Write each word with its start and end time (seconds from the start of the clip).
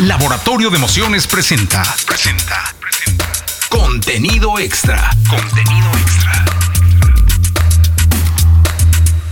Laboratorio 0.00 0.70
de 0.70 0.78
Emociones 0.78 1.26
presenta. 1.26 1.82
Presenta. 2.06 2.74
Presenta. 2.80 3.30
Contenido 3.68 4.58
extra. 4.58 5.10
Contenido 5.28 5.90
extra. 5.98 6.44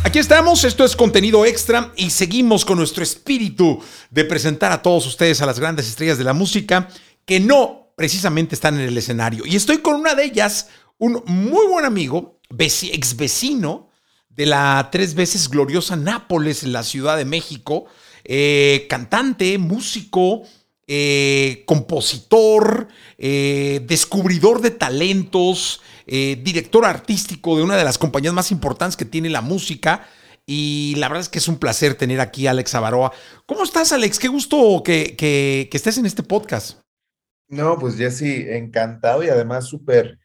Aquí 0.04 0.18
estamos, 0.18 0.64
esto 0.64 0.84
es 0.84 0.94
contenido 0.94 1.46
extra 1.46 1.90
y 1.96 2.10
seguimos 2.10 2.66
con 2.66 2.76
nuestro 2.76 3.02
espíritu 3.02 3.82
de 4.10 4.26
presentar 4.26 4.70
a 4.70 4.82
todos 4.82 5.06
ustedes 5.06 5.40
a 5.40 5.46
las 5.46 5.58
grandes 5.58 5.88
estrellas 5.88 6.18
de 6.18 6.24
la 6.24 6.34
música 6.34 6.88
que 7.24 7.40
no 7.40 7.94
precisamente 7.96 8.54
están 8.54 8.74
en 8.78 8.88
el 8.88 8.98
escenario. 8.98 9.46
Y 9.46 9.56
estoy 9.56 9.78
con 9.78 9.94
una 9.94 10.14
de 10.14 10.24
ellas, 10.24 10.68
un 10.98 11.22
muy 11.24 11.66
buen 11.66 11.86
amigo, 11.86 12.40
ex 12.58 13.16
vecino 13.16 13.88
de 14.28 14.44
la 14.44 14.90
tres 14.92 15.14
veces 15.14 15.48
gloriosa 15.48 15.96
Nápoles 15.96 16.62
la 16.64 16.82
Ciudad 16.82 17.16
de 17.16 17.24
México, 17.24 17.86
eh, 18.30 18.86
cantante, 18.90 19.56
músico, 19.56 20.42
eh, 20.90 21.64
compositor, 21.66 22.88
eh, 23.18 23.84
descubridor 23.86 24.62
de 24.62 24.70
talentos, 24.70 25.82
eh, 26.06 26.40
director 26.42 26.86
artístico 26.86 27.58
de 27.58 27.62
una 27.62 27.76
de 27.76 27.84
las 27.84 27.98
compañías 27.98 28.32
más 28.32 28.50
importantes 28.50 28.96
que 28.96 29.04
tiene 29.04 29.28
la 29.28 29.42
música. 29.42 30.08
Y 30.46 30.94
la 30.96 31.08
verdad 31.08 31.20
es 31.20 31.28
que 31.28 31.40
es 31.40 31.48
un 31.48 31.58
placer 31.58 31.94
tener 31.94 32.22
aquí 32.22 32.46
a 32.46 32.52
Alex 32.52 32.74
Avaroa. 32.74 33.12
¿Cómo 33.44 33.64
estás, 33.64 33.92
Alex? 33.92 34.18
Qué 34.18 34.28
gusto 34.28 34.82
que, 34.82 35.14
que, 35.14 35.68
estés 35.70 35.98
en 35.98 36.06
este 36.06 36.22
podcast. 36.22 36.80
No, 37.48 37.78
pues 37.78 37.96
Jesse, 37.98 38.48
encantado 38.56 39.22
y 39.22 39.28
además 39.28 39.66
súper 39.66 40.18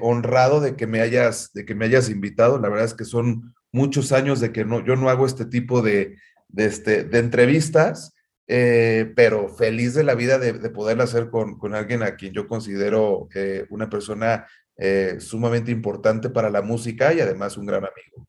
honrado 0.00 0.62
de 0.62 0.74
que, 0.74 0.86
me 0.86 1.02
hayas, 1.02 1.52
de 1.52 1.66
que 1.66 1.74
me 1.74 1.84
hayas 1.84 2.08
invitado. 2.08 2.58
La 2.58 2.70
verdad 2.70 2.86
es 2.86 2.94
que 2.94 3.04
son 3.04 3.54
muchos 3.72 4.12
años 4.12 4.40
de 4.40 4.52
que 4.52 4.64
no, 4.64 4.82
yo 4.82 4.96
no 4.96 5.10
hago 5.10 5.26
este 5.26 5.44
tipo 5.44 5.82
de, 5.82 6.16
de, 6.48 6.64
este, 6.64 7.04
de 7.04 7.18
entrevistas 7.18 8.14
eh, 8.50 9.12
pero 9.14 9.50
feliz 9.50 9.92
de 9.92 10.04
la 10.04 10.14
vida 10.14 10.38
de, 10.38 10.54
poderla 10.70 11.04
hacer 11.04 11.28
con, 11.28 11.58
con, 11.58 11.74
alguien 11.74 12.02
a 12.02 12.16
quien 12.16 12.32
yo 12.32 12.48
considero 12.48 13.28
eh, 13.34 13.66
una 13.68 13.90
persona 13.90 14.46
eh, 14.74 15.16
sumamente 15.20 15.70
importante 15.70 16.30
para 16.30 16.48
la 16.48 16.62
música 16.62 17.12
y 17.12 17.20
además 17.20 17.58
un 17.58 17.66
gran 17.66 17.84
amigo. 17.84 18.26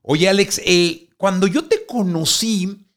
Oye, 0.00 0.26
Alex, 0.26 0.62
cuando 1.18 1.46
yo 1.46 1.68
te 1.68 1.84
conocí, 1.84 2.88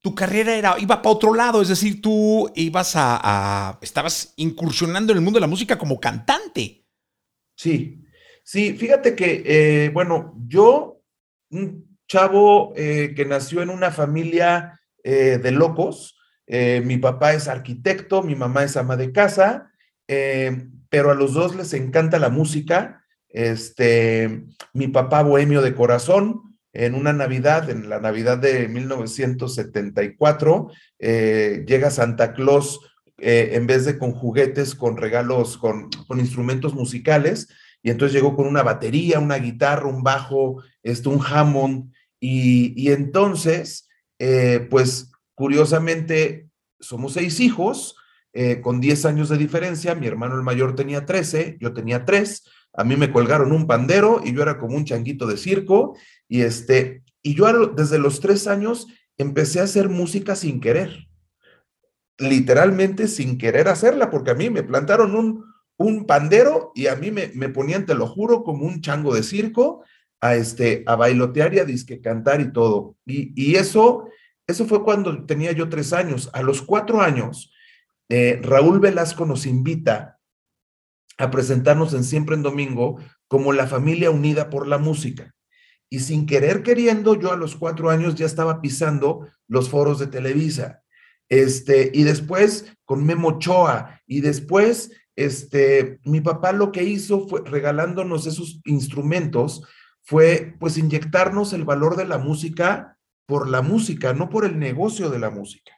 tu 0.00 0.12
carrera 0.12 0.56
era, 0.56 0.76
iba 0.80 1.00
para 1.00 1.14
otro 1.14 1.34
lado, 1.34 1.62
es 1.62 1.68
decir, 1.68 2.02
tú 2.02 2.50
ibas 2.56 2.94
a, 2.96 3.78
estabas 3.80 4.34
incursionando 4.36 5.12
en 5.12 5.18
el 5.18 5.24
mundo 5.24 5.36
de 5.36 5.42
la 5.42 5.46
música 5.46 5.78
como 5.78 6.00
cantante. 6.00 6.84
Sí, 7.54 8.02
sí, 8.42 8.72
fíjate 8.72 9.14
que, 9.14 9.88
bueno, 9.94 10.34
yo, 10.48 11.00
un 11.50 11.96
chavo 12.08 12.74
que 12.74 13.24
nació 13.26 13.62
en 13.62 13.70
una 13.70 13.92
familia 13.92 14.79
eh, 15.02 15.38
de 15.42 15.50
locos. 15.50 16.16
Eh, 16.46 16.82
mi 16.84 16.98
papá 16.98 17.32
es 17.32 17.48
arquitecto, 17.48 18.22
mi 18.22 18.34
mamá 18.34 18.64
es 18.64 18.76
ama 18.76 18.96
de 18.96 19.12
casa, 19.12 19.70
eh, 20.08 20.66
pero 20.88 21.10
a 21.10 21.14
los 21.14 21.32
dos 21.32 21.56
les 21.56 21.72
encanta 21.74 22.18
la 22.18 22.28
música. 22.28 23.04
Este, 23.28 24.44
mi 24.74 24.88
papá 24.88 25.22
bohemio 25.22 25.62
de 25.62 25.74
corazón, 25.74 26.58
en 26.72 26.94
una 26.94 27.12
Navidad, 27.12 27.70
en 27.70 27.88
la 27.88 28.00
Navidad 28.00 28.38
de 28.38 28.68
1974, 28.68 30.70
llega 30.98 31.90
Santa 31.90 32.32
Claus 32.32 32.80
en 33.18 33.66
vez 33.66 33.84
de 33.84 33.98
con 33.98 34.12
juguetes, 34.12 34.76
con 34.76 34.96
regalos, 34.96 35.58
con, 35.58 35.90
instrumentos 36.16 36.74
musicales, 36.74 37.48
y 37.82 37.90
entonces 37.90 38.14
llegó 38.14 38.36
con 38.36 38.46
una 38.46 38.62
batería, 38.62 39.18
una 39.18 39.36
guitarra, 39.36 39.86
un 39.86 40.04
bajo, 40.04 40.62
este, 40.82 41.08
un 41.08 41.20
Hammond, 41.24 41.92
y, 42.20 42.72
y 42.80 42.92
entonces 42.92 43.89
eh, 44.20 44.68
pues 44.68 45.10
curiosamente 45.34 46.50
somos 46.78 47.14
seis 47.14 47.40
hijos, 47.40 47.96
eh, 48.34 48.60
con 48.60 48.80
10 48.80 49.06
años 49.06 49.28
de 49.30 49.38
diferencia, 49.38 49.94
mi 49.94 50.06
hermano 50.06 50.36
el 50.36 50.42
mayor 50.42 50.76
tenía 50.76 51.06
13, 51.06 51.56
yo 51.58 51.72
tenía 51.72 52.04
3, 52.04 52.44
a 52.74 52.84
mí 52.84 52.96
me 52.96 53.10
colgaron 53.10 53.50
un 53.50 53.66
pandero 53.66 54.20
y 54.22 54.32
yo 54.32 54.42
era 54.42 54.58
como 54.58 54.76
un 54.76 54.84
changuito 54.84 55.26
de 55.26 55.38
circo, 55.38 55.96
y 56.28 56.42
este, 56.42 57.02
y 57.22 57.34
yo 57.34 57.68
desde 57.68 57.98
los 57.98 58.20
3 58.20 58.46
años 58.46 58.86
empecé 59.16 59.60
a 59.60 59.64
hacer 59.64 59.88
música 59.88 60.36
sin 60.36 60.60
querer, 60.60 61.08
literalmente 62.18 63.08
sin 63.08 63.38
querer 63.38 63.68
hacerla, 63.68 64.10
porque 64.10 64.32
a 64.32 64.34
mí 64.34 64.50
me 64.50 64.62
plantaron 64.62 65.16
un, 65.16 65.44
un 65.78 66.04
pandero 66.06 66.72
y 66.74 66.88
a 66.88 66.94
mí 66.94 67.10
me, 67.10 67.32
me 67.34 67.48
ponían, 67.48 67.86
te 67.86 67.94
lo 67.94 68.06
juro, 68.06 68.44
como 68.44 68.66
un 68.66 68.82
chango 68.82 69.14
de 69.14 69.22
circo, 69.22 69.82
a, 70.20 70.34
este, 70.34 70.82
a 70.86 70.96
bailotear 70.96 71.54
y 71.54 71.58
a 71.58 71.64
disque 71.64 72.00
cantar 72.00 72.40
y 72.40 72.52
todo. 72.52 72.96
Y, 73.06 73.32
y 73.40 73.56
eso, 73.56 74.08
eso 74.46 74.66
fue 74.66 74.84
cuando 74.84 75.24
tenía 75.26 75.52
yo 75.52 75.68
tres 75.68 75.92
años. 75.92 76.30
A 76.32 76.42
los 76.42 76.62
cuatro 76.62 77.00
años, 77.00 77.52
eh, 78.08 78.40
Raúl 78.42 78.80
Velasco 78.80 79.24
nos 79.24 79.46
invita 79.46 80.18
a 81.16 81.30
presentarnos 81.30 81.94
en 81.94 82.04
Siempre 82.04 82.34
en 82.34 82.42
Domingo 82.42 82.98
como 83.28 83.52
la 83.52 83.66
familia 83.66 84.10
unida 84.10 84.50
por 84.50 84.66
la 84.66 84.78
música. 84.78 85.34
Y 85.88 86.00
sin 86.00 86.26
querer 86.26 86.62
queriendo, 86.62 87.14
yo 87.14 87.32
a 87.32 87.36
los 87.36 87.56
cuatro 87.56 87.90
años 87.90 88.14
ya 88.14 88.26
estaba 88.26 88.60
pisando 88.60 89.28
los 89.48 89.68
foros 89.68 89.98
de 89.98 90.06
Televisa. 90.06 90.82
Este, 91.28 91.90
y 91.94 92.02
después 92.02 92.72
con 92.84 93.04
Memo 93.04 93.38
Choa, 93.38 94.00
y 94.06 94.20
después, 94.20 94.90
este, 95.14 96.00
mi 96.04 96.20
papá 96.20 96.52
lo 96.52 96.72
que 96.72 96.82
hizo 96.82 97.28
fue 97.28 97.42
regalándonos 97.44 98.26
esos 98.26 98.60
instrumentos 98.64 99.62
fue 100.10 100.56
pues 100.58 100.76
inyectarnos 100.76 101.52
el 101.52 101.64
valor 101.64 101.94
de 101.94 102.04
la 102.04 102.18
música 102.18 102.98
por 103.26 103.48
la 103.48 103.62
música, 103.62 104.12
no 104.12 104.28
por 104.28 104.44
el 104.44 104.58
negocio 104.58 105.08
de 105.08 105.20
la 105.20 105.30
música. 105.30 105.70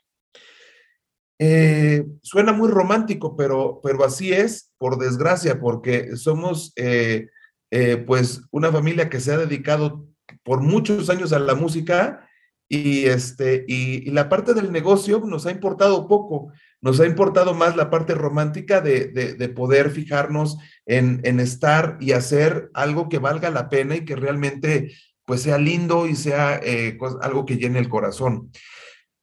Eh, 1.38 2.06
suena 2.22 2.54
muy 2.54 2.71
romántico, 2.71 3.37
pero, 3.37 3.81
pero 3.82 4.03
así 4.06 4.32
es, 4.32 4.72
por 4.78 4.97
desgracia, 4.97 5.60
porque 5.60 6.16
somos 6.16 6.72
eh, 6.76 7.28
eh, 7.71 7.98
pues 7.98 8.41
una 8.50 8.72
familia 8.72 9.10
que 9.10 9.21
se 9.21 9.34
ha 9.34 9.37
dedicado 9.37 10.06
por 10.44 10.62
muchos 10.62 11.10
años 11.10 11.34
a 11.34 11.38
la 11.38 11.54
música 11.54 12.26
y, 12.71 13.04
este, 13.04 13.66
y, 13.69 14.10
la 14.12 14.31
parte 14.31 14.54
del 14.54 14.72
negocio 14.72 15.21
nos 15.26 15.44
ha 15.44 15.50
importado 15.50 16.09
poco, 16.09 16.54
nos 16.82 16.98
ha 16.98 17.06
importado 17.06 17.54
más 17.54 17.76
la 17.76 17.91
parte 17.91 18.15
romántica 18.15 18.81
de, 18.81 19.06
de, 19.06 19.48
poder 19.48 19.91
fijarnos 19.91 20.59
en, 20.84 21.20
en, 21.22 21.38
estar 21.38 21.97
y 22.00 22.10
hacer 22.10 22.70
algo 22.75 23.09
que 23.09 23.20
valga 23.20 23.50
la 23.50 23.69
pena 23.69 23.94
y 23.94 24.04
que 24.04 24.16
realmente 24.16 24.92
pues 25.25 25.42
sea 25.42 25.59
lindo 25.59 26.09
y 26.09 26.16
sea 26.16 26.60
eh, 26.60 26.98
algo 27.22 27.47
que 27.47 27.56
llene 27.56 27.78
el 27.78 27.88
corazón. 27.88 28.50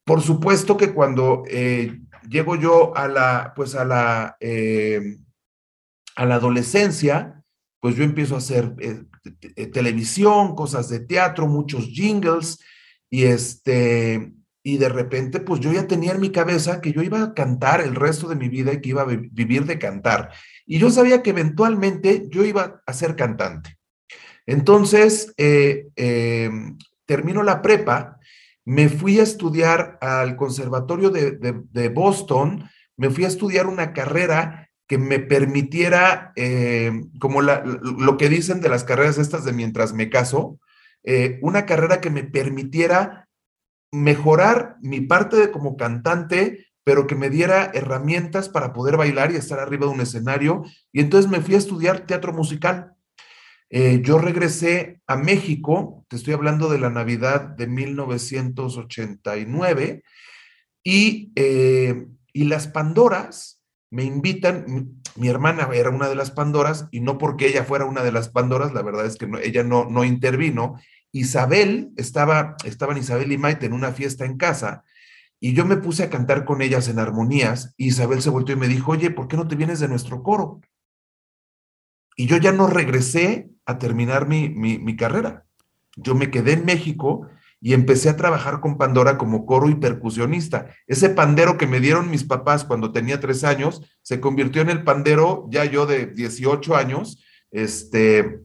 Por 0.05 0.21
supuesto 0.21 0.77
que 0.77 0.93
cuando 0.93 1.43
eh, 1.49 1.99
llego 2.29 2.55
yo 2.55 2.95
a 2.95 3.09
la, 3.09 3.51
pues 3.53 3.75
a 3.75 3.83
la, 3.83 4.37
eh, 4.39 5.17
a 6.15 6.25
la 6.25 6.35
adolescencia, 6.35 7.43
pues 7.81 7.95
yo 7.95 8.05
empiezo 8.05 8.35
a 8.35 8.39
hacer 8.39 8.73
televisión, 9.73 10.55
cosas 10.55 10.87
de 10.87 11.01
teatro, 11.01 11.45
muchos 11.45 11.87
jingles, 11.87 12.57
y 13.09 13.23
este, 13.23 14.33
y 14.61 14.77
de 14.77 14.89
repente, 14.89 15.39
pues 15.39 15.61
yo 15.61 15.71
ya 15.71 15.87
tenía 15.87 16.11
en 16.11 16.19
mi 16.19 16.31
cabeza 16.31 16.81
que 16.81 16.91
yo 16.91 17.01
iba 17.01 17.23
a 17.23 17.33
cantar 17.33 17.81
el 17.81 17.95
resto 17.95 18.27
de 18.27 18.35
mi 18.35 18.49
vida 18.49 18.73
y 18.73 18.81
que 18.81 18.89
iba 18.89 19.03
a 19.03 19.05
vivir 19.05 19.65
de 19.65 19.79
cantar. 19.79 20.31
Y 20.65 20.79
yo 20.79 20.89
sabía 20.89 21.23
que 21.23 21.29
eventualmente 21.29 22.25
yo 22.29 22.43
iba 22.43 22.81
a 22.85 22.93
ser 22.93 23.15
cantante. 23.15 23.77
Entonces, 24.45 25.33
eh, 25.37 25.87
em, 25.95 26.77
termino 27.05 27.43
la 27.43 27.61
prepa, 27.61 28.19
me 28.65 28.89
fui 28.89 29.19
a 29.19 29.23
estudiar 29.23 29.97
al 30.01 30.35
Conservatorio 30.35 31.09
de, 31.09 31.89
Boston, 31.89 32.69
me 32.97 33.09
fui 33.09 33.23
a 33.23 33.29
estudiar 33.29 33.67
una 33.67 33.93
carrera 33.93 34.69
que 34.87 34.97
me 34.97 35.19
permitiera, 35.19 36.33
em, 36.35 37.09
como 37.19 37.41
lo 37.41 38.17
que 38.17 38.27
dicen 38.27 38.59
de 38.59 38.69
las 38.69 38.83
carreras 38.83 39.17
estas 39.17 39.45
de 39.45 39.53
mientras 39.53 39.93
me 39.93 40.09
caso, 40.09 40.59
eh, 41.03 41.39
una 41.41 41.65
carrera 41.65 42.01
que 42.01 42.09
me 42.09 42.23
permitiera 42.23 43.28
mejorar 43.91 44.77
mi 44.81 45.01
parte 45.01 45.35
de 45.35 45.51
como 45.51 45.75
cantante, 45.77 46.67
pero 46.83 47.07
que 47.07 47.15
me 47.15 47.29
diera 47.29 47.71
herramientas 47.73 48.49
para 48.49 48.73
poder 48.73 48.97
bailar 48.97 49.31
y 49.31 49.35
estar 49.35 49.59
arriba 49.59 49.85
de 49.85 49.93
un 49.93 50.01
escenario. 50.01 50.63
Y 50.91 51.01
entonces 51.01 51.29
me 51.29 51.41
fui 51.41 51.53
a 51.55 51.59
estudiar 51.59 52.05
teatro 52.05 52.33
musical. 52.33 52.93
Eh, 53.69 54.01
yo 54.03 54.17
regresé 54.17 55.01
a 55.05 55.15
México, 55.15 56.03
te 56.07 56.15
estoy 56.15 56.33
hablando 56.33 56.69
de 56.69 56.79
la 56.79 56.89
Navidad 56.89 57.41
de 57.41 57.67
1989, 57.67 60.01
y, 60.83 61.31
eh, 61.35 62.07
y 62.33 62.45
las 62.45 62.67
Pandoras 62.67 63.59
me 63.91 64.03
invitan, 64.03 64.65
mi, 65.15 65.27
hermana 65.27 65.67
era 65.73 65.89
una 65.89 66.09
de 66.09 66.15
las 66.15 66.31
Pandoras, 66.31 66.87
y 66.91 67.01
no 67.01 67.17
porque 67.17 67.47
ella 67.47 67.63
fuera 67.63 67.85
una 67.85 68.03
de 68.03 68.11
las 68.11 68.29
Pandoras, 68.29 68.73
la 68.73 68.81
verdad 68.81 69.05
es 69.05 69.17
que 69.17 69.27
ella 69.43 69.63
no, 69.63 69.85
no 69.85 70.03
intervino, 70.03 70.79
Isabel, 71.11 71.91
estaba, 71.97 72.55
estaban 72.63 72.97
Isabel 72.97 73.31
y 73.31 73.37
Maite 73.37 73.65
en 73.65 73.73
una 73.73 73.91
fiesta 73.91 74.25
en 74.25 74.37
casa 74.37 74.83
y 75.39 75.53
yo 75.53 75.65
me 75.65 75.77
puse 75.77 76.03
a 76.03 76.09
cantar 76.09 76.43
con 76.43 76.61
ellas 76.61 76.87
en 76.89 76.99
armonías 76.99 77.73
y 77.77 77.87
Isabel 77.87 78.21
se 78.21 78.29
volvió 78.29 78.55
y 78.55 78.59
me 78.59 78.67
dijo, 78.67 78.91
oye, 78.91 79.09
¿por 79.09 79.27
qué 79.27 79.37
no 79.37 79.47
te 79.47 79.55
vienes 79.55 79.79
de 79.79 79.87
nuestro 79.87 80.21
coro? 80.21 80.59
Y 82.15 82.27
yo 82.27 82.37
ya 82.37 82.51
no 82.51 82.67
regresé 82.67 83.49
a 83.65 83.77
terminar 83.77 84.27
mi, 84.27 84.49
mi, 84.49 84.95
carrera. 84.97 85.45
Yo 85.95 86.15
me 86.15 86.29
quedé 86.29 86.53
en 86.53 86.65
México 86.65 87.29
y 87.61 87.73
empecé 87.73 88.09
a 88.09 88.17
trabajar 88.17 88.59
con 88.59 88.77
Pandora 88.77 89.17
como 89.17 89.45
coro 89.45 89.69
y 89.69 89.75
percusionista. 89.75 90.67
Ese 90.87 91.09
pandero 91.09 91.57
que 91.57 91.67
me 91.67 91.79
dieron 91.79 92.09
mis 92.09 92.25
papás 92.25 92.65
cuando 92.65 92.91
tenía 92.91 93.21
tres 93.21 93.45
años 93.45 93.81
se 94.01 94.19
convirtió 94.19 94.61
en 94.61 94.69
el 94.69 94.83
pandero 94.83 95.47
ya 95.49 95.63
yo 95.63 95.85
de 95.85 96.07
18 96.07 96.75
años, 96.75 97.23
este, 97.51 98.41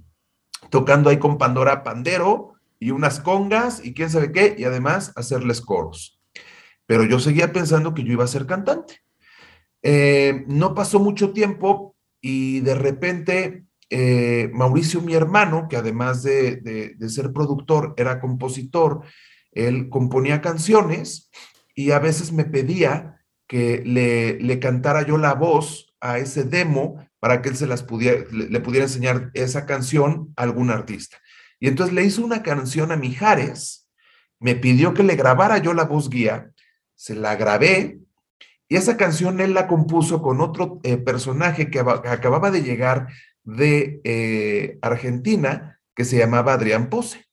tocando 0.71 1.11
ahí 1.11 1.19
con 1.19 1.39
Pandora 1.39 1.83
pandero 1.83 2.54
y 2.85 2.91
unas 2.91 3.19
congas 3.19 3.83
y 3.83 3.95
quién 3.95 4.11
sabe 4.11 4.31
qué, 4.31 4.57
y 4.59 4.65
además 4.65 5.11
hacerles 5.17 5.63
coros. 5.63 6.21
Pero 6.85 7.05
yo 7.05 7.19
seguía 7.19 7.51
pensando 7.51 7.95
que 7.95 8.05
yo 8.05 8.13
iba 8.13 8.25
a 8.25 8.27
ser 8.27 8.45
cantante. 8.45 9.01
Eh, 9.83 10.45
no 10.49 10.75
pasó 10.75 11.01
mucho 11.01 11.33
tiempo 11.33 11.97
y 12.21 12.61
de 12.61 12.75
repente 12.75 13.65
eh, 13.89 14.51
Mauricio, 14.53 15.01
mi 15.01 15.15
hermano, 15.15 15.67
que 15.67 15.79
además 15.79 16.23
de, 16.23 16.95
ser 17.09 17.33
productor, 17.33 17.95
era 17.97 18.21
compositor, 18.21 19.01
él 19.53 19.89
componía 19.89 20.43
canciones 20.43 21.31
y 21.75 21.93
a 21.93 22.01
veces 22.01 22.33
me 22.33 22.45
pedía 22.45 23.25
que 23.47 23.83
le, 23.87 24.39
le 24.41 24.59
cantara 24.59 25.07
yo 25.07 25.17
la 25.17 25.33
voz 25.33 25.95
a 26.03 26.19
ese 26.19 26.45
demo 26.45 26.99
para 27.19 27.41
que 27.41 27.49
él 27.49 27.57
se 27.57 27.67
las 27.67 27.83
pudiera, 27.83 28.25
le, 28.31 28.61
pudiera 28.61 28.85
enseñar 28.85 29.31
esa 29.33 29.65
canción 29.65 30.35
a 30.37 30.43
algún 30.43 30.69
artista. 30.69 31.17
Y 31.65 31.69
entonces 31.69 31.95
le 31.95 32.05
hizo 32.05 32.23
una 32.23 32.43
canción 32.43 32.93
a 32.93 32.97
Mijares, 32.97 33.89
me 34.39 34.55
pidió 34.55 34.93
que 34.93 35.03
le 35.03 35.17
grabara 35.17 35.57
yo 35.57 35.73
la 35.73 35.85
voz 35.85 36.11
guía, 36.11 36.53
se 36.95 37.15
la 37.15 37.37
grabé 37.37 38.01
y 38.69 38.77
esa 38.77 38.99
canción 38.99 39.41
él 39.41 39.55
la 39.55 39.67
compuso 39.67 40.21
con 40.21 40.43
otro 40.43 40.79
eh, 40.83 40.99
personaje 40.99 41.71
que 41.71 41.79
acababa 41.79 42.51
de 42.51 42.63
llegar 42.63 43.09
de 43.45 44.03
eh, 44.05 44.79
Argentina 44.83 45.81
que 45.95 46.05
se 46.05 46.19
llamaba 46.19 46.53
Adrián 46.53 46.91
Pose. 46.91 47.25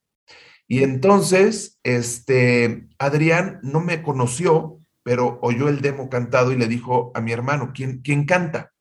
Y 0.66 0.84
entonces, 0.84 1.78
este, 1.84 2.88
Adrián 3.00 3.60
no 3.64 3.82
me 3.82 4.02
conoció, 4.02 4.80
pero 5.04 5.40
oyó 5.42 5.68
el 5.68 5.82
demo 5.82 6.10
cantado 6.10 6.54
y 6.54 6.56
le 6.56 6.70
dijo 6.70 7.12
a 7.16 7.20
mi 7.20 7.34
hermano, 7.34 7.74
¿quién, 7.76 8.00
quién 8.02 8.26
canta? 8.26 8.72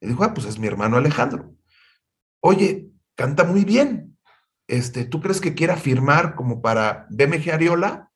Le 0.00 0.08
dijo, 0.08 0.24
ah, 0.24 0.34
pues 0.34 0.48
es 0.48 0.58
mi 0.58 0.66
hermano 0.66 0.96
Alejandro. 0.96 1.54
Oye, 2.40 2.88
canta 3.14 3.44
muy 3.44 3.62
bien. 3.64 4.07
Este, 4.68 5.06
¿Tú 5.06 5.20
crees 5.20 5.40
que 5.40 5.54
quiera 5.54 5.76
firmar 5.76 6.34
como 6.34 6.60
para 6.60 7.06
BMG 7.10 7.50
Ariola? 7.50 8.12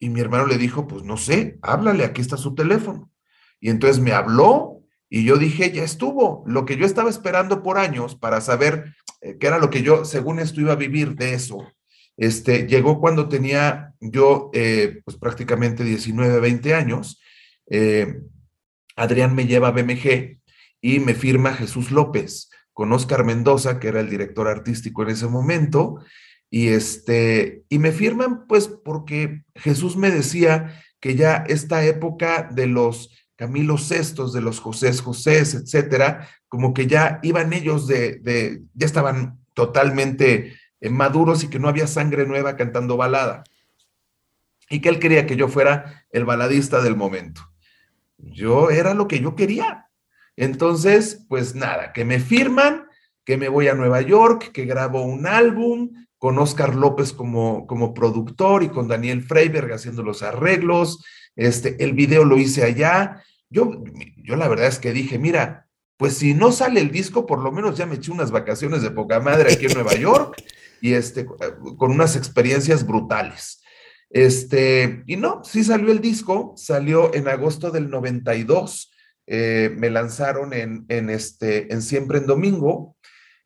Y 0.00 0.10
mi 0.10 0.20
hermano 0.20 0.46
le 0.46 0.58
dijo, 0.58 0.88
pues 0.88 1.04
no 1.04 1.16
sé, 1.16 1.58
háblale, 1.62 2.04
aquí 2.04 2.20
está 2.20 2.36
su 2.36 2.56
teléfono. 2.56 3.10
Y 3.60 3.70
entonces 3.70 4.02
me 4.02 4.12
habló 4.12 4.82
y 5.08 5.24
yo 5.24 5.36
dije, 5.36 5.70
ya 5.70 5.84
estuvo. 5.84 6.42
Lo 6.46 6.64
que 6.64 6.76
yo 6.76 6.84
estaba 6.84 7.08
esperando 7.08 7.62
por 7.62 7.78
años 7.78 8.16
para 8.16 8.40
saber 8.40 8.96
eh, 9.20 9.36
qué 9.38 9.46
era 9.46 9.60
lo 9.60 9.70
que 9.70 9.82
yo, 9.82 10.04
según 10.04 10.40
esto, 10.40 10.60
iba 10.60 10.72
a 10.72 10.76
vivir 10.76 11.14
de 11.14 11.34
eso, 11.34 11.64
este, 12.16 12.66
llegó 12.66 13.00
cuando 13.00 13.28
tenía 13.28 13.94
yo, 14.00 14.50
eh, 14.52 15.00
pues 15.04 15.16
prácticamente 15.16 15.84
19, 15.84 16.40
20 16.40 16.74
años. 16.74 17.20
Eh, 17.70 18.20
Adrián 18.96 19.34
me 19.34 19.46
lleva 19.46 19.68
a 19.68 19.72
BMG 19.72 20.40
y 20.80 20.98
me 20.98 21.14
firma 21.14 21.54
Jesús 21.54 21.92
López 21.92 22.50
con 22.72 22.92
Oscar 22.92 23.24
Mendoza, 23.24 23.78
que 23.78 23.88
era 23.88 24.00
el 24.00 24.10
director 24.10 24.48
artístico 24.48 25.02
en 25.02 25.10
ese 25.10 25.26
momento. 25.26 25.98
Y, 26.50 26.68
este, 26.68 27.64
y 27.68 27.78
me 27.78 27.92
firman 27.92 28.46
pues 28.46 28.68
porque 28.68 29.44
Jesús 29.54 29.96
me 29.96 30.10
decía 30.10 30.82
que 31.00 31.16
ya 31.16 31.44
esta 31.48 31.84
época 31.84 32.48
de 32.52 32.66
los 32.66 33.10
Camilo 33.36 33.78
Cestos, 33.78 34.32
de 34.32 34.40
los 34.40 34.60
José 34.60 34.96
José, 34.96 35.38
etcétera, 35.38 36.28
como 36.48 36.74
que 36.74 36.86
ya 36.86 37.18
iban 37.22 37.52
ellos 37.52 37.86
de, 37.86 38.62
ya 38.74 38.86
estaban 38.86 39.40
totalmente 39.54 40.54
eh, 40.80 40.90
maduros 40.90 41.42
y 41.42 41.48
que 41.48 41.58
no 41.58 41.68
había 41.68 41.86
sangre 41.86 42.26
nueva 42.26 42.56
cantando 42.56 42.96
balada. 42.96 43.42
Y 44.70 44.80
que 44.80 44.90
él 44.90 45.00
quería 45.00 45.26
que 45.26 45.36
yo 45.36 45.48
fuera 45.48 46.06
el 46.10 46.24
baladista 46.24 46.82
del 46.82 46.94
momento. 46.96 47.42
Yo 48.18 48.70
era 48.70 48.94
lo 48.94 49.08
que 49.08 49.20
yo 49.20 49.34
quería. 49.34 49.88
Entonces, 50.36 51.24
pues 51.28 51.54
nada, 51.54 51.92
que 51.92 52.04
me 52.04 52.18
firman, 52.18 52.86
que 53.24 53.36
me 53.36 53.48
voy 53.48 53.68
a 53.68 53.74
Nueva 53.74 54.00
York, 54.00 54.50
que 54.52 54.64
grabo 54.64 55.02
un 55.02 55.26
álbum 55.26 55.90
con 56.18 56.38
Oscar 56.38 56.74
López 56.74 57.12
como, 57.12 57.66
como 57.66 57.94
productor 57.94 58.62
y 58.62 58.68
con 58.68 58.88
Daniel 58.88 59.22
Freiberg 59.22 59.72
haciendo 59.72 60.02
los 60.02 60.22
arreglos, 60.22 61.04
este, 61.36 61.82
el 61.82 61.94
video 61.94 62.24
lo 62.24 62.38
hice 62.38 62.62
allá. 62.62 63.22
Yo, 63.50 63.82
yo 64.16 64.36
la 64.36 64.48
verdad 64.48 64.68
es 64.68 64.78
que 64.78 64.92
dije, 64.92 65.18
mira, 65.18 65.68
pues 65.96 66.14
si 66.14 66.34
no 66.34 66.52
sale 66.52 66.80
el 66.80 66.90
disco, 66.90 67.26
por 67.26 67.40
lo 67.40 67.52
menos 67.52 67.76
ya 67.76 67.86
me 67.86 67.96
eché 67.96 68.10
unas 68.10 68.30
vacaciones 68.30 68.82
de 68.82 68.90
poca 68.90 69.20
madre 69.20 69.52
aquí 69.52 69.66
en 69.66 69.74
Nueva 69.74 69.94
York 69.94 70.42
y 70.80 70.94
este, 70.94 71.26
con 71.26 71.90
unas 71.90 72.16
experiencias 72.16 72.86
brutales. 72.86 73.62
Este, 74.10 75.04
y 75.06 75.16
no, 75.16 75.42
sí 75.42 75.64
salió 75.64 75.90
el 75.90 76.00
disco, 76.00 76.54
salió 76.56 77.14
en 77.14 77.28
agosto 77.28 77.70
del 77.70 77.88
92, 77.88 78.91
eh, 79.26 79.74
me 79.76 79.90
lanzaron 79.90 80.52
en, 80.52 80.84
en, 80.88 81.10
este, 81.10 81.72
en 81.72 81.82
Siempre 81.82 82.18
en 82.18 82.26
Domingo, 82.26 82.96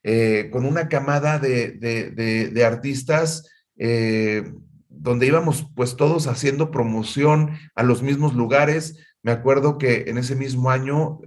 eh, 0.03 0.49
con 0.51 0.65
una 0.65 0.87
camada 0.89 1.37
de, 1.39 1.71
de, 1.71 2.11
de, 2.49 2.65
artistas 2.65 3.49
eh, 3.77 4.51
donde 4.87 5.27
íbamos 5.27 5.67
pues 5.75 5.95
todos 5.95 6.27
haciendo 6.27 6.71
promoción 6.71 7.51
a 7.75 7.83
los 7.83 8.01
mismos 8.01 8.33
lugares. 8.33 9.03
Me 9.21 9.31
acuerdo 9.31 9.77
que 9.77 10.05
en 10.07 10.17
ese 10.17 10.35
mismo 10.35 10.69
año, 10.69 11.19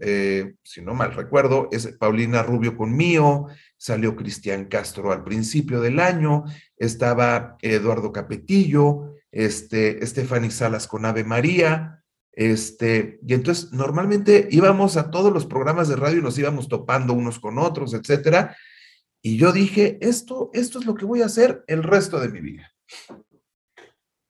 si 0.63 0.81
no 0.81 0.95
mal 0.95 1.13
recuerdo, 1.13 1.69
es 1.71 1.87
Paulina 1.99 2.43
Rubio 2.43 2.77
con 2.77 2.97
Mío, 2.97 3.49
salió 3.77 4.17
Cristian 4.17 4.67
Castro 4.67 5.13
al 5.13 5.23
principio 5.23 5.83
del 5.83 6.01
año, 6.01 6.45
estaba 6.79 7.57
Eduardo 7.61 8.13
Capetillo, 8.13 9.17
este, 9.31 10.05
Stephanie 10.07 10.51
Salas 10.51 10.87
con 10.87 11.05
Ave 11.05 11.25
María, 11.25 12.00
este, 12.33 13.19
y 13.27 13.35
entonces 13.35 13.73
normalmente 13.73 14.49
íbamos 14.51 14.97
a 14.97 15.11
todos 15.11 15.33
los 15.33 15.47
programas 15.47 15.89
de 15.89 15.97
radio 15.97 16.19
y 16.19 16.23
nos 16.23 16.39
íbamos 16.39 16.69
topando 16.69 17.13
unos 17.13 17.39
con 17.39 17.59
otros, 17.59 17.95
etcétera. 17.95 18.57
Y 19.23 19.37
yo 19.37 19.53
dije, 19.53 19.99
esto, 20.01 20.51
esto 20.55 20.79
es 20.79 20.87
lo 20.87 20.95
que 20.95 21.05
voy 21.05 21.23
a 21.23 21.27
hacer 21.27 21.65
el 21.67 21.83
resto 21.83 22.21
de 22.21 22.29
mi 22.29 22.41
vida. 22.41 22.73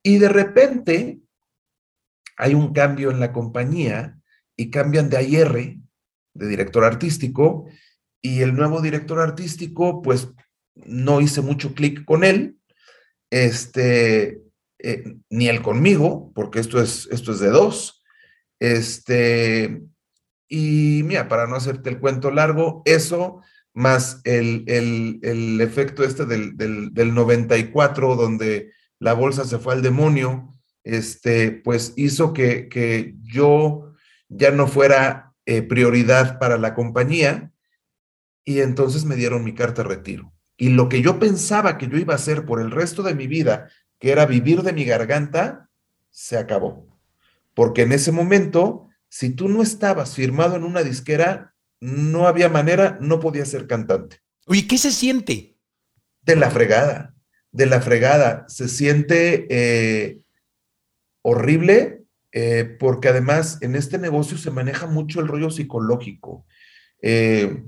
Y 0.02 0.18
de 0.18 0.28
repente 0.28 1.20
hay 2.36 2.54
un 2.54 2.72
cambio 2.72 3.10
en 3.10 3.20
la 3.20 3.32
compañía 3.32 4.18
y 4.56 4.70
cambian 4.70 5.10
de 5.10 5.18
AIR, 5.18 5.78
de 6.34 6.48
director 6.48 6.84
artístico, 6.84 7.66
y 8.22 8.40
el 8.40 8.54
nuevo 8.54 8.80
director 8.80 9.20
artístico, 9.20 10.02
pues 10.02 10.28
no 10.74 11.20
hice 11.20 11.42
mucho 11.42 11.74
clic 11.74 12.04
con 12.04 12.24
él, 12.24 12.58
este, 13.30 14.42
eh, 14.82 15.16
ni 15.30 15.48
él 15.48 15.62
conmigo, 15.62 16.32
porque 16.34 16.60
esto 16.60 16.80
es, 16.80 17.08
esto 17.10 17.32
es 17.32 17.40
de 17.40 17.50
dos. 17.50 18.02
Este, 18.58 19.82
y 20.48 21.02
mira, 21.04 21.28
para 21.28 21.46
no 21.46 21.56
hacerte 21.56 21.90
el 21.90 22.00
cuento 22.00 22.30
largo, 22.30 22.82
eso 22.84 23.40
más 23.72 24.20
el, 24.24 24.64
el, 24.66 25.60
efecto 25.60 26.02
este 26.02 26.26
del, 26.26 26.56
del, 26.56 26.92
del 26.92 27.14
94, 27.14 28.16
donde 28.16 28.72
la 28.98 29.14
bolsa 29.14 29.44
se 29.44 29.58
fue 29.58 29.74
al 29.74 29.82
demonio, 29.82 30.50
este, 30.84 31.50
pues 31.52 31.92
hizo 31.96 32.32
que, 32.32 33.14
yo 33.22 33.94
ya 34.28 34.50
no 34.50 34.66
fuera 34.66 35.34
eh, 35.46 35.62
prioridad 35.62 36.38
para 36.38 36.58
la 36.58 36.74
compañía 36.74 37.52
y 38.44 38.60
entonces 38.60 39.04
me 39.04 39.16
dieron 39.16 39.44
mi 39.44 39.54
carta 39.54 39.82
de 39.82 39.88
retiro. 39.88 40.32
Y 40.56 40.70
lo 40.70 40.88
que 40.88 41.02
yo 41.02 41.18
pensaba 41.18 41.78
que 41.78 41.88
yo 41.88 41.96
iba 41.96 42.12
a 42.12 42.16
hacer 42.16 42.44
por 42.44 42.60
el 42.60 42.70
resto 42.70 43.02
de 43.02 43.14
mi 43.14 43.26
vida, 43.26 43.70
que 44.00 44.10
era 44.10 44.26
vivir 44.26 44.62
de 44.62 44.72
mi 44.72 44.84
garganta, 44.84 45.70
se 46.10 46.36
acabó. 46.36 46.88
Porque 47.54 47.82
en 47.82 47.92
ese 47.92 48.10
momento, 48.10 48.88
si 49.08 49.30
tú 49.30 49.48
no 49.48 49.62
estabas 49.62 50.16
firmado 50.16 50.56
en 50.56 50.64
una 50.64 50.82
disquera, 50.82 51.54
no 51.78 52.26
había 52.26 52.48
manera, 52.48 52.98
no 53.00 53.20
podía 53.20 53.44
ser 53.44 53.68
cantante. 53.68 54.20
Oye, 54.46 54.66
¿qué 54.66 54.78
se 54.78 54.90
siente? 54.90 55.56
De 56.22 56.34
la 56.34 56.50
fregada 56.50 57.14
de 57.52 57.66
la 57.66 57.80
fregada. 57.80 58.44
Se 58.48 58.68
siente 58.68 59.46
eh, 59.50 60.20
horrible 61.22 62.04
eh, 62.32 62.76
porque 62.78 63.08
además 63.08 63.58
en 63.60 63.74
este 63.74 63.98
negocio 63.98 64.38
se 64.38 64.50
maneja 64.50 64.86
mucho 64.86 65.20
el 65.20 65.28
rollo 65.28 65.50
psicológico. 65.50 66.46
Eh, 67.02 67.64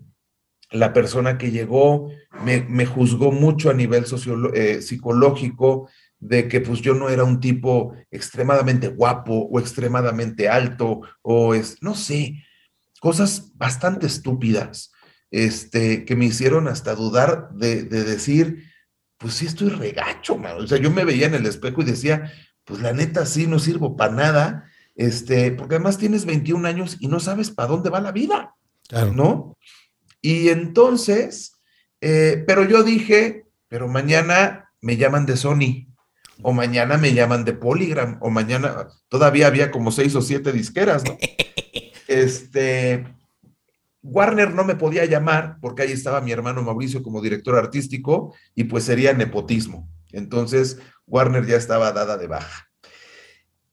la 0.71 0.93
persona 0.93 1.37
que 1.37 1.51
llegó 1.51 2.11
me, 2.45 2.87
juzgó 2.87 3.31
mucho 3.31 3.69
a 3.69 3.75
nivel 3.75 4.07
psicológico 4.07 5.91
de 6.23 6.47
que 6.47 6.61
pues 6.61 6.81
yo 6.81 6.95
no 6.95 7.09
era 7.09 7.25
un 7.25 7.41
tipo 7.41 7.95
extremadamente 8.13 8.87
guapo 8.87 9.49
o 9.51 9.59
extremadamente 9.59 10.49
alto 10.49 11.01
o 11.21 11.53
es, 11.53 11.83
no 11.83 11.97
sé, 11.97 12.45
cosas 13.01 13.51
bastante 13.57 14.07
estúpidas 14.07 14.93
este, 15.33 16.05
que 16.05 16.15
me 16.15 16.27
hicieron 16.27 16.69
hasta 16.69 16.95
dudar 16.95 17.51
de, 17.55 17.83
de 17.83 18.05
decir, 18.05 18.71
pues 19.19 19.35
sí 19.35 19.47
estoy 19.47 19.71
regacho, 19.71 20.39
man. 20.39 20.59
O 20.59 20.67
sea, 20.69 20.79
yo 20.79 20.93
me 20.93 21.05
veía 21.05 21.27
en 21.27 21.35
el 21.35 21.47
espejo 21.47 21.83
y 21.83 21.87
decía, 21.87 22.33
pues 22.65 22.81
la 22.81 22.93
neta 22.93 23.27
sí 23.27 23.49
no 23.49 23.59
sirvo 23.59 23.97
para 23.97 24.15
nada, 24.15 24.71
este, 24.95 25.51
porque 25.51 25.75
además 25.75 25.99
tienes 25.99 26.25
21 26.25 26.69
años 26.69 26.99
y 27.01 27.09
no 27.09 27.19
sabes 27.19 27.51
para 27.51 27.69
dónde 27.69 27.91
va 27.91 28.01
la 28.01 28.13
vida, 28.13 28.55
¿no? 29.13 29.59
Y 30.21 30.51
entonces, 30.51 31.61
eh, 32.01 32.45
pero 32.47 32.65
yo 32.65 32.85
dije, 32.85 33.47
pero 33.67 33.89
mañana 33.89 34.71
me 34.81 34.97
llaman 34.97 35.27
de 35.27 35.37
Sony. 35.37 35.92
O 36.41 36.53
mañana 36.53 36.97
me 36.97 37.13
llaman 37.13 37.45
de 37.45 37.53
Polygram, 37.53 38.19
o 38.21 38.31
mañana 38.31 38.89
todavía 39.09 39.47
había 39.47 39.71
como 39.71 39.93
seis 39.93 40.15
o 40.15 40.23
siete 40.23 40.53
disqueras, 40.53 41.05
¿no? 41.05 41.17
Este, 42.09 43.07
Warner 44.03 44.53
no 44.53 44.65
me 44.65 44.75
podía 44.75 45.07
llamar 45.07 45.57
porque 45.63 45.83
ahí 45.83 45.93
estaba 45.93 46.21
mi 46.21 46.33
hermano 46.33 46.63
Mauricio 46.63 47.03
como 47.03 47.23
director 47.23 47.57
artístico 47.57 48.35
y 48.55 48.65
pues 48.65 48.85
sería 48.85 49.15
nepotismo. 49.15 49.89
Entonces, 50.11 50.79
Warner 51.07 51.47
ya 51.47 51.57
estaba 51.57 51.93
dada 51.93 52.19
de 52.19 52.27
baja. 52.27 52.69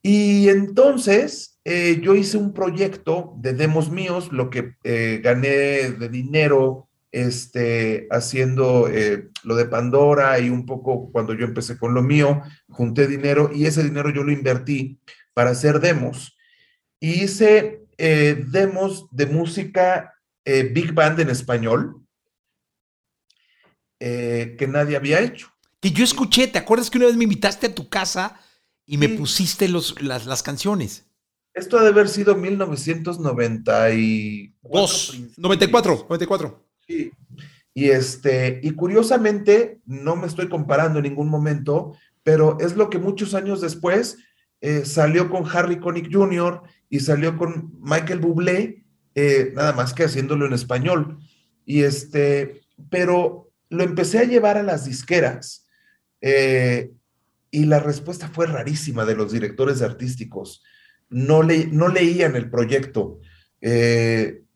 Y 0.02 0.48
entonces 0.48 1.60
eh, 1.64 2.00
yo 2.02 2.14
hice 2.14 2.38
un 2.38 2.54
proyecto 2.54 3.34
de 3.38 3.52
demos 3.52 3.90
míos, 3.90 4.32
lo 4.32 4.48
que 4.48 4.74
eh, 4.84 5.20
gané 5.22 5.90
de 5.90 6.08
dinero 6.08 6.88
este, 7.12 8.06
haciendo 8.10 8.88
eh, 8.88 9.30
lo 9.42 9.56
de 9.56 9.64
Pandora 9.64 10.38
y 10.38 10.50
un 10.50 10.66
poco 10.66 11.10
cuando 11.12 11.34
yo 11.34 11.44
empecé 11.44 11.78
con 11.78 11.94
lo 11.94 12.02
mío, 12.02 12.42
junté 12.68 13.06
dinero 13.06 13.50
y 13.54 13.66
ese 13.66 13.82
dinero 13.82 14.10
yo 14.10 14.22
lo 14.22 14.32
invertí 14.32 15.00
para 15.34 15.50
hacer 15.50 15.80
demos. 15.80 16.36
Y 16.98 17.24
hice 17.24 17.78
demos 17.98 19.08
de 19.10 19.26
música 19.26 20.14
Big 20.44 20.94
Band 20.94 21.20
en 21.20 21.28
español 21.28 22.02
que 23.98 24.66
nadie 24.68 24.96
había 24.96 25.20
hecho. 25.20 25.50
Que 25.80 25.90
yo 25.90 26.04
escuché, 26.04 26.46
¿te 26.46 26.58
acuerdas 26.58 26.90
que 26.90 26.98
una 26.98 27.06
vez 27.06 27.16
me 27.16 27.24
invitaste 27.24 27.68
a 27.68 27.74
tu 27.74 27.88
casa 27.88 28.38
y 28.84 28.98
me 28.98 29.08
pusiste 29.08 29.66
los, 29.66 29.98
las, 30.02 30.26
las, 30.26 30.42
canciones? 30.42 31.06
Esto 31.54 31.78
ha 31.78 31.82
de 31.82 31.88
haber 31.88 32.06
sido 32.08 32.36
1992. 32.36 35.20
94, 35.38 36.06
94. 36.08 36.69
Y, 37.74 37.90
este, 37.90 38.60
y 38.62 38.72
curiosamente, 38.72 39.80
no 39.86 40.16
me 40.16 40.26
estoy 40.26 40.48
comparando 40.48 40.98
en 40.98 41.04
ningún 41.04 41.28
momento, 41.28 41.96
pero 42.22 42.58
es 42.60 42.76
lo 42.76 42.90
que 42.90 42.98
muchos 42.98 43.34
años 43.34 43.60
después 43.60 44.18
eh, 44.60 44.84
salió 44.84 45.30
con 45.30 45.44
Harry 45.50 45.78
Connick 45.78 46.12
Jr. 46.12 46.62
y 46.88 47.00
salió 47.00 47.36
con 47.36 47.72
Michael 47.80 48.18
Bublé, 48.18 48.84
eh, 49.14 49.52
nada 49.54 49.72
más 49.72 49.94
que 49.94 50.04
haciéndolo 50.04 50.46
en 50.46 50.52
español. 50.52 51.18
Y 51.64 51.82
este, 51.82 52.62
pero 52.90 53.50
lo 53.68 53.84
empecé 53.84 54.18
a 54.18 54.24
llevar 54.24 54.58
a 54.58 54.62
las 54.62 54.84
disqueras 54.84 55.66
eh, 56.20 56.90
y 57.50 57.64
la 57.64 57.80
respuesta 57.80 58.28
fue 58.28 58.46
rarísima 58.46 59.04
de 59.04 59.14
los 59.14 59.32
directores 59.32 59.80
artísticos. 59.80 60.62
No, 61.08 61.42
le, 61.42 61.66
no 61.66 61.88
leían 61.88 62.36
el 62.36 62.50
proyecto. 62.50 63.20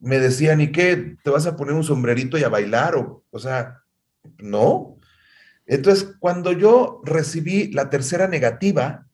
Me 0.05 0.19
decían, 0.19 0.61
¿y 0.61 0.71
qué? 0.71 1.17
¿Te 1.25 1.31
vas 1.31 1.47
a 1.47 1.57
poner 1.57 1.75
un 1.75 1.85
sombrerito 1.85 2.39
y 2.39 2.45
a 2.45 2.49
bailar? 2.49 2.97
O, 2.97 3.25
o 3.31 3.39
sea, 3.39 3.83
no. 4.39 4.99
Entonces, 5.67 6.15
cuando 6.19 6.53
yo 6.53 7.01
recibí 7.05 7.73
la 7.73 7.91
tercera 7.91 8.29
negativa, 8.29 9.07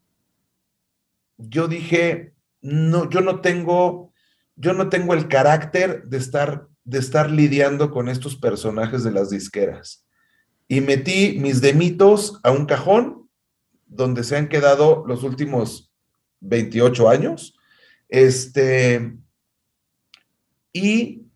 yo 1.38 1.68
dije, 1.68 2.34
no, 2.60 3.08
yo 3.08 3.20
no 3.20 3.40
tengo, 3.40 4.12
yo 4.56 4.72
no 4.72 4.88
tengo 4.88 5.14
el 5.14 5.28
carácter 5.28 6.04
de 6.04 6.18
estar, 6.18 6.66
de 6.84 6.98
estar 6.98 7.30
lidiando 7.30 7.90
con 7.90 8.08
estos 8.08 8.36
personajes 8.36 9.04
de 9.04 9.12
las 9.12 9.30
disqueras 9.30 10.04
y 10.70 10.80
metí 10.80 11.36
mis 11.40 11.60
demitos 11.60 12.38
a 12.44 12.52
un 12.52 12.64
cajón 12.64 13.28
donde 13.86 14.22
se 14.22 14.36
han 14.36 14.48
quedado 14.48 15.04
los 15.04 15.24
últimos 15.24 15.92
28 16.38 17.08
años. 17.08 17.58
Este, 18.08 19.16
y 20.72 21.26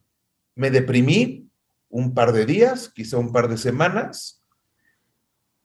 me 0.54 0.70
deprimí 0.70 1.48
un 1.88 2.14
par 2.14 2.32
de 2.32 2.46
días, 2.46 2.90
quizá 2.94 3.18
un 3.18 3.32
par 3.32 3.48
de 3.48 3.56
semanas, 3.56 4.42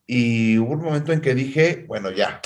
y 0.05 0.57
hubo 0.57 0.73
un 0.73 0.81
momento 0.81 1.11
en 1.11 1.21
que 1.21 1.35
dije, 1.35 1.85
bueno, 1.88 2.11
ya, 2.11 2.41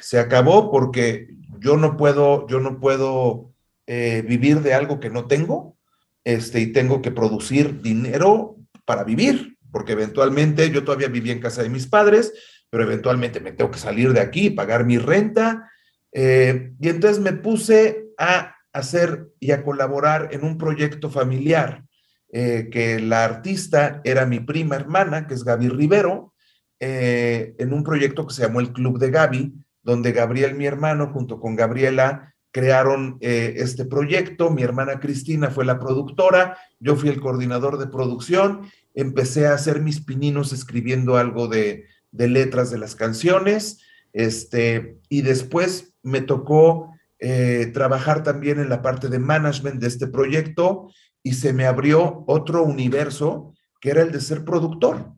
se 0.00 0.18
acabó 0.18 0.70
porque 0.70 1.28
yo 1.58 1.76
no 1.76 1.96
puedo, 1.96 2.46
yo 2.48 2.60
no 2.60 2.80
puedo 2.80 3.52
eh, 3.86 4.24
vivir 4.26 4.60
de 4.60 4.74
algo 4.74 5.00
que 5.00 5.10
no 5.10 5.26
tengo, 5.26 5.76
este, 6.24 6.60
y 6.60 6.72
tengo 6.72 7.02
que 7.02 7.10
producir 7.10 7.82
dinero 7.82 8.56
para 8.84 9.04
vivir 9.04 9.54
porque 9.74 9.90
eventualmente 9.90 10.70
yo 10.70 10.84
todavía 10.84 11.08
vivía 11.08 11.32
en 11.32 11.40
casa 11.40 11.64
de 11.64 11.68
mis 11.68 11.88
padres, 11.88 12.32
pero 12.70 12.84
eventualmente 12.84 13.40
me 13.40 13.50
tengo 13.50 13.72
que 13.72 13.80
salir 13.80 14.12
de 14.12 14.20
aquí, 14.20 14.50
pagar 14.50 14.86
mi 14.86 14.98
renta. 14.98 15.68
Eh, 16.12 16.74
y 16.80 16.88
entonces 16.88 17.20
me 17.20 17.32
puse 17.32 18.04
a 18.16 18.54
hacer 18.74 19.28
y 19.40 19.52
a 19.52 19.62
colaborar 19.62 20.28
en 20.32 20.44
un 20.44 20.58
proyecto 20.58 21.10
familiar, 21.10 21.84
eh, 22.30 22.68
que 22.70 23.00
la 23.00 23.24
artista 23.24 24.02
era 24.04 24.26
mi 24.26 24.40
prima 24.40 24.76
hermana, 24.76 25.26
que 25.26 25.32
es 25.32 25.44
Gaby 25.44 25.68
Rivero, 25.70 26.34
eh, 26.80 27.54
en 27.58 27.72
un 27.72 27.82
proyecto 27.82 28.26
que 28.26 28.34
se 28.34 28.42
llamó 28.42 28.60
el 28.60 28.72
Club 28.72 28.98
de 28.98 29.10
Gaby, 29.10 29.54
donde 29.82 30.12
Gabriel, 30.12 30.54
mi 30.54 30.66
hermano, 30.66 31.10
junto 31.12 31.40
con 31.40 31.56
Gabriela, 31.56 32.34
crearon 32.50 33.18
este 33.20 33.84
proyecto. 33.84 34.48
Mi 34.48 34.62
hermana 34.62 35.00
Cristina 35.00 35.50
fue 35.50 35.64
la 35.64 35.80
productora, 35.80 36.56
yo 36.78 36.94
fui 36.94 37.08
el 37.08 37.20
coordinador 37.20 37.78
de 37.78 37.88
producción 37.88 38.70
empecé 38.94 39.46
a 39.46 39.54
hacer 39.54 39.82
mis 39.82 40.00
pininos 40.00 40.52
escribiendo 40.52 41.16
algo 41.16 41.48
de, 41.48 41.86
letras 42.12 42.70
de 42.70 42.78
las 42.78 42.94
canciones, 42.94 43.80
este, 44.12 44.98
y 45.08 45.22
después 45.22 45.94
me 46.02 46.20
tocó 46.20 46.93
eh, 47.26 47.70
trabajar 47.72 48.22
también 48.22 48.60
en 48.60 48.68
la 48.68 48.82
parte 48.82 49.08
de 49.08 49.18
management 49.18 49.80
de 49.80 49.86
este 49.86 50.06
proyecto 50.06 50.90
y 51.22 51.32
se 51.32 51.54
me 51.54 51.64
abrió 51.64 52.22
otro 52.26 52.62
universo 52.62 53.54
que 53.80 53.88
era 53.88 54.02
el 54.02 54.12
de 54.12 54.20
ser 54.20 54.44
productor. 54.44 55.10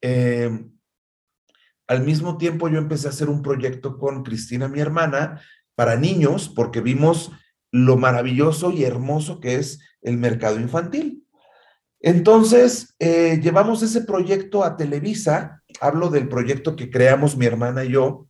Em, 0.00 0.70
al 1.88 2.04
mismo 2.04 2.38
tiempo 2.38 2.68
yo 2.68 2.78
empecé 2.78 3.08
a 3.08 3.10
hacer 3.10 3.28
un 3.28 3.42
proyecto 3.42 3.98
con 3.98 4.22
Cristina, 4.22 4.68
mi 4.68 4.78
hermana, 4.78 5.42
para 5.74 5.96
niños, 5.96 6.48
porque 6.48 6.80
vimos 6.80 7.32
lo 7.72 7.96
maravilloso 7.96 8.70
y 8.70 8.84
hermoso 8.84 9.40
que 9.40 9.56
es 9.56 9.80
el 10.02 10.18
mercado 10.18 10.60
infantil. 10.60 11.26
Entonces, 11.98 12.94
eh, 13.00 13.40
llevamos 13.42 13.82
ese 13.82 14.02
proyecto 14.02 14.62
a 14.62 14.76
Televisa, 14.76 15.64
hablo 15.80 16.08
del 16.08 16.28
proyecto 16.28 16.76
que 16.76 16.88
creamos 16.88 17.36
mi 17.36 17.46
hermana 17.46 17.84
y 17.84 17.90
yo, 17.90 18.28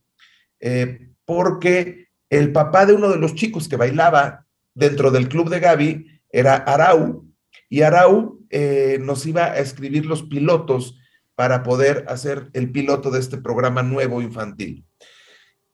eh, 0.59 1.11
porque 1.25 2.06
el 2.29 2.51
papá 2.51 2.85
de 2.85 2.93
uno 2.93 3.09
de 3.09 3.17
los 3.17 3.35
chicos 3.35 3.67
que 3.67 3.77
bailaba 3.77 4.45
dentro 4.73 5.11
del 5.11 5.29
club 5.29 5.49
de 5.49 5.59
Gaby 5.59 6.21
era 6.31 6.55
Arau, 6.55 7.25
y 7.69 7.81
Arau 7.81 8.39
eh, 8.49 8.99
nos 9.01 9.25
iba 9.25 9.45
a 9.45 9.59
escribir 9.59 10.05
los 10.05 10.23
pilotos 10.23 10.97
para 11.35 11.63
poder 11.63 12.05
hacer 12.07 12.49
el 12.53 12.71
piloto 12.71 13.11
de 13.11 13.19
este 13.19 13.37
programa 13.37 13.83
nuevo 13.83 14.21
infantil. 14.21 14.85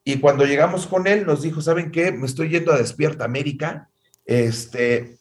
Y 0.03 0.19
cuando 0.19 0.45
llegamos 0.45 0.87
con 0.87 1.07
él, 1.07 1.25
nos 1.25 1.41
dijo, 1.41 1.61
¿saben 1.61 1.91
qué? 1.91 2.11
Me 2.11 2.25
estoy 2.25 2.49
yendo 2.49 2.73
a 2.73 2.77
Despierta 2.77 3.23
América, 3.23 3.89
este, 4.25 5.17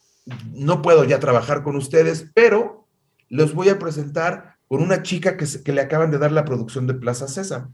no 0.50 0.82
puedo 0.82 1.04
ya 1.04 1.20
trabajar 1.20 1.62
con 1.62 1.76
ustedes, 1.76 2.26
pero 2.34 2.88
los 3.28 3.54
voy 3.54 3.68
a 3.68 3.78
presentar 3.78 4.56
con 4.66 4.82
una 4.82 5.02
chica 5.02 5.36
que, 5.36 5.46
que 5.64 5.72
le 5.72 5.80
acaban 5.80 6.10
de 6.10 6.18
dar 6.18 6.32
la 6.32 6.44
producción 6.44 6.86
de 6.86 6.94
Plaza 6.94 7.28
César. 7.28 7.68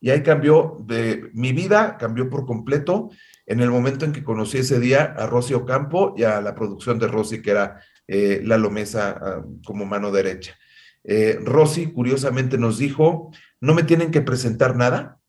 Y 0.00 0.10
ahí 0.10 0.22
cambió 0.22 0.78
de 0.86 1.30
mi 1.34 1.52
vida, 1.52 1.98
cambió 1.98 2.30
por 2.30 2.46
completo 2.46 3.10
en 3.46 3.60
el 3.60 3.70
momento 3.70 4.04
en 4.04 4.12
que 4.12 4.24
conocí 4.24 4.58
ese 4.58 4.80
día 4.80 5.14
a 5.16 5.26
Rosy 5.26 5.54
Ocampo 5.54 6.14
y 6.16 6.22
a 6.22 6.40
la 6.40 6.54
producción 6.54 6.98
de 6.98 7.08
Rosy, 7.08 7.42
que 7.42 7.50
era 7.50 7.80
eh, 8.08 8.40
la 8.44 8.56
Lomesa 8.56 9.18
ah, 9.20 9.44
como 9.64 9.84
mano 9.84 10.10
derecha. 10.10 10.56
Eh, 11.04 11.38
Rosy, 11.42 11.92
curiosamente, 11.92 12.58
nos 12.58 12.78
dijo, 12.78 13.30
no 13.60 13.74
me 13.74 13.82
tienen 13.82 14.10
que 14.10 14.20
presentar 14.20 14.76
nada, 14.76 15.20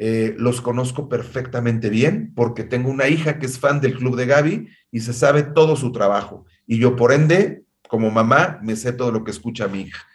eh, 0.00 0.36
los 0.38 0.60
conozco 0.60 1.08
perfectamente 1.08 1.90
bien 1.90 2.32
porque 2.36 2.62
tengo 2.62 2.88
una 2.88 3.08
hija 3.08 3.40
que 3.40 3.46
es 3.46 3.58
fan 3.58 3.80
del 3.80 3.96
Club 3.96 4.14
de 4.14 4.26
Gaby 4.26 4.68
y 4.92 5.00
se 5.00 5.12
sabe 5.12 5.42
todo 5.42 5.74
su 5.74 5.90
trabajo. 5.90 6.46
Y 6.66 6.78
yo, 6.78 6.94
por 6.94 7.12
ende, 7.12 7.64
como 7.88 8.10
mamá, 8.10 8.60
me 8.62 8.76
sé 8.76 8.92
todo 8.92 9.10
lo 9.10 9.24
que 9.24 9.32
escucha 9.32 9.66
mi 9.66 9.82
hija. 9.82 10.06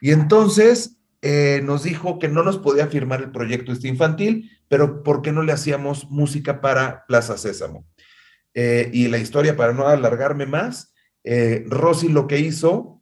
Y 0.00 0.12
entonces 0.12 0.96
eh, 1.22 1.60
nos 1.64 1.84
dijo 1.84 2.18
que 2.18 2.28
no 2.28 2.42
nos 2.42 2.58
podía 2.58 2.88
firmar 2.88 3.22
el 3.22 3.30
proyecto 3.30 3.72
este 3.72 3.88
infantil, 3.88 4.50
pero 4.68 5.02
¿por 5.02 5.22
qué 5.22 5.32
no 5.32 5.42
le 5.42 5.52
hacíamos 5.52 6.10
música 6.10 6.60
para 6.60 7.06
Plaza 7.06 7.38
Sésamo? 7.38 7.86
Eh, 8.54 8.90
y 8.92 9.08
la 9.08 9.18
historia, 9.18 9.56
para 9.56 9.72
no 9.72 9.86
alargarme 9.86 10.46
más, 10.46 10.92
Rosy 11.66 12.08
lo 12.08 12.26
que 12.26 12.40
hizo 12.40 13.00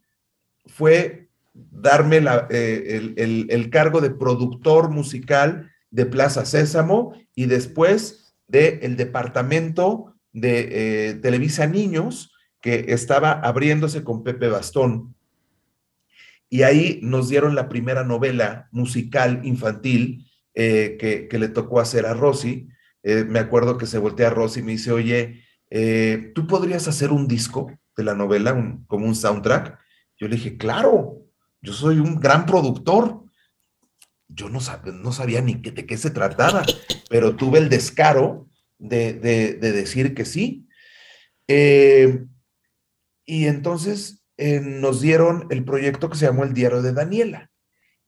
fue 0.67 1.29
darme 1.53 2.17
el, 2.17 3.47
el 3.49 3.69
cargo 3.71 3.99
de 3.99 4.11
productor 4.11 4.91
musical 4.91 5.71
de 5.89 6.05
Plaza 6.05 6.45
Sésamo 6.45 7.13
y 7.35 7.47
después 7.47 8.35
del 8.47 8.79
el 8.81 8.95
departamento 8.97 10.15
de 10.33 11.09
eh, 11.09 11.13
Televisa 11.15 11.67
Niños, 11.67 12.33
que 12.61 12.85
estaba 12.89 13.31
abriéndose 13.31 14.03
con 14.03 14.23
Pepe 14.23 14.49
Bastón. 14.49 15.15
Y 16.51 16.61
ahí 16.61 16.99
nos 17.01 17.29
dieron 17.29 17.55
la 17.55 17.67
primera 17.67 18.03
novela 18.03 18.69
musical 18.71 19.41
infantil 19.43 20.29
eh, 20.53 20.97
que, 20.99 21.39
le 21.39 21.47
tocó 21.47 21.79
hacer 21.79 22.05
a 22.05 22.13
Rosy. 22.13 22.69
Eh, 23.01 23.25
me 23.27 23.39
acuerdo 23.39 23.79
que 23.79 23.87
se 23.87 23.97
voltea 23.97 24.27
a 24.27 24.31
Rosy 24.31 24.59
y 24.59 24.63
me 24.63 24.73
dice, 24.73 24.91
oye, 24.91 25.43
¿tú 26.35 26.45
podrías 26.45 26.87
hacer 26.87 27.11
un 27.11 27.27
disco 27.27 27.71
de 27.97 28.03
la 28.03 28.13
novela 28.13 28.53
como 28.85 29.07
un 29.07 29.15
soundtrack? 29.15 29.79
Yo 30.17 30.27
le 30.27 30.35
dije, 30.35 30.57
claro, 30.57 31.25
yo 31.61 31.73
soy 31.73 31.97
un 31.97 32.19
gran 32.19 32.45
productor 32.45 33.21
yo 34.33 34.49
no, 34.49 34.59
sabía 34.59 35.41
ni 35.41 35.55
de 35.55 35.85
qué 35.85 35.97
se 35.97 36.09
trataba, 36.09 36.65
pero 37.09 37.35
tuve 37.35 37.59
el 37.59 37.69
descaro 37.69 38.47
de, 38.77 39.13
decir 39.59 40.13
que 40.13 40.25
sí. 40.25 40.67
Eh, 41.47 42.23
y 43.25 43.47
entonces 43.47 44.20
eh, 44.37 44.59
nos 44.61 45.01
dieron 45.01 45.47
el 45.49 45.63
proyecto 45.63 46.09
que 46.09 46.17
se 46.17 46.25
llamó 46.25 46.43
El 46.43 46.53
Diario 46.53 46.81
de 46.81 46.93
Daniela. 46.93 47.49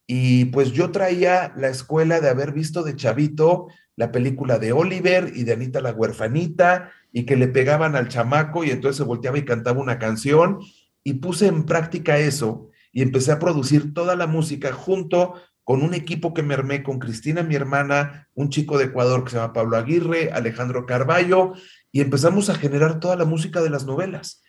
Y 0.08 0.46
pues 0.46 0.72
yo 0.72 0.92
traía 0.92 1.54
la 1.56 1.70
escuela 1.70 2.20
de 2.20 2.30
haber 2.30 2.52
visto 2.52 2.84
de 2.84 2.96
chavito 2.96 3.68
la 3.96 4.12
película 4.12 4.60
de 4.60 4.74
Oliver 4.74 5.32
y 5.36 5.44
de 5.44 5.54
Anita 5.54 5.80
la 5.82 5.92
huerfanita 5.92 6.92
y 7.12 7.26
que 7.26 7.36
le 7.36 7.48
pegaban 7.48 7.96
al 7.96 8.10
chamaco 8.10 8.64
y 8.64 8.72
entonces 8.72 8.98
se 8.98 9.04
volteaba 9.04 9.38
y 9.38 9.46
cantaba 9.46 9.80
una 9.80 10.00
canción 10.00 10.60
y 11.04 11.14
puse 11.16 11.48
en 11.48 11.66
práctica 11.66 12.18
eso 12.18 12.70
y 12.92 13.02
empecé 13.02 13.32
a 13.32 13.40
producir 13.40 13.94
toda 13.94 14.16
la 14.16 14.28
música 14.28 14.72
junto 14.72 15.36
con 15.64 15.82
un 15.82 15.94
equipo 15.94 16.34
que 16.34 16.44
me 16.44 16.54
armé 16.54 16.84
con 16.84 17.00
Cristina, 17.00 17.42
mi 17.42 17.56
hermana, 17.56 18.28
un 18.34 18.50
chico 18.50 18.78
de 18.78 18.86
Ecuador 18.86 19.24
que 19.24 19.32
se 19.32 19.38
llama 19.38 19.54
Pablo 19.54 19.78
Aguirre, 19.78 20.32
Alejandro 20.32 20.86
Carballo, 20.86 21.54
y 21.92 22.02
empezamos 22.02 22.50
a 22.50 22.56
generar 22.56 23.00
toda 23.00 23.16
la 23.16 23.26
música 23.26 23.62
de 23.62 23.70
las 23.70 23.86
novelas. 23.86 24.43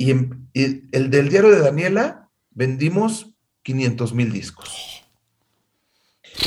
Y, 0.00 0.12
el 0.54 1.10
del 1.10 1.28
diario 1.28 1.50
de 1.50 1.60
Daniela 1.60 2.30
vendimos 2.52 3.34
500 3.64 4.14
mil 4.14 4.32
discos. 4.32 5.04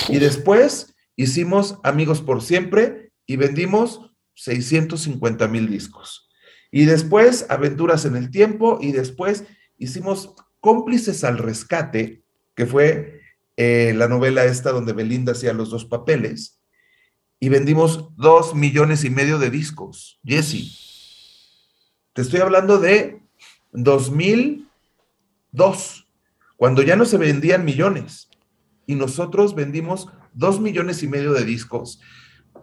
Y 0.09 0.17
después 0.17 0.95
hicimos 1.15 1.77
Amigos 1.83 2.23
por 2.23 2.41
Siempre 2.41 3.11
y 3.27 3.35
vendimos 3.35 4.11
650 4.33 5.47
mil 5.49 5.69
discos. 5.69 6.31
Y 6.71 6.85
después 6.85 7.45
Aventuras 7.49 8.05
en 8.05 8.15
el 8.15 8.31
Tiempo 8.31 8.79
y 8.81 8.91
después 8.91 9.43
hicimos 9.77 10.33
Cómplices 10.59 11.23
al 11.23 11.37
Rescate, 11.37 12.23
que 12.55 12.65
fue 12.65 13.21
eh, 13.55 13.93
la 13.95 14.07
novela 14.07 14.45
esta 14.45 14.71
donde 14.71 14.93
Belinda 14.93 15.33
hacía 15.33 15.53
los 15.53 15.69
dos 15.69 15.85
papeles, 15.85 16.59
y 17.39 17.49
vendimos 17.49 18.15
dos 18.15 18.55
millones 18.55 19.03
y 19.03 19.11
medio 19.11 19.37
de 19.37 19.51
discos. 19.51 20.19
Jesse, 20.23 20.73
te 22.13 22.23
estoy 22.23 22.39
hablando 22.39 22.79
de 22.79 23.22
2002, 23.73 26.07
cuando 26.55 26.81
ya 26.81 26.95
no 26.95 27.05
se 27.05 27.17
vendían 27.17 27.65
millones, 27.65 28.29
y 28.85 28.95
nosotros 28.95 29.55
vendimos 29.55 30.09
dos 30.33 30.59
millones 30.59 31.03
y 31.03 31.07
medio 31.07 31.33
de 31.33 31.45
discos, 31.45 32.01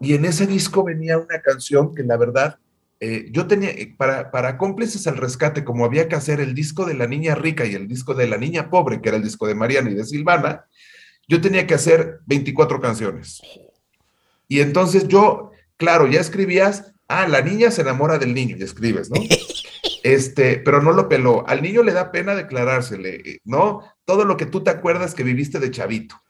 y 0.00 0.14
en 0.14 0.24
ese 0.24 0.46
disco 0.46 0.84
venía 0.84 1.18
una 1.18 1.40
canción 1.42 1.94
que 1.94 2.02
la 2.02 2.16
verdad 2.16 2.58
eh, 3.00 3.28
yo 3.32 3.46
tenía, 3.46 3.70
eh, 3.70 3.94
para, 3.96 4.30
para 4.30 4.58
cómplices 4.58 5.06
al 5.06 5.16
rescate, 5.16 5.64
como 5.64 5.86
había 5.86 6.06
que 6.06 6.16
hacer 6.16 6.38
el 6.38 6.54
disco 6.54 6.84
de 6.84 6.94
la 6.94 7.06
niña 7.06 7.34
rica 7.34 7.64
y 7.64 7.74
el 7.74 7.88
disco 7.88 8.14
de 8.14 8.26
la 8.26 8.36
niña 8.36 8.68
pobre, 8.68 9.00
que 9.00 9.08
era 9.08 9.16
el 9.16 9.24
disco 9.24 9.46
de 9.46 9.54
Mariana 9.54 9.90
y 9.90 9.94
de 9.94 10.04
Silvana, 10.04 10.66
yo 11.26 11.40
tenía 11.40 11.66
que 11.66 11.74
hacer 11.74 12.20
24 12.26 12.80
canciones. 12.80 13.40
Y 14.48 14.60
entonces 14.60 15.08
yo, 15.08 15.52
claro, 15.78 16.06
ya 16.08 16.20
escribías, 16.20 16.92
ah, 17.08 17.26
la 17.26 17.40
niña 17.40 17.70
se 17.70 17.80
enamora 17.80 18.18
del 18.18 18.34
niño, 18.34 18.56
y 18.58 18.62
escribes, 18.62 19.10
¿no? 19.10 19.20
Este, 20.02 20.58
pero 20.58 20.82
no 20.82 20.92
lo 20.92 21.08
peló. 21.08 21.46
Al 21.48 21.62
niño 21.62 21.82
le 21.82 21.92
da 21.92 22.10
pena 22.12 22.34
declarársele, 22.34 23.40
¿no? 23.44 23.82
Todo 24.04 24.24
lo 24.24 24.36
que 24.36 24.46
tú 24.46 24.62
te 24.62 24.70
acuerdas 24.70 25.14
que 25.14 25.22
viviste 25.22 25.58
de 25.58 25.70
chavito. 25.70 26.20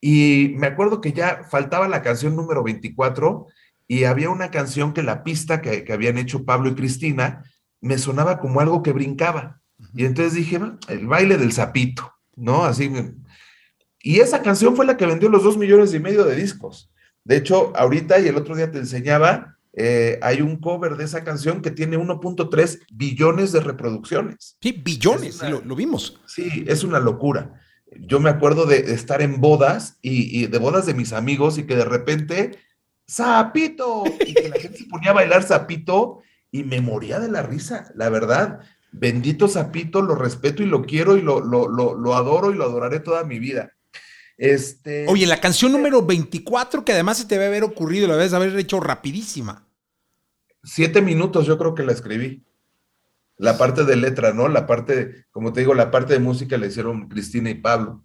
Y 0.00 0.54
me 0.56 0.66
acuerdo 0.66 1.00
que 1.00 1.12
ya 1.12 1.44
faltaba 1.48 1.86
la 1.86 2.02
canción 2.02 2.34
número 2.34 2.64
24 2.64 3.46
y 3.86 4.04
había 4.04 4.30
una 4.30 4.50
canción 4.50 4.92
que 4.92 5.02
la 5.02 5.22
pista 5.22 5.62
que, 5.62 5.84
habían 5.92 6.18
hecho 6.18 6.44
Pablo 6.44 6.70
y 6.70 6.74
Cristina 6.74 7.44
me 7.80 7.98
sonaba 7.98 8.40
como 8.40 8.60
algo 8.60 8.82
que 8.82 8.92
brincaba. 8.92 9.60
Y 9.94 10.04
entonces 10.04 10.34
dije, 10.34 10.60
el 10.88 11.06
baile 11.06 11.36
del 11.36 11.52
sapito, 11.52 12.12
¿no? 12.34 12.64
Así. 12.64 12.90
Y 14.00 14.20
esa 14.20 14.42
canción 14.42 14.74
fue 14.74 14.86
la 14.86 14.96
que 14.96 15.06
vendió 15.06 15.28
los 15.28 15.44
dos 15.44 15.56
millones 15.56 15.94
y 15.94 16.00
medio 16.00 16.24
de 16.24 16.34
discos. 16.34 16.90
De 17.24 17.36
hecho, 17.36 17.72
ahorita 17.76 18.18
y 18.18 18.26
el 18.26 18.36
otro 18.36 18.56
día 18.56 18.70
te 18.70 18.78
enseñaba, 18.78 19.58
eh, 19.74 20.18
hay 20.22 20.40
un 20.40 20.56
cover 20.56 20.96
de 20.96 21.04
esa 21.04 21.24
canción 21.24 21.62
que 21.62 21.70
tiene 21.70 21.98
1.3 21.98 22.80
billones 22.92 23.52
de 23.52 23.60
reproducciones. 23.60 24.56
Sí, 24.60 24.72
billones, 24.72 25.40
lo, 25.42 25.76
vimos. 25.76 26.20
Sí, 26.26 26.64
es 26.66 26.84
una 26.84 27.00
locura. 27.00 27.60
Yo 28.00 28.20
me 28.20 28.30
acuerdo 28.30 28.66
de 28.66 28.92
estar 28.94 29.22
en 29.22 29.40
bodas 29.40 29.98
y, 30.00 30.42
y 30.42 30.46
de 30.46 30.58
bodas 30.58 30.86
de 30.86 30.94
mis 30.94 31.12
amigos 31.12 31.58
y 31.58 31.64
que 31.64 31.76
de 31.76 31.84
repente 31.84 32.58
¡Zapito! 33.12 34.04
Y 34.26 34.34
que 34.34 34.48
la 34.48 34.58
gente 34.58 34.78
se 34.78 34.86
ponía 34.86 35.10
a 35.10 35.14
bailar 35.14 35.42
Zapito 35.42 36.20
y 36.50 36.64
me 36.64 36.80
moría 36.80 37.18
de 37.18 37.30
la 37.30 37.42
risa, 37.42 37.92
la 37.94 38.08
verdad. 38.08 38.60
Bendito 38.90 39.48
Zapito, 39.48 40.02
lo 40.02 40.14
respeto 40.14 40.62
y 40.62 40.66
lo 40.66 40.82
quiero 40.82 41.16
y 41.16 41.22
lo, 41.22 41.40
lo, 41.40 42.14
adoro 42.14 42.50
y 42.50 42.54
lo 42.54 42.64
adoraré 42.64 43.00
toda 43.00 43.24
mi 43.24 43.38
vida. 43.38 43.72
Este... 44.36 45.06
Oye, 45.08 45.26
la 45.26 45.40
canción 45.40 45.72
número 45.72 46.04
24, 46.04 46.84
que 46.84 46.92
además 46.92 47.18
se 47.18 47.26
te 47.26 47.34
debe 47.34 47.46
haber 47.46 47.64
ocurrido, 47.64 48.08
la 48.08 48.16
debes 48.16 48.32
haber 48.32 48.56
hecho 48.56 48.80
rapidísima. 48.80 49.68
Siete 50.64 51.02
minutos 51.02 51.46
yo 51.46 51.58
creo 51.58 51.74
que 51.74 51.84
la 51.84 51.92
escribí. 51.92 52.44
La 53.36 53.58
parte 53.58 53.84
de 53.84 53.96
letra, 53.96 54.32
¿no? 54.32 54.48
La 54.48 54.66
parte, 54.66 55.26
como 55.30 55.52
te 55.52 55.60
digo, 55.60 55.74
la 55.74 55.90
parte 55.90 56.12
de 56.12 56.20
música 56.20 56.58
la 56.58 56.66
hicieron 56.66 57.08
Cristina 57.08 57.50
y 57.50 57.54
Pablo 57.54 58.02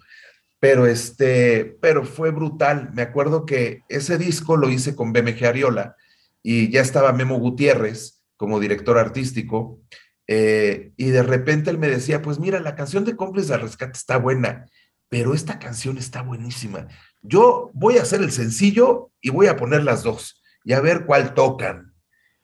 pero 0.60 0.88
este, 0.88 1.78
pero 1.82 2.04
fue 2.04 2.32
brutal. 2.32 2.92
Me 2.94 3.02
acuerdo 3.02 3.46
que 3.46 3.84
ese 3.90 4.18
disco 4.18 4.58
lo 4.58 4.70
hice 4.70 4.96
con 4.96 5.14
BMG 5.14 5.46
Ariola 5.46 5.96
y 6.42 6.72
ya 6.72 6.82
estaba 6.82 7.14
Memo 7.14 7.38
Gutiérrez 7.40 8.24
como 8.38 8.60
director 8.60 8.98
artístico. 8.98 9.80
Eh, 10.28 10.92
y 10.98 11.06
de 11.06 11.24
repente 11.24 11.70
él 11.70 11.78
me 11.78 11.88
decía, 11.88 12.22
pues 12.22 12.40
mira, 12.40 12.60
la 12.60 12.76
canción 12.76 13.06
de 13.06 13.16
Cómplices 13.16 13.52
al 13.52 13.62
Rescate 13.62 13.98
está 13.98 14.18
buena, 14.18 14.66
pero 15.10 15.34
esta 15.34 15.60
canción 15.60 15.98
está 15.98 16.22
buenísima. 16.22 16.88
Yo 17.22 17.72
voy 17.74 17.98
a 17.98 18.02
hacer 18.02 18.22
el 18.22 18.32
sencillo 18.32 19.12
y 19.22 19.30
voy 19.30 19.48
a 19.48 19.58
poner 19.58 19.84
las 19.84 20.04
dos 20.04 20.42
y 20.64 20.74
a 20.74 20.82
ver 20.82 21.06
cuál 21.06 21.34
tocan. 21.34 21.94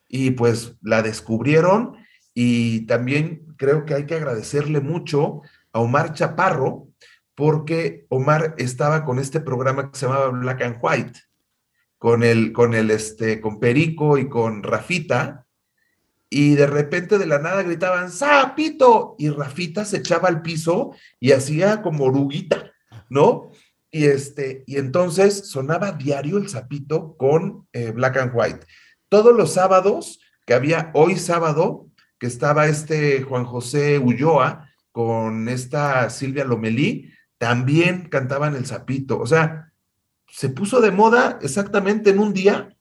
Y 0.08 0.32
pues 0.32 0.76
la 0.82 1.02
descubrieron 1.02 1.98
y 2.34 2.86
también 2.86 3.54
creo 3.58 3.86
que 3.86 3.94
hay 3.94 4.06
que 4.06 4.16
agradecerle 4.16 4.80
mucho 4.80 5.42
a 5.72 5.80
Omar 5.80 6.14
Chaparro, 6.14 6.88
porque 7.36 8.06
Omar 8.10 8.54
estaba 8.58 9.06
con 9.06 9.20
este 9.20 9.40
programa 9.40 9.92
que 9.92 9.98
se 9.98 10.06
llamaba 10.06 10.28
Black 10.30 10.62
and 10.62 10.78
White, 10.82 11.20
con 11.98 12.24
el, 12.24 12.54
con 12.54 12.74
el, 12.74 12.92
este, 12.92 13.42
con 13.42 13.60
Perico 13.60 14.18
y 14.18 14.30
con 14.30 14.62
Rafita, 14.62 15.48
y 16.36 16.56
de 16.56 16.66
repente 16.66 17.20
de 17.20 17.28
la 17.28 17.38
nada 17.38 17.62
gritaban, 17.62 18.10
¡Sapito! 18.12 19.16
Y 19.20 19.30
Rafita 19.30 19.86
se 19.86 19.98
echaba 19.98 20.30
al 20.30 20.42
piso 20.42 20.96
y 21.20 21.32
hacía 21.32 21.84
como 21.84 22.06
oruguita, 22.06 22.72
¿no? 23.08 23.52
Y, 23.92 24.06
este, 24.06 24.64
y 24.66 24.78
entonces 24.78 25.48
sonaba 25.48 25.92
diario 25.92 26.40
el 26.40 26.50
sapito 26.50 27.16
con 27.18 27.68
eh, 27.72 27.92
Black 27.92 28.18
and 28.18 28.32
White. 28.34 28.66
Todos 29.10 29.36
los 29.36 29.54
sábados, 29.54 30.22
que 30.48 30.56
había 30.56 30.90
hoy 30.96 31.18
sábado, 31.18 31.86
que 32.18 32.26
estaba 32.26 32.66
este 32.66 33.22
Juan 33.22 33.46
José 33.46 34.00
Ulloa 34.00 34.68
con 34.92 35.48
esta 35.50 36.10
Silvia 36.10 36.46
Lomelí, 36.46 37.12
también 37.38 38.10
cantaban 38.10 38.56
el 38.56 38.66
sapito. 38.66 39.20
O 39.20 39.28
sea, 39.28 39.72
se 40.28 40.50
puso 40.50 40.82
de 40.82 40.90
moda 40.90 41.38
exactamente 41.44 42.10
en 42.10 42.18
un 42.18 42.34
día 42.34 42.73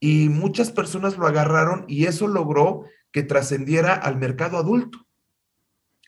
y 0.00 0.28
muchas 0.28 0.72
personas 0.72 1.16
lo 1.16 1.26
agarraron 1.26 1.84
y 1.86 2.06
eso 2.06 2.26
logró 2.26 2.84
que 3.12 3.22
trascendiera 3.22 3.94
al 3.94 4.16
mercado 4.16 4.56
adulto. 4.56 5.06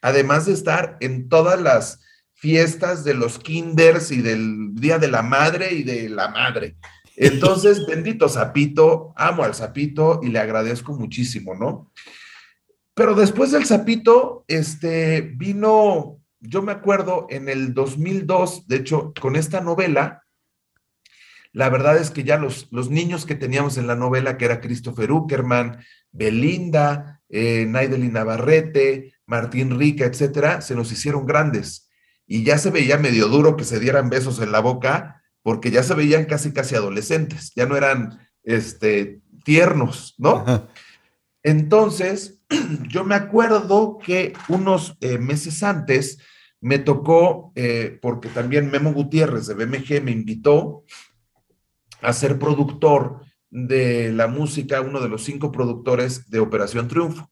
Además 0.00 0.46
de 0.46 0.54
estar 0.54 0.96
en 1.00 1.28
todas 1.28 1.60
las 1.60 2.00
fiestas 2.34 3.04
de 3.04 3.14
los 3.14 3.38
kinders 3.38 4.10
y 4.10 4.22
del 4.22 4.74
Día 4.74 4.98
de 4.98 5.08
la 5.08 5.22
Madre 5.22 5.74
y 5.74 5.84
de 5.84 6.08
la 6.08 6.28
Madre. 6.28 6.76
Entonces, 7.16 7.86
bendito 7.86 8.28
sapito, 8.28 9.12
amo 9.16 9.44
al 9.44 9.54
sapito 9.54 10.20
y 10.22 10.28
le 10.28 10.40
agradezco 10.40 10.94
muchísimo, 10.94 11.54
¿no? 11.54 11.92
Pero 12.94 13.14
después 13.14 13.52
del 13.52 13.64
sapito, 13.64 14.44
este, 14.48 15.20
vino 15.20 16.22
yo 16.42 16.60
me 16.60 16.72
acuerdo 16.72 17.26
en 17.30 17.48
el 17.48 17.72
2002, 17.72 18.66
de 18.66 18.76
hecho, 18.76 19.12
con 19.20 19.36
esta 19.36 19.60
novela, 19.60 20.21
la 21.52 21.68
verdad 21.68 21.98
es 21.98 22.10
que 22.10 22.24
ya 22.24 22.38
los, 22.38 22.68
los 22.70 22.90
niños 22.90 23.26
que 23.26 23.34
teníamos 23.34 23.76
en 23.76 23.86
la 23.86 23.94
novela, 23.94 24.38
que 24.38 24.46
era 24.46 24.60
Christopher 24.60 25.12
Uckerman, 25.12 25.84
Belinda, 26.10 27.20
eh, 27.28 27.66
Naidelin 27.68 28.12
Navarrete, 28.12 29.14
Martín 29.26 29.78
Rica, 29.78 30.06
etcétera, 30.06 30.62
se 30.62 30.74
nos 30.74 30.90
hicieron 30.92 31.26
grandes. 31.26 31.90
Y 32.26 32.44
ya 32.44 32.56
se 32.56 32.70
veía 32.70 32.96
medio 32.96 33.28
duro 33.28 33.56
que 33.56 33.64
se 33.64 33.80
dieran 33.80 34.08
besos 34.08 34.40
en 34.40 34.52
la 34.52 34.60
boca, 34.60 35.22
porque 35.42 35.70
ya 35.70 35.82
se 35.82 35.94
veían 35.94 36.24
casi, 36.24 36.52
casi 36.52 36.74
adolescentes, 36.74 37.52
ya 37.54 37.66
no 37.66 37.76
eran 37.76 38.18
este, 38.44 39.20
tiernos, 39.44 40.14
¿no? 40.18 40.68
Entonces, 41.42 42.40
yo 42.88 43.04
me 43.04 43.14
acuerdo 43.14 43.98
que 43.98 44.32
unos 44.48 44.96
eh, 45.00 45.18
meses 45.18 45.62
antes 45.62 46.18
me 46.60 46.78
tocó, 46.78 47.52
eh, 47.56 47.98
porque 48.00 48.28
también 48.28 48.70
Memo 48.70 48.92
Gutiérrez 48.92 49.48
de 49.48 49.54
BMG 49.54 50.02
me 50.02 50.12
invitó 50.12 50.84
a 52.02 52.12
ser 52.12 52.38
productor 52.38 53.22
de 53.50 54.12
la 54.12 54.26
música, 54.26 54.80
uno 54.80 55.00
de 55.00 55.08
los 55.08 55.22
cinco 55.24 55.52
productores 55.52 56.28
de 56.30 56.40
Operación 56.40 56.88
Triunfo. 56.88 57.30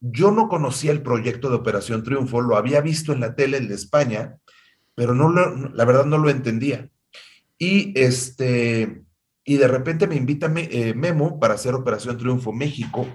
Yo 0.00 0.30
no 0.30 0.48
conocía 0.48 0.92
el 0.92 1.02
proyecto 1.02 1.50
de 1.50 1.56
Operación 1.56 2.02
Triunfo, 2.02 2.40
lo 2.40 2.56
había 2.56 2.80
visto 2.80 3.12
en 3.12 3.20
la 3.20 3.34
tele 3.34 3.60
de 3.60 3.74
España, 3.74 4.38
pero 4.94 5.14
no 5.14 5.30
la 5.30 5.84
verdad 5.84 6.04
no 6.04 6.18
lo 6.18 6.30
entendía. 6.30 6.90
Y 7.58 7.98
este, 7.98 9.02
y 9.44 9.56
de 9.56 9.68
repente 9.68 10.06
me 10.06 10.16
invita 10.16 10.52
eh, 10.54 10.94
Memo 10.94 11.40
para 11.40 11.54
hacer 11.54 11.74
Operación 11.74 12.18
Triunfo 12.18 12.52
México 12.52 13.06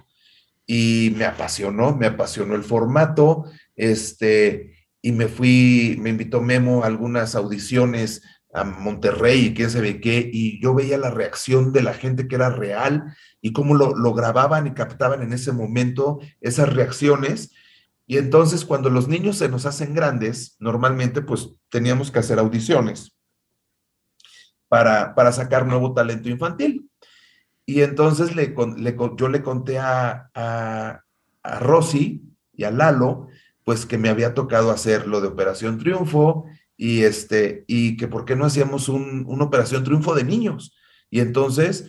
y 0.66 1.14
me 1.18 1.26
apasionó, 1.26 1.96
me 1.96 2.08
apasionó 2.08 2.56
el 2.56 2.64
formato, 2.64 3.46
este, 3.76 4.74
y 5.02 5.12
me 5.12 5.28
fui, 5.28 5.98
me 6.00 6.10
invitó 6.10 6.42
Memo 6.42 6.84
a 6.84 6.88
algunas 6.88 7.36
audiciones 7.36 8.22
a 8.54 8.64
Monterrey 8.64 9.46
y 9.46 9.54
quién 9.54 9.70
sabe 9.70 10.00
qué, 10.00 10.30
y 10.32 10.62
yo 10.62 10.74
veía 10.76 10.98
la 10.98 11.10
reacción 11.10 11.74
de 11.74 11.82
la 11.82 11.94
gente 11.94 12.28
que 12.28 12.36
era 12.36 12.50
real 12.50 13.16
y 13.42 13.52
cómo 13.52 13.76
lo, 13.76 13.96
lo 13.96 14.14
grababan 14.14 14.68
y 14.68 14.74
captaban 14.74 15.24
en 15.24 15.34
ese 15.34 15.52
momento 15.52 16.20
esas 16.40 16.72
reacciones. 16.72 17.52
Y 18.06 18.18
entonces 18.18 18.66
cuando 18.66 18.90
los 18.90 19.08
niños 19.08 19.38
se 19.38 19.50
nos 19.50 19.66
hacen 19.66 19.94
grandes, 19.94 20.56
normalmente 20.60 21.22
pues 21.22 21.50
teníamos 21.70 22.12
que 22.12 22.20
hacer 22.20 22.38
audiciones 22.38 23.14
para, 24.74 25.32
sacar 25.32 25.68
nuevo 25.68 25.94
talento 25.94 26.30
infantil. 26.30 26.90
Y 27.64 27.82
entonces 27.82 28.36
le, 28.36 28.56
yo 29.18 29.28
le 29.30 29.44
conté 29.44 29.78
a, 29.78 30.32
a, 30.34 31.04
Rosy 31.60 32.24
y 32.54 32.64
a 32.64 32.72
Lalo, 32.72 33.28
pues 33.64 33.86
que 33.86 34.00
me 34.00 34.10
había 34.10 34.34
tocado 34.34 34.72
hacer 34.72 35.08
lo 35.08 35.22
de 35.22 35.28
Operación 35.28 35.78
Triunfo 35.78 36.46
y, 36.84 37.06
este, 37.06 37.64
y 37.66 37.96
que 37.96 38.10
por 38.10 38.26
qué 38.26 38.36
no 38.36 38.44
hacíamos 38.44 38.90
un, 38.90 39.24
una 39.26 39.46
Operación 39.46 39.86
Triunfo 39.86 40.16
de 40.16 40.26
niños. 40.26 40.76
Y 41.10 41.22
entonces, 41.22 41.86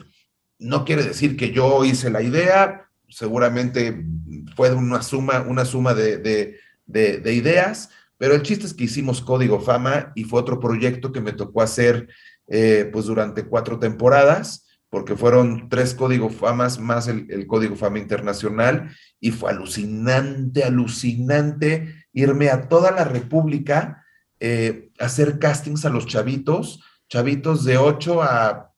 no 0.60 0.84
quiere 0.84 1.02
decir 1.02 1.36
que 1.36 1.50
yo 1.50 1.84
hice 1.84 2.10
la 2.10 2.22
idea, 2.22 2.88
seguramente 3.08 4.06
fue 4.54 4.72
una 4.72 5.02
suma, 5.02 5.40
una 5.40 5.64
suma 5.64 5.94
de, 5.94 6.18
de, 6.18 7.18
de 7.18 7.34
ideas, 7.34 7.90
pero 8.18 8.34
el 8.34 8.42
chiste 8.42 8.66
es 8.66 8.74
que 8.74 8.84
hicimos 8.84 9.20
Código 9.20 9.58
Fama 9.60 10.12
y 10.14 10.22
fue 10.22 10.38
otro 10.38 10.60
proyecto 10.60 11.10
que 11.10 11.20
me 11.20 11.32
tocó 11.32 11.62
hacer 11.62 12.06
eh, 12.46 12.88
pues 12.92 13.06
durante 13.06 13.46
cuatro 13.46 13.80
temporadas, 13.80 14.64
porque 14.90 15.16
fueron 15.16 15.68
tres 15.68 15.92
códigos 15.92 16.36
famas 16.36 16.78
más 16.78 17.08
el, 17.08 17.48
código 17.48 17.74
fama 17.74 17.98
internacional, 17.98 18.94
y 19.18 19.32
fue 19.32 19.50
alucinante, 19.50 20.62
alucinante 20.62 22.06
irme 22.12 22.50
a 22.50 22.68
toda 22.68 22.92
la 22.92 23.02
República 23.02 24.03
eh, 24.46 24.90
hacer 24.98 25.38
castings 25.38 25.86
a 25.86 25.88
los 25.88 26.06
chavitos, 26.06 26.82
chavitos 27.08 27.64
de 27.64 27.78
8 27.78 28.22
a, 28.22 28.74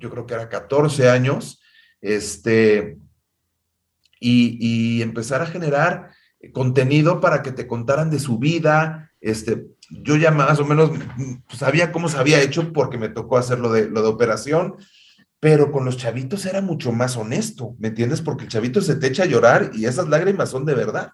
yo 0.00 0.10
creo 0.10 0.26
que 0.26 0.34
era 0.34 0.48
14 0.48 1.08
años, 1.08 1.62
este, 2.00 2.98
y, 4.18 5.00
empezar 5.00 5.40
a 5.40 5.46
generar 5.46 6.10
contenido 6.52 7.20
para 7.20 7.44
que 7.44 7.52
te 7.52 7.68
contaran 7.68 8.10
de 8.10 8.18
su 8.18 8.40
vida, 8.40 9.12
este, 9.20 9.68
yo 9.88 10.16
ya 10.16 10.32
más 10.32 10.58
o 10.58 10.64
menos 10.64 10.90
sabía 11.56 11.92
cómo 11.92 12.08
se 12.08 12.18
había 12.18 12.42
hecho 12.42 12.72
porque 12.72 12.98
me 12.98 13.08
tocó 13.08 13.38
hacer 13.38 13.60
lo 13.60 13.72
de, 13.72 13.88
lo 13.88 14.02
de 14.02 14.08
operación, 14.08 14.74
pero 15.38 15.70
con 15.70 15.84
los 15.84 15.96
chavitos 15.96 16.44
era 16.44 16.60
mucho 16.60 16.90
más 16.90 17.16
honesto, 17.16 17.76
¿me 17.78 17.86
entiendes? 17.86 18.20
Porque 18.20 18.46
el 18.46 18.50
chavito 18.50 18.80
se 18.80 18.96
te 18.96 19.06
echa 19.06 19.22
a 19.22 19.26
llorar 19.26 19.70
y 19.74 19.84
esas 19.84 20.08
lágrimas 20.08 20.50
son 20.50 20.64
de 20.64 20.74
verdad. 20.74 21.12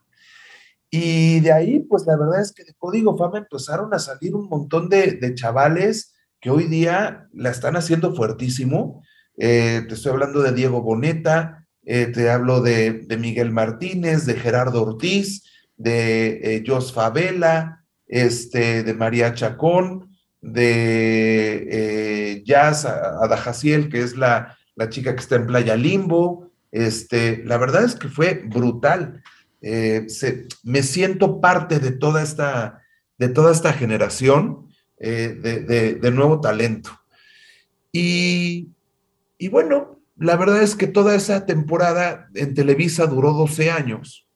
Y 0.90 1.40
de 1.40 1.52
ahí, 1.52 1.80
pues 1.80 2.06
la 2.06 2.16
verdad 2.16 2.40
es 2.40 2.52
que 2.52 2.64
de 2.64 2.74
Código 2.74 3.16
Fama 3.16 3.38
empezaron 3.38 3.92
a 3.92 3.98
salir 3.98 4.34
un 4.34 4.48
montón 4.48 4.88
de, 4.88 5.34
chavales 5.34 6.14
que 6.40 6.50
hoy 6.50 6.64
día 6.64 7.28
la 7.32 7.50
están 7.50 7.76
haciendo 7.76 8.14
fuertísimo. 8.14 9.02
Eh, 9.36 9.82
te 9.86 9.94
estoy 9.94 10.12
hablando 10.12 10.40
de 10.40 10.52
Diego 10.52 10.82
Boneta, 10.82 11.66
eh, 11.84 12.06
te 12.06 12.30
hablo 12.30 12.62
de, 12.62 13.06
Miguel 13.18 13.50
Martínez, 13.50 14.24
de 14.24 14.34
Gerardo 14.34 14.82
Ortiz, 14.82 15.44
de 15.76 16.40
eh, 16.42 16.64
Jos 16.66 16.92
Favela, 16.92 17.84
este, 18.06 18.82
de 18.82 18.94
María 18.94 19.34
Chacón, 19.34 20.16
de 20.40 22.42
Jazz 22.46 22.86
Adajaciel, 22.86 23.90
que 23.90 24.00
es 24.00 24.16
la, 24.16 24.56
chica 24.88 25.14
que 25.14 25.20
está 25.20 25.36
en 25.36 25.46
Playa 25.46 25.76
Limbo. 25.76 26.50
Este, 26.70 27.42
la 27.44 27.58
verdad 27.58 27.84
es 27.84 27.94
que 27.94 28.08
fue 28.08 28.42
brutal. 28.46 29.22
Eh, 29.60 30.06
me 30.62 30.82
siento 30.82 31.40
parte 31.40 31.80
de 31.80 31.90
toda 31.90 32.22
esta, 32.22 32.82
de 33.18 33.28
toda 33.28 33.52
esta 33.52 33.72
generación 33.72 34.68
eh, 34.98 35.98
de, 36.00 36.10
nuevo 36.10 36.40
talento. 36.40 36.90
Y, 37.92 38.68
y 39.38 39.48
bueno, 39.48 40.00
la 40.16 40.36
verdad 40.36 40.62
es 40.62 40.74
que 40.74 40.86
toda 40.86 41.14
esa 41.14 41.46
temporada 41.46 42.28
en 42.34 42.54
Televisa 42.54 43.06
duró 43.06 43.32
12 43.32 43.70
años. 43.70 44.26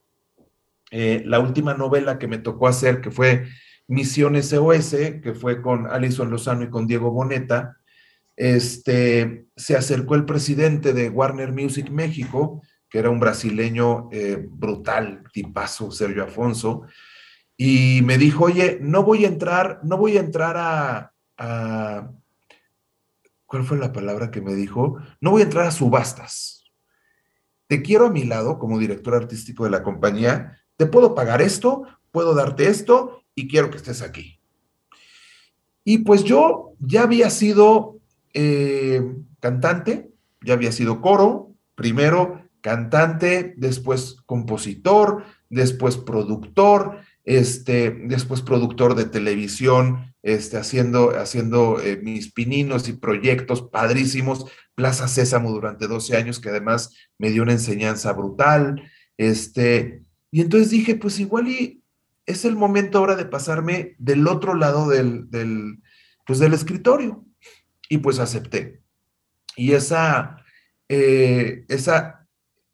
la 0.90 1.40
última 1.40 1.74
novela 1.74 2.18
que 2.18 2.28
me 2.28 2.38
tocó 2.38 2.68
hacer, 2.68 3.00
que 3.00 3.10
fue 3.10 3.46
Misión 3.88 4.40
SOS, 4.40 4.90
que 5.22 5.34
fue 5.34 5.60
con 5.60 5.86
Alison 5.86 6.30
Lozano 6.30 6.64
y 6.64 6.70
con 6.70 6.86
Diego 6.86 7.10
Boneta, 7.10 7.78
este, 8.36 9.46
se 9.56 9.76
acercó 9.76 10.14
el 10.14 10.24
presidente 10.24 10.92
de 10.92 11.10
Warner 11.10 11.52
Music 11.52 11.90
México, 11.90 12.62
que 12.92 12.98
era 12.98 13.08
un 13.08 13.18
brasileño 13.18 14.10
eh, 14.12 14.46
brutal, 14.50 15.24
tipazo, 15.32 15.90
Sergio 15.90 16.24
Afonso, 16.24 16.82
y 17.56 18.02
me 18.02 18.18
dijo, 18.18 18.44
oye, 18.44 18.78
no 18.82 19.02
voy 19.02 19.24
a 19.24 19.28
entrar, 19.28 19.80
no 19.82 19.96
voy 19.96 20.18
a 20.18 20.20
entrar 20.20 20.56
a, 20.58 22.12
¿cuál 23.46 23.64
fue 23.64 23.78
la 23.78 23.94
palabra 23.94 24.30
que 24.30 24.42
me 24.42 24.54
dijo? 24.54 24.98
No 25.22 25.30
voy 25.30 25.40
a 25.40 25.44
entrar 25.44 25.66
a 25.66 25.70
subastas. 25.70 26.64
Te 27.66 27.80
quiero 27.80 28.06
a 28.06 28.10
mi 28.10 28.24
lado 28.24 28.58
como 28.58 28.78
director 28.78 29.14
artístico 29.14 29.64
de 29.64 29.70
la 29.70 29.82
compañía, 29.82 30.58
te 30.76 30.84
puedo 30.84 31.14
pagar 31.14 31.40
esto, 31.40 31.84
puedo 32.10 32.34
darte 32.34 32.68
esto 32.68 33.22
y 33.34 33.48
quiero 33.48 33.70
que 33.70 33.78
estés 33.78 34.02
aquí. 34.02 34.38
Y 35.82 35.98
pues 35.98 36.24
yo 36.24 36.74
ya 36.78 37.04
había 37.04 37.30
sido 37.30 38.00
eh, 38.34 39.02
cantante, 39.40 40.10
ya 40.42 40.52
había 40.52 40.72
sido 40.72 41.00
coro, 41.00 41.54
primero 41.74 42.41
cantante, 42.62 43.54
después 43.58 44.16
compositor, 44.24 45.24
después 45.50 45.98
productor, 45.98 47.00
este, 47.24 47.90
después 47.90 48.40
productor 48.40 48.94
de 48.94 49.04
televisión, 49.04 50.14
este, 50.22 50.56
haciendo, 50.56 51.10
haciendo 51.18 51.80
eh, 51.80 52.00
mis 52.02 52.32
pininos 52.32 52.88
y 52.88 52.94
proyectos 52.94 53.62
padrísimos, 53.62 54.46
Plaza 54.74 55.06
Sésamo 55.08 55.50
durante 55.50 55.86
12 55.86 56.16
años, 56.16 56.40
que 56.40 56.48
además 56.48 56.96
me 57.18 57.30
dio 57.30 57.42
una 57.42 57.52
enseñanza 57.52 58.12
brutal, 58.14 58.82
este, 59.18 60.02
y 60.30 60.40
entonces 60.40 60.70
dije, 60.70 60.94
pues 60.94 61.20
igual 61.20 61.48
y 61.48 61.82
es 62.26 62.44
el 62.44 62.56
momento 62.56 62.98
ahora 62.98 63.16
de 63.16 63.24
pasarme 63.24 63.94
del 63.98 64.26
otro 64.26 64.54
lado 64.54 64.88
del, 64.88 65.28
pues 66.26 66.38
del 66.38 66.54
escritorio. 66.54 67.24
Y 67.88 67.98
pues 67.98 68.18
acepté. 68.18 68.80
Y 69.54 69.72
esa, 69.72 70.42
eh, 70.88 71.66
esa, 71.68 72.21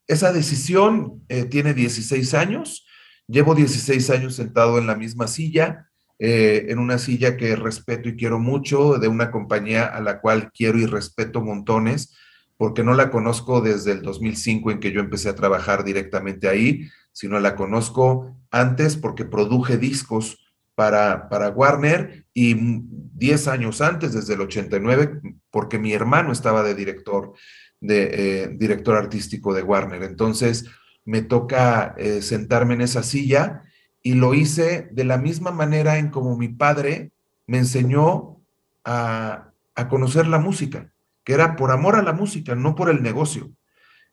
esa 0.09 0.33
decisión 0.33 1.23
eh, 1.29 1.45
tiene 1.45 1.75
16 1.75 2.35
años. 2.35 2.87
Llevo 3.27 3.55
16 3.55 4.09
años 4.11 4.35
sentado 4.35 4.79
en 4.79 4.87
la 4.87 4.97
misma 4.97 5.29
silla, 5.29 5.91
eh, 6.19 6.67
en 6.71 6.79
una 6.79 6.99
silla 6.99 7.37
que 7.37 7.55
respeto 7.55 8.09
y 8.09 8.17
quiero 8.17 8.39
mucho, 8.39 8.99
de 8.99 9.07
una 9.07 9.31
compañía 9.31 9.85
a 9.85 10.01
la 10.01 10.21
cual 10.21 10.51
quiero 10.51 10.79
y 10.79 10.87
respeto 10.87 11.43
montones, 11.43 12.17
porque 12.57 12.83
no 12.83 12.95
la 12.95 13.11
conozco 13.11 13.61
desde 13.61 13.93
el 13.93 14.03
2005 14.03 14.71
en 14.71 14.81
que 14.81 14.93
yo 14.93 15.01
empecé 15.01 15.29
a 15.29 15.37
trabajar 15.37 15.85
directamente 15.85 16.49
ahí, 16.49 16.89
sino 17.13 17.39
la 17.39 17.55
conozco 17.55 18.35
antes 18.51 18.97
porque 18.97 19.27
produje 19.27 19.77
discos 19.77 20.39
para, 20.75 21.29
para 21.29 21.51
Warner 21.51 22.25
y 22.33 22.55
10 22.57 23.49
años 23.49 23.81
antes, 23.83 24.15
desde 24.15 24.35
el 24.35 24.41
89, 24.41 25.21
porque 25.51 25.79
mi 25.79 25.93
hermano 25.93 26.33
estaba 26.33 26.63
de 26.63 26.75
director, 26.75 27.35
de 27.81 28.11
eh, 28.43 28.49
director 28.49 28.97
artístico 28.97 29.55
de 29.55 29.63
Warner. 29.63 30.03
Entonces 30.03 30.67
me 31.05 31.23
toca 31.23 31.95
eh, 31.97 32.23
sentarme 32.23 32.75
en 32.75 32.83
esa 32.83 33.03
silla 33.03 33.63
y 34.03 34.15
lo 34.15 34.35
hice 34.35 34.89
de 34.93 35.05
la 35.05 35.19
misma 35.19 35.51
manera 35.51 35.99
en 35.99 36.11
como 36.11 36.37
mi 36.37 36.49
padre 36.49 37.13
me 37.47 37.59
enseñó 37.59 38.41
a, 38.85 39.51
a 39.75 39.89
conocer 39.89 40.27
la 40.27 40.39
música, 40.39 40.93
que 41.25 41.33
era 41.33 41.57
por 41.57 41.71
amor 41.71 41.97
a 41.97 42.03
la 42.03 42.13
música, 42.13 42.55
no 42.55 42.75
por 42.75 42.91
el 42.91 43.03
negocio. 43.03 43.51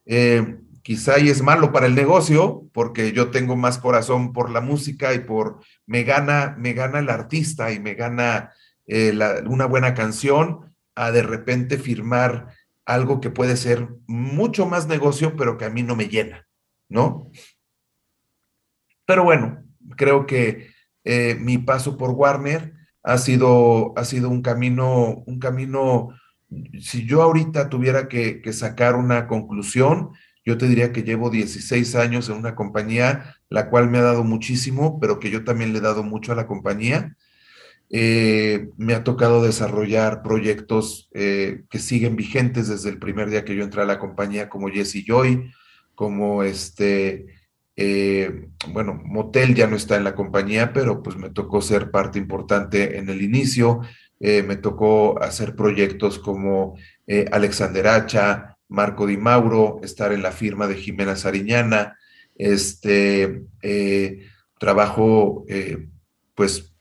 Eh, 0.06 0.60
quizá 0.82 1.20
y 1.20 1.30
es 1.30 1.42
malo 1.42 1.72
para 1.72 1.88
el 1.88 1.96
negocio, 1.96 2.68
porque 2.72 3.12
yo 3.12 3.32
tengo 3.32 3.56
más 3.56 3.78
corazón 3.80 4.34
por 4.34 4.50
la 4.50 4.62
música 4.62 5.14
y 5.14 5.20
por, 5.20 5.60
me 5.86 6.04
gana, 6.04 6.56
me 6.58 6.74
gana 6.74 7.00
el 7.00 7.10
artista 7.10 7.72
y 7.72 7.80
me 7.80 7.96
gana 7.96 8.52
una 9.48 9.66
buena 9.66 9.96
canción 9.96 10.76
a 10.94 11.12
de 11.12 11.24
repente 11.24 11.80
firmar 11.80 12.54
algo 12.86 13.20
que 13.20 13.30
puede 13.30 13.58
ser 13.58 13.90
mucho 14.08 14.66
más 14.66 14.88
negocio, 14.88 15.36
pero 15.36 15.58
que 15.58 15.66
a 15.66 15.70
mí 15.70 15.84
no 15.84 15.96
me 15.96 16.08
llena, 16.08 16.48
¿no? 16.90 17.32
Pero 19.06 19.24
bueno, 19.24 19.64
creo 19.98 20.26
que 20.26 20.70
eh, 21.04 21.36
mi 21.40 21.58
paso 21.58 21.98
por 21.98 22.12
Warner 22.12 22.74
ha 23.04 23.18
sido, 23.18 23.94
ha 23.98 24.06
sido 24.06 24.30
un 24.30 24.42
camino, 24.42 25.24
un 25.26 25.40
camino, 25.40 26.10
si 26.80 27.06
yo 27.06 27.22
ahorita 27.22 27.70
tuviera 27.70 28.08
que, 28.08 28.42
que 28.42 28.54
sacar 28.54 28.96
una 28.96 29.28
conclusión, 29.28 30.12
yo 30.44 30.58
te 30.58 30.68
diría 30.68 30.92
que 30.92 31.04
llevo 31.04 31.32
16 31.32 31.96
años 31.96 32.30
en 32.30 32.38
una 32.38 32.56
compañía, 32.56 33.36
la 33.50 33.70
cual 33.70 33.90
me 33.90 33.98
ha 33.98 34.04
dado 34.04 34.24
muchísimo, 34.24 35.00
pero 35.00 35.20
que 35.20 35.32
yo 35.32 35.44
también 35.44 35.74
le 35.74 35.80
he 35.80 35.82
dado 35.82 36.04
mucho 36.04 36.32
a 36.32 36.36
la 36.36 36.46
compañía. 36.46 37.16
Eh, 37.98 38.72
me 38.76 38.94
ha 38.94 39.06
tocado 39.06 39.42
desarrollar 39.42 40.22
proyectos 40.22 41.10
eh, 41.14 41.64
que 41.70 41.80
siguen 41.80 42.18
vigentes 42.18 42.68
desde 42.68 42.90
el 42.90 43.00
primer 43.00 43.30
día 43.30 43.46
que 43.46 43.56
yo 43.56 43.64
entré 43.64 43.84
a 43.84 43.86
la 43.86 44.00
compañía, 44.00 44.50
como 44.50 44.68
Jesse 44.68 45.06
Joy, 45.08 45.50
como 45.94 46.44
este, 46.44 47.26
eh, 47.78 48.50
bueno, 48.74 49.02
Motel 49.02 49.56
ya 49.56 49.68
no 49.68 49.78
está 49.78 49.96
en 49.96 50.04
la 50.04 50.14
compañía, 50.14 50.74
pero 50.74 51.02
pues 51.02 51.16
me 51.16 51.30
tocó 51.30 51.62
ser 51.62 51.90
parte 51.90 52.20
importante 52.20 52.98
en 52.98 53.08
el 53.08 53.22
inicio. 53.22 53.80
me 54.20 54.58
tocó 54.58 55.22
hacer 55.22 55.56
proyectos 55.56 56.20
como 56.20 56.76
Alexander 57.32 57.88
Hacha, 57.88 58.58
Marco 58.68 59.08
Di 59.08 59.16
Mauro, 59.16 59.80
estar 59.84 60.12
en 60.12 60.22
la 60.22 60.32
firma 60.34 60.68
de 60.68 60.76
Jimena 60.76 61.16
Sariñana, 61.16 61.98
este, 62.36 63.46
trabajo 64.60 65.46
pues 66.34 66.75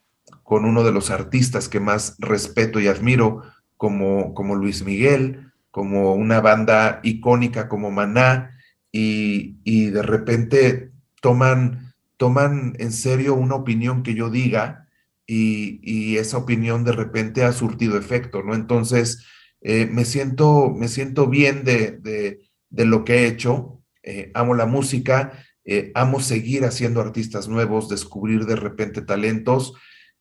con 0.44 0.64
uno 0.64 0.84
de 0.84 0.92
los 0.92 1.10
artistas 1.10 1.68
que 1.68 1.80
más 1.80 2.16
respeto 2.20 2.78
y 2.78 2.86
admiro, 2.86 3.42
como, 3.76 4.34
como 4.34 4.54
Luis 4.54 4.84
Miguel, 4.84 5.50
como 5.70 6.14
una 6.14 6.40
banda 6.40 7.00
icónica 7.02 7.68
como 7.68 7.90
Maná, 7.90 8.52
y, 8.92 9.90
de 9.90 10.02
repente 10.02 10.92
toman, 11.20 11.92
toman 12.16 12.74
en 12.78 12.92
serio 12.92 13.34
una 13.34 13.56
opinión 13.56 14.04
que 14.04 14.14
yo 14.14 14.30
diga, 14.30 14.86
y, 15.26 16.16
esa 16.16 16.38
opinión 16.38 16.84
de 16.84 16.92
repente 16.92 17.42
ha 17.42 17.52
surtido 17.52 17.98
efecto, 17.98 18.42
¿no? 18.44 18.54
Entonces, 18.54 19.24
eh, 19.62 19.86
me, 19.90 20.04
siento, 20.04 20.70
me 20.70 20.86
siento 20.86 21.26
bien 21.26 21.64
de, 21.64 22.38
lo 22.70 23.04
que 23.04 23.14
he 23.14 23.26
hecho, 23.26 23.82
eh, 24.04 24.30
amo 24.34 24.54
la 24.54 24.66
música, 24.66 25.32
eh, 25.64 25.90
amo 25.94 26.20
seguir 26.20 26.64
haciendo 26.64 27.00
artistas 27.00 27.48
nuevos, 27.48 27.88
descubrir 27.88 28.44
de 28.44 28.56
repente 28.56 29.00
talentos 29.02 29.72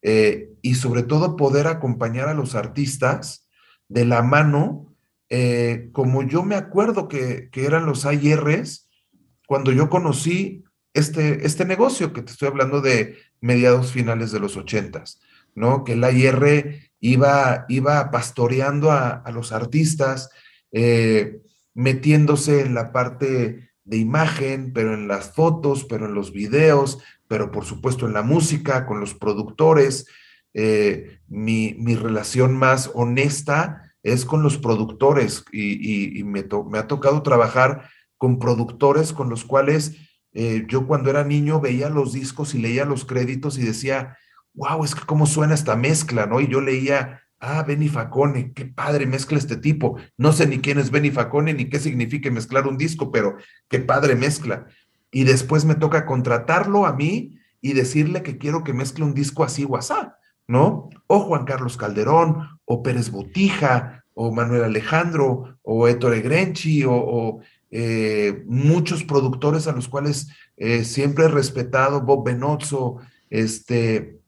eh, 0.03 0.51
y 0.61 0.75
sobre 0.75 1.03
todo 1.03 1.37
poder 1.37 1.65
acompañar 1.67 2.27
a 2.27 2.33
los 2.33 2.55
artistas 2.55 3.47
de 3.87 4.05
la 4.05 4.21
mano, 4.21 4.93
eh, 5.29 5.89
como 5.93 6.23
yo 6.23 6.43
me 6.43 6.55
acuerdo 6.55 7.07
que, 7.07 7.49
eran 7.53 7.85
los 7.85 8.05
AIRs 8.05 8.89
cuando 9.47 9.71
yo 9.71 9.89
conocí 9.89 10.65
este, 10.93 11.45
este 11.47 11.65
negocio, 11.65 12.11
que 12.11 12.21
te 12.21 12.33
estoy 12.33 12.49
hablando 12.49 12.81
de 12.81 13.17
mediados 13.39 13.93
finales 13.93 14.31
de 14.31 14.39
los 14.39 14.57
ochentas, 14.57 15.21
¿no? 15.55 15.83
Que 15.83 15.93
el 15.93 16.03
AIR 16.03 16.91
iba, 16.99 17.65
iba 17.69 18.11
pastoreando 18.11 18.91
a, 18.91 19.23
los 19.33 19.53
artistas, 19.53 20.29
eh, 20.71 21.41
metiéndose 21.73 22.61
en 22.61 22.73
la 22.73 22.91
parte 22.91 23.71
de 23.85 23.97
imagen, 23.97 24.71
pero 24.73 24.93
en 24.93 25.07
las 25.07 25.33
fotos, 25.33 25.85
pero 25.85 26.05
en 26.05 26.13
los 26.13 26.31
videos, 26.31 26.99
pero 27.33 27.49
por 27.49 27.65
supuesto 27.65 28.05
en 28.05 28.13
la 28.13 28.21
música, 28.21 28.85
con 28.85 28.99
los 28.99 29.15
productores. 29.15 30.05
Eh, 30.53 31.17
mi, 31.27 31.73
relación 31.95 32.55
más 32.55 32.91
honesta 32.93 33.91
es 34.03 34.23
con 34.23 34.43
los 34.43 34.59
productores 34.59 35.43
y, 35.51 36.21
me, 36.25 36.41
ha 36.77 36.87
tocado 36.87 37.23
trabajar 37.23 37.89
con 38.19 38.37
productores 38.37 39.13
con 39.13 39.31
los 39.31 39.45
cuales 39.45 39.95
eh, 40.33 40.63
yo 40.67 40.85
cuando 40.85 41.09
era 41.09 41.23
niño 41.23 41.59
veía 41.59 41.89
los 41.89 42.13
discos 42.13 42.53
y 42.53 42.59
leía 42.59 42.85
los 42.85 43.03
créditos 43.03 43.57
y 43.57 43.63
decía, 43.63 44.15
wow, 44.53 44.83
es 44.83 44.93
que 44.93 45.01
cómo 45.07 45.25
suena 45.25 45.55
esta 45.55 45.75
mezcla, 45.75 46.27
¿no? 46.27 46.39
Y 46.39 46.47
yo 46.47 46.61
leía, 46.61 47.23
ah, 47.39 47.63
Benny 47.63 47.89
Facone, 47.89 48.53
qué 48.53 48.65
padre 48.65 49.07
mezcla 49.07 49.39
este 49.39 49.57
tipo. 49.57 49.97
No 50.17 50.33
sé 50.33 50.45
ni 50.45 50.59
quién 50.59 50.77
es 50.77 50.91
Benny 50.91 51.09
Facone 51.09 51.55
ni 51.55 51.67
qué 51.67 51.79
significa 51.79 52.29
mezclar 52.29 52.67
un 52.67 52.77
disco, 52.77 53.11
pero 53.11 53.37
qué 53.69 53.79
padre 53.79 54.15
mezcla 54.15 54.67
y 55.13 55.23
después 55.23 55.63
me 55.63 55.75
toca 55.75 56.05
contratarlo 56.05 56.85
a 56.85 56.93
mí 56.93 57.39
y 57.61 57.73
decirle 57.73 58.23
que 58.23 58.37
quiero 58.37 58.63
que 58.63 58.73
mezcle 58.73 59.05
un 59.05 59.13
disco 59.13 59.43
así 59.43 59.65
o 59.65 59.79
¿no? 60.47 60.89
O 61.07 61.19
Juan 61.21 61.45
Carlos 61.45 61.77
Calderón, 61.77 62.59
o 62.65 62.83
Pérez 62.83 63.09
Botija, 63.11 64.03
o 64.15 64.33
Manuel 64.33 64.63
Alejandro, 64.63 65.59
o 65.61 65.87
Ettore 65.87 66.21
Grenchi, 66.21 66.83
o, 66.85 67.39
eh, 67.71 68.43
muchos 68.47 69.03
productores 69.03 69.67
a 69.67 69.71
los 69.71 69.87
cuales 69.87 70.27
eh, 70.57 70.83
siempre 70.83 71.25
he 71.25 71.29
respetado, 71.29 72.01
Bob 72.01 72.25
Benozzo, 72.25 72.97
este, 73.29 74.19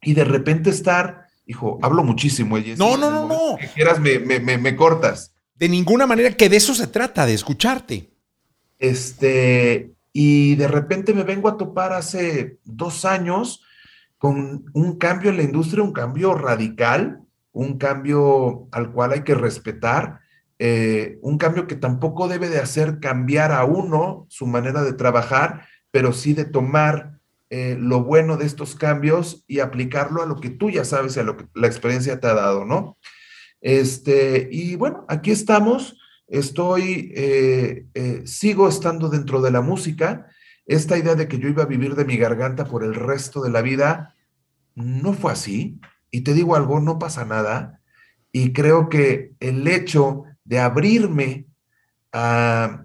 y 0.00 0.14
de 0.14 0.24
repente 0.24 0.70
estar, 0.70 1.26
hijo, 1.46 1.78
hablo 1.82 2.04
muchísimo. 2.04 2.58
no, 2.58 2.96
no, 2.96 3.10
no, 3.10 3.28
no. 3.28 3.56
Que 3.58 3.68
quieras 3.68 4.00
me, 4.00 4.18
me, 4.18 4.56
me 4.56 4.76
cortas. 4.76 5.32
De 5.54 5.68
ninguna 5.68 6.06
manera, 6.06 6.30
que 6.32 6.48
de 6.48 6.56
eso 6.56 6.74
se 6.74 6.86
trata, 6.86 7.26
de 7.26 7.34
escucharte. 7.34 8.10
Este, 8.78 9.95
y 10.18 10.54
de 10.54 10.66
repente 10.66 11.12
me 11.12 11.24
vengo 11.24 11.46
a 11.46 11.58
topar 11.58 11.92
hace 11.92 12.56
dos 12.64 13.04
años 13.04 13.62
con 14.16 14.64
un 14.72 14.96
cambio 14.96 15.28
en 15.28 15.36
la 15.36 15.42
industria, 15.42 15.84
un 15.84 15.92
cambio 15.92 16.32
radical, 16.32 17.20
un 17.52 17.76
cambio 17.76 18.66
al 18.72 18.92
cual 18.92 19.12
hay 19.12 19.24
que 19.24 19.34
respetar, 19.34 20.20
eh, 20.58 21.18
un 21.20 21.36
cambio 21.36 21.66
que 21.66 21.74
tampoco 21.74 22.28
debe 22.28 22.48
de 22.48 22.60
hacer 22.60 22.98
cambiar 22.98 23.52
a 23.52 23.66
uno 23.66 24.24
su 24.30 24.46
manera 24.46 24.82
de 24.82 24.94
trabajar, 24.94 25.66
pero 25.90 26.14
sí 26.14 26.32
de 26.32 26.46
tomar 26.46 27.18
eh, 27.50 27.76
lo 27.78 28.02
bueno 28.02 28.38
de 28.38 28.46
estos 28.46 28.74
cambios 28.74 29.44
y 29.46 29.60
aplicarlo 29.60 30.22
a 30.22 30.26
lo 30.26 30.36
que 30.36 30.48
tú 30.48 30.70
ya 30.70 30.86
sabes 30.86 31.18
a 31.18 31.24
lo 31.24 31.36
que 31.36 31.44
la 31.54 31.66
experiencia 31.66 32.20
te 32.20 32.26
ha 32.26 32.32
dado, 32.32 32.64
¿no? 32.64 32.96
Este, 33.60 34.48
y 34.50 34.76
bueno, 34.76 35.04
aquí 35.08 35.30
estamos 35.30 35.98
estoy, 36.26 37.12
eh, 37.14 37.86
eh, 37.94 38.22
sigo 38.26 38.68
estando 38.68 39.08
dentro 39.08 39.40
de 39.40 39.50
la 39.50 39.60
música. 39.60 40.26
Esta 40.66 40.98
idea 40.98 41.14
de 41.14 41.28
que 41.28 41.38
yo 41.38 41.48
iba 41.48 41.62
a 41.62 41.66
vivir 41.66 41.94
de 41.94 42.04
mi 42.04 42.16
garganta 42.16 42.64
por 42.64 42.82
el 42.84 42.94
resto 42.94 43.42
de 43.42 43.50
la 43.50 43.62
vida, 43.62 44.14
no 44.74 45.12
fue 45.12 45.32
así. 45.32 45.80
Y 46.10 46.22
te 46.22 46.34
digo 46.34 46.56
algo, 46.56 46.80
no 46.80 46.98
pasa 46.98 47.24
nada. 47.24 47.80
Y 48.32 48.52
creo 48.52 48.88
que 48.88 49.34
el 49.40 49.66
hecho 49.68 50.24
de 50.44 50.60
abrirme 50.60 51.46
a, 52.12 52.84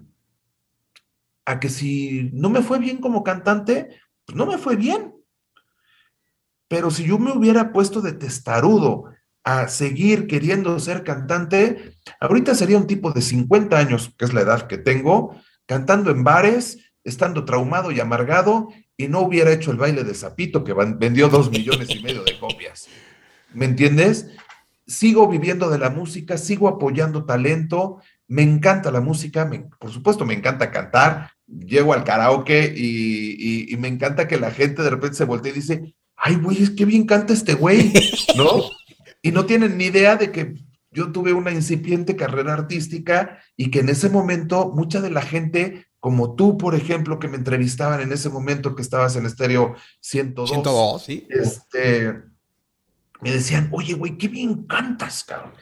a 1.44 1.60
que 1.60 1.68
si 1.68 2.30
no 2.32 2.50
me 2.50 2.62
fue 2.62 2.78
bien 2.78 2.98
como 2.98 3.24
cantante, 3.24 4.00
pues 4.24 4.36
no 4.36 4.46
me 4.46 4.58
fue 4.58 4.76
bien. 4.76 5.14
Pero 6.68 6.90
si 6.90 7.04
yo 7.04 7.18
me 7.18 7.32
hubiera 7.32 7.72
puesto 7.72 8.00
de 8.00 8.12
testarudo 8.12 9.04
a 9.44 9.68
seguir 9.68 10.26
queriendo 10.26 10.78
ser 10.78 11.02
cantante, 11.04 11.94
ahorita 12.20 12.54
sería 12.54 12.78
un 12.78 12.86
tipo 12.86 13.12
de 13.12 13.22
50 13.22 13.76
años, 13.76 14.12
que 14.16 14.24
es 14.24 14.32
la 14.32 14.42
edad 14.42 14.66
que 14.66 14.78
tengo, 14.78 15.36
cantando 15.66 16.10
en 16.10 16.24
bares, 16.24 16.78
estando 17.04 17.44
traumado 17.44 17.90
y 17.90 18.00
amargado, 18.00 18.68
y 18.96 19.08
no 19.08 19.20
hubiera 19.20 19.52
hecho 19.52 19.72
el 19.72 19.78
baile 19.78 20.04
de 20.04 20.14
Zapito, 20.14 20.62
que 20.62 20.74
vendió 20.74 21.28
dos 21.28 21.50
millones 21.50 21.90
y 21.90 22.02
medio 22.02 22.22
de 22.22 22.38
copias. 22.38 22.88
¿Me 23.52 23.64
entiendes? 23.64 24.28
Sigo 24.86 25.28
viviendo 25.28 25.70
de 25.70 25.78
la 25.78 25.90
música, 25.90 26.38
sigo 26.38 26.68
apoyando 26.68 27.24
talento, 27.24 28.00
me 28.28 28.42
encanta 28.42 28.90
la 28.90 29.00
música, 29.00 29.50
por 29.78 29.90
supuesto 29.90 30.24
me 30.24 30.34
encanta 30.34 30.70
cantar, 30.70 31.30
llego 31.46 31.92
al 31.92 32.04
karaoke 32.04 32.72
y, 32.74 33.72
y, 33.72 33.76
me 33.76 33.88
encanta 33.88 34.26
que 34.26 34.38
la 34.38 34.50
gente 34.50 34.82
de 34.82 34.90
repente 34.90 35.16
se 35.16 35.24
voltee 35.24 35.52
y 35.52 35.56
dice, 35.56 35.94
ay, 36.16 36.36
güey, 36.36 36.62
es 36.62 36.70
que 36.70 36.84
bien 36.84 37.04
canta 37.04 37.32
este 37.32 37.54
güey, 37.54 37.92
¿no? 38.36 38.62
Y 39.22 39.30
no 39.30 39.46
tienen 39.46 39.78
ni 39.78 39.84
idea 39.84 40.16
de 40.16 40.32
que 40.32 40.56
yo 40.90 41.10
tuve 41.10 41.32
una 41.32 41.52
incipiente 41.52 42.16
carrera 42.16 42.52
artística 42.52 43.38
y 43.56 43.70
que 43.70 43.80
en 43.80 43.88
ese 43.88 44.10
momento 44.10 44.72
mucha 44.74 45.00
de 45.00 45.10
la 45.10 45.22
gente, 45.22 45.86
como 46.00 46.34
tú, 46.34 46.58
por 46.58 46.74
ejemplo, 46.74 47.18
que 47.18 47.28
me 47.28 47.38
entrevistaban 47.38 48.00
en 48.00 48.12
ese 48.12 48.28
momento 48.28 48.74
que 48.76 48.82
estabas 48.82 49.16
en 49.16 49.24
estéreo 49.24 49.74
102, 50.00 50.50
102 50.50 51.02
¿sí? 51.02 51.26
este, 51.30 52.22
me 53.22 53.30
decían, 53.30 53.70
oye, 53.72 53.94
güey, 53.94 54.18
qué 54.18 54.28
bien 54.28 54.64
cantas, 54.64 55.24
cabrón. 55.24 55.52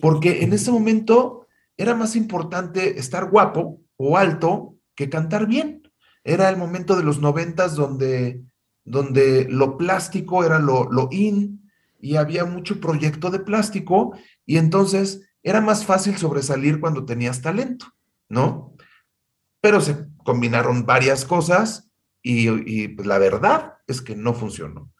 Porque 0.00 0.42
en 0.42 0.52
ese 0.52 0.72
momento 0.72 1.46
era 1.76 1.94
más 1.94 2.16
importante 2.16 2.98
estar 2.98 3.30
guapo 3.30 3.80
o 3.96 4.16
alto 4.16 4.74
que 4.96 5.08
cantar 5.08 5.46
bien. 5.46 5.82
Era 6.24 6.48
el 6.48 6.56
momento 6.56 6.96
de 6.96 7.04
los 7.04 7.20
noventas 7.20 7.76
donde, 7.76 8.42
donde 8.84 9.46
lo 9.48 9.76
plástico 9.76 10.44
era 10.44 10.58
lo, 10.58 10.90
lo 10.90 11.08
in, 11.10 11.59
y 12.00 12.16
había 12.16 12.44
mucho 12.44 12.80
proyecto 12.80 13.30
de 13.30 13.40
plástico 13.40 14.16
y 14.46 14.56
entonces 14.56 15.28
era 15.42 15.60
más 15.60 15.84
fácil 15.84 16.16
sobresalir 16.16 16.80
cuando 16.80 17.04
tenías 17.04 17.42
talento, 17.42 17.86
¿no? 18.28 18.74
Pero 19.60 19.80
se 19.80 20.06
combinaron 20.24 20.86
varias 20.86 21.24
cosas 21.24 21.90
y, 22.22 22.88
pues, 22.88 23.06
la 23.06 23.18
verdad 23.18 23.74
es 23.86 24.02
que 24.02 24.16
no 24.16 24.34
funcionó. 24.34 24.92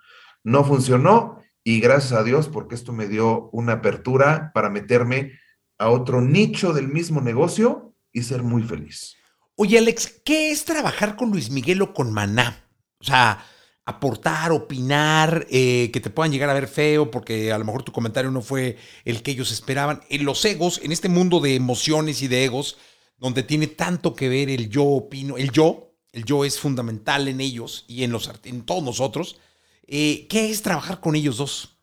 No 0.42 0.64
funcionó 0.64 1.42
y 1.62 1.80
gracias 1.80 2.12
a 2.12 2.24
Dios 2.24 2.48
porque 2.48 2.74
esto 2.74 2.92
me 2.92 3.08
dio 3.08 3.50
una 3.50 3.74
apertura 3.74 4.50
para 4.54 4.70
meterme 4.70 5.32
a 5.78 5.90
otro 5.90 6.20
nicho 6.20 6.72
del 6.72 6.88
mismo 6.88 7.20
negocio 7.20 7.94
y 8.12 8.22
ser 8.22 8.42
muy 8.42 8.62
feliz. 8.62 9.16
Oye, 9.56 9.78
Alex, 9.78 10.22
¿qué 10.24 10.50
es 10.50 10.64
trabajar 10.64 11.16
con 11.16 11.30
Luis 11.30 11.50
Miguel 11.50 11.82
o 11.82 11.92
con 11.92 12.12
Maná? 12.12 12.64
O 12.98 13.04
sea, 13.04 13.44
aportar, 13.84 14.52
opinar, 14.52 15.46
eh, 15.50 15.90
que 15.92 16.00
te 16.00 16.10
puedan 16.10 16.32
llegar 16.32 16.48
a 16.50 16.54
ver 16.54 16.68
feo 16.68 17.10
porque 17.10 17.52
a 17.52 17.58
lo 17.58 17.64
mejor 17.64 17.82
tu 17.82 17.92
comentario 17.92 18.30
no 18.30 18.42
fue 18.42 18.76
el 19.04 19.22
que 19.22 19.32
ellos 19.32 19.50
esperaban. 19.50 20.00
En 20.08 20.24
los 20.24 20.44
egos, 20.44 20.80
en 20.82 20.92
este 20.92 21.08
mundo 21.08 21.40
de 21.40 21.54
emociones 21.56 22.22
y 22.22 22.28
de 22.28 22.44
egos, 22.44 22.78
donde 23.18 23.42
tiene 23.42 23.66
tanto 23.66 24.14
que 24.14 24.28
ver 24.28 24.48
el 24.48 24.68
yo 24.70 24.84
opino, 24.84 25.36
el 25.36 25.50
yo, 25.50 25.92
el 26.12 26.24
yo 26.24 26.44
es 26.44 26.58
fundamental 26.58 27.28
en 27.28 27.40
ellos 27.40 27.84
y 27.88 28.04
en, 28.04 28.12
los, 28.12 28.30
en 28.44 28.62
todos 28.62 28.82
nosotros. 28.82 29.38
Eh, 29.86 30.26
¿Qué 30.28 30.50
es 30.50 30.62
trabajar 30.62 31.00
con 31.00 31.16
ellos 31.16 31.36
dos? 31.36 31.76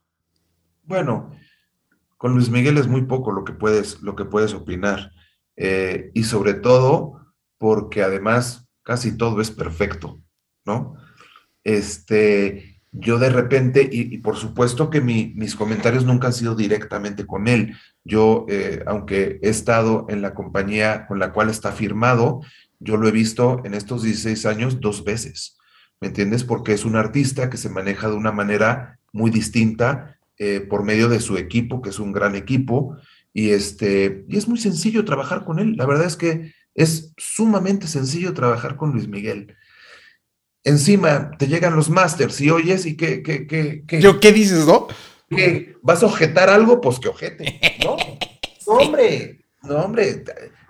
Bueno, 0.84 1.32
con 2.18 2.34
Luis 2.34 2.50
Miguel 2.50 2.78
es 2.78 2.88
muy 2.88 3.04
poco 3.04 3.32
lo 3.32 3.44
que 3.44 3.54
puedes, 3.54 4.02
lo 4.02 4.16
que 4.16 4.26
puedes 4.26 4.54
opinar. 4.54 5.12
Eh, 5.56 6.12
y 6.14 6.24
sobre 6.24 6.54
todo 6.54 7.20
porque 7.58 8.04
además 8.04 8.68
casi 8.84 9.18
todo 9.18 9.42
es 9.42 9.52
perfecto, 9.52 10.22
¿no? 10.66 10.96
Este, 11.68 12.80
yo 12.94 13.20
de 13.20 13.30
repente, 13.30 13.90
y, 13.92 14.20
por 14.20 14.38
supuesto 14.38 14.90
que 14.90 15.02
mis 15.02 15.56
comentarios 15.58 16.06
nunca 16.06 16.28
han 16.28 16.34
sido 16.34 16.56
directamente 16.56 17.26
con 17.26 17.50
él. 17.50 17.76
Yo, 18.06 18.46
eh, 18.48 18.84
aunque 18.88 19.38
he 19.42 19.50
estado 19.50 20.06
en 20.08 20.22
la 20.22 20.34
compañía 20.34 21.06
con 21.08 21.20
la 21.20 21.34
cual 21.34 21.50
está 21.50 21.74
firmado, 21.74 22.40
yo 22.80 22.96
lo 22.96 23.10
he 23.10 23.12
visto 23.12 23.62
en 23.66 23.74
estos 23.74 24.04
16 24.04 24.46
años 24.46 24.80
dos 24.80 25.04
veces, 25.04 25.58
¿me 26.00 26.08
entiendes? 26.08 26.46
Porque 26.46 26.72
es 26.72 26.86
un 26.86 26.96
artista 26.96 27.50
que 27.50 27.58
se 27.58 27.70
maneja 27.70 28.08
de 28.08 28.16
una 28.16 28.32
manera 28.32 28.98
muy 29.12 29.30
distinta 29.30 30.16
eh, 30.38 30.62
por 30.62 30.84
medio 30.84 31.10
de 31.10 31.20
su 31.20 31.36
equipo, 31.36 31.82
que 31.82 31.90
es 31.90 32.00
un 32.00 32.14
gran 32.14 32.36
equipo, 32.36 32.96
y, 33.34 33.50
este, 33.50 34.24
y 34.30 34.38
es 34.38 34.48
muy 34.48 34.58
sencillo 34.58 35.04
trabajar 35.04 35.44
con 35.44 35.60
él. 35.60 35.76
La 35.76 35.86
verdad 35.86 36.06
es 36.06 36.16
que 36.16 36.54
es 36.76 37.14
sumamente 37.18 37.88
sencillo 37.88 38.34
trabajar 38.34 38.78
con 38.78 38.94
Luis 38.94 39.10
Miguel. 39.10 39.57
Encima 40.68 41.32
te 41.38 41.48
llegan 41.48 41.78
los 41.78 41.90
masters 41.90 42.42
y 42.42 42.50
oyes 42.50 42.86
y 42.86 42.98
qué, 42.98 43.24
qué, 43.24 43.48
qué, 43.48 43.86
qué. 43.88 44.02
¿Yo 44.02 44.20
qué 44.20 44.34
dices, 44.34 44.66
no? 44.66 44.88
¿Que 45.30 45.78
vas 45.82 46.04
a 46.04 46.08
objetar 46.08 46.50
algo? 46.50 46.82
Pues 46.82 47.00
que 47.00 47.08
ojete, 47.08 47.62
¿no? 47.86 47.96
No, 48.68 48.74
hombre, 48.74 49.46
no, 49.64 49.78
hombre. 49.78 50.26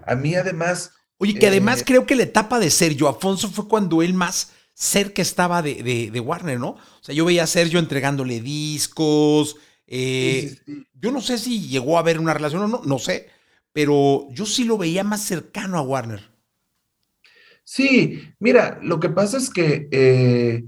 A 0.05 0.13
mí 0.13 0.35
además... 0.35 0.91
Oye, 1.17 1.33
que 1.33 1.47
además 1.47 1.81
eh, 1.81 1.83
creo 1.87 2.05
que 2.05 2.15
la 2.15 2.21
etapa 2.21 2.59
de 2.59 2.69
Sergio 2.69 3.07
Afonso 3.07 3.49
fue 3.49 3.67
cuando 3.67 4.03
él 4.03 4.13
más 4.13 4.51
cerca 4.75 5.23
estaba 5.23 5.63
de, 5.63 6.11
de, 6.13 6.19
Warner, 6.19 6.59
¿no? 6.59 6.69
O 6.69 7.01
sea, 7.01 7.15
yo 7.15 7.25
veía 7.25 7.45
a 7.45 7.47
Sergio 7.47 7.79
entregándole 7.79 8.39
discos. 8.39 9.55
Eh, 9.87 10.57
yo 10.93 11.11
no 11.11 11.21
sé 11.21 11.39
si 11.39 11.67
llegó 11.69 11.97
a 11.97 12.01
haber 12.01 12.19
una 12.19 12.35
relación 12.35 12.61
o 12.61 12.67
no, 12.67 12.81
no 12.85 12.99
sé, 12.99 13.29
pero 13.73 14.27
yo 14.29 14.45
sí 14.45 14.63
lo 14.63 14.77
veía 14.77 15.03
más 15.03 15.23
cercano 15.23 15.79
a 15.79 15.81
Warner. 15.81 16.36
Sí, 17.69 18.21
mira, 18.39 18.79
lo 18.81 18.99
que 18.99 19.09
pasa 19.09 19.37
es 19.37 19.49
que 19.49 19.89
eh, 19.91 20.63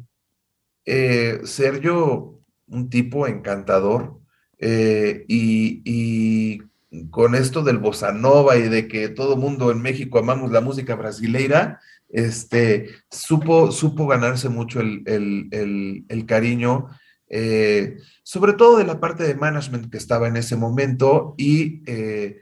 eh, 0.85 1.39
Sergio, 1.45 2.41
un 2.67 2.89
tipo 2.89 3.25
encantador, 3.25 4.19
y, 4.61 5.81
y, 5.85 6.61
con 7.09 7.35
esto 7.35 7.63
del 7.63 7.77
bossa 7.77 8.11
nova 8.11 8.57
y 8.57 8.67
de 8.67 8.89
que 8.89 9.07
todo 9.07 9.37
mundo 9.37 9.71
en 9.71 9.81
México 9.81 10.19
amamos 10.19 10.51
la 10.51 10.59
música 10.59 10.95
brasileira, 10.95 11.79
este, 12.09 12.89
supo, 13.09 13.71
supo 13.71 14.07
ganarse 14.07 14.49
mucho 14.49 14.81
el, 14.81 16.25
cariño, 16.27 16.87
eh, 17.27 17.97
sobre 18.23 18.53
todo 18.53 18.77
de 18.77 18.85
la 18.85 18.99
parte 18.99 19.23
de 19.23 19.35
management 19.35 19.91
que 19.91 19.97
estaba 19.97 20.27
en 20.27 20.37
ese 20.37 20.55
momento 20.55 21.35
y 21.37 21.83
eh, 21.85 22.39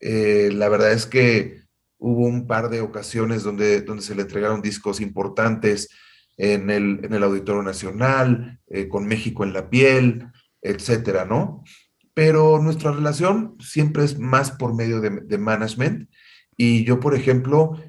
eh, 0.00 0.50
la 0.52 0.68
verdad 0.68 0.92
es 0.92 1.06
que 1.06 1.65
hubo 1.98 2.26
un 2.26 2.46
par 2.46 2.68
de 2.68 2.80
ocasiones 2.80 3.42
donde, 3.42 3.82
donde 3.82 4.02
se 4.02 4.14
le 4.14 4.22
entregaron 4.22 4.62
discos 4.62 5.00
importantes 5.00 5.88
en 6.36 6.70
el, 6.70 7.00
en 7.02 7.14
el 7.14 7.22
Auditorio 7.22 7.62
Nacional, 7.62 8.60
con 8.90 9.06
México 9.06 9.42
en 9.42 9.54
la 9.54 9.70
piel, 9.70 10.26
etcétera, 10.60 11.24
¿no? 11.24 11.64
Pero 12.12 12.60
nuestra 12.62 12.92
relación 12.92 13.56
siempre 13.58 14.04
es 14.04 14.18
más 14.18 14.50
por 14.50 14.74
medio 14.74 15.00
de, 15.00 15.38
management 15.38 16.10
y 16.56 16.84
yo, 16.84 17.00
por 17.00 17.14
ejemplo, 17.14 17.80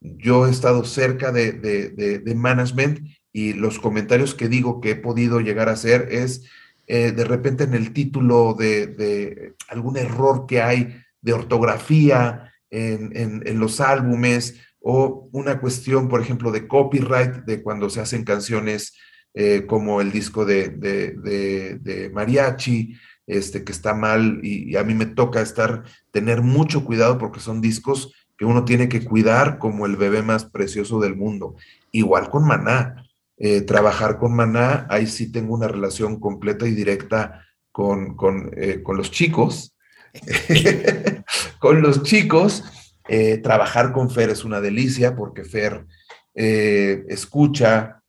yo 0.00 0.46
he 0.46 0.50
estado 0.50 0.84
cerca 0.84 1.32
de, 1.32 2.34
management 2.36 3.06
y 3.32 3.52
los 3.52 3.78
comentarios 3.78 4.34
que 4.34 4.48
digo 4.48 4.80
que 4.80 4.90
he 4.90 4.96
podido 4.96 5.40
llegar 5.40 5.68
a 5.68 5.72
hacer 5.72 6.08
es 6.10 6.46
eh, 6.86 7.12
de 7.12 7.24
repente 7.24 7.64
en 7.64 7.74
el 7.74 7.92
título 7.92 8.54
de, 8.58 9.54
algún 9.68 9.96
error 9.96 10.46
que 10.46 10.62
hay 10.62 11.00
de 11.20 11.32
ortografía 11.32 12.49
en, 12.70 13.58
los 13.58 13.80
álbumes 13.80 14.60
o 14.80 15.28
una 15.32 15.60
cuestión, 15.60 16.08
por 16.08 16.20
ejemplo, 16.20 16.50
de 16.52 16.66
copyright, 16.66 17.44
de 17.44 17.62
cuando 17.62 17.90
se 17.90 18.00
hacen 18.00 18.24
canciones 18.24 18.94
eh, 19.34 19.66
como 19.66 20.00
el 20.00 20.12
disco 20.12 20.44
de, 20.44 22.10
mariachi, 22.12 22.94
este, 23.26 23.62
que 23.62 23.72
está 23.72 23.94
mal 23.94 24.40
y, 24.42 24.76
a 24.76 24.84
mí 24.84 24.94
me 24.94 25.06
toca 25.06 25.40
estar, 25.40 25.84
tener 26.10 26.42
mucho 26.42 26.84
cuidado 26.84 27.18
porque 27.18 27.40
son 27.40 27.60
discos 27.60 28.12
que 28.36 28.44
uno 28.44 28.64
tiene 28.64 28.88
que 28.88 29.04
cuidar 29.04 29.58
como 29.58 29.86
el 29.86 29.96
bebé 29.96 30.22
más 30.22 30.46
precioso 30.46 30.98
del 30.98 31.14
mundo. 31.14 31.56
Igual 31.92 32.30
con 32.30 32.46
Maná. 32.46 33.06
Eh, 33.36 33.62
trabajar 33.62 34.18
con 34.18 34.34
Maná, 34.34 34.86
ahí 34.90 35.06
sí 35.06 35.32
tengo 35.32 35.54
una 35.54 35.68
relación 35.68 36.20
completa 36.20 36.66
y 36.66 36.72
directa 36.72 37.46
con, 37.72 38.16
con, 38.16 38.50
eh, 38.56 38.82
los 38.86 39.10
chicos. 39.10 39.74
con 41.58 41.82
los 41.82 42.02
chicos. 42.02 42.64
Eh, 43.08 43.38
trabajar 43.38 43.92
con 43.92 44.10
Fer 44.10 44.30
es 44.30 44.44
una 44.44 44.60
delicia 44.60 45.16
porque 45.16 45.44
Fer 45.44 45.86
escucha 46.32 48.02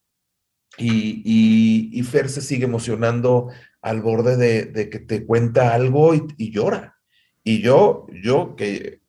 y, 0.77 2.01
Fer 2.03 2.29
se 2.29 2.41
sigue 2.41 2.65
emocionando 2.65 3.49
al 3.81 4.01
borde 4.01 4.37
de, 4.37 4.89
que 4.89 4.99
te 4.99 5.25
cuenta 5.25 5.73
algo 5.73 6.13
y, 6.13 6.23
y, 6.37 6.51
llora. 6.51 6.97
Y 7.43 7.61
yo, 7.61 8.05
yo 8.23 8.55
que 8.55 9.01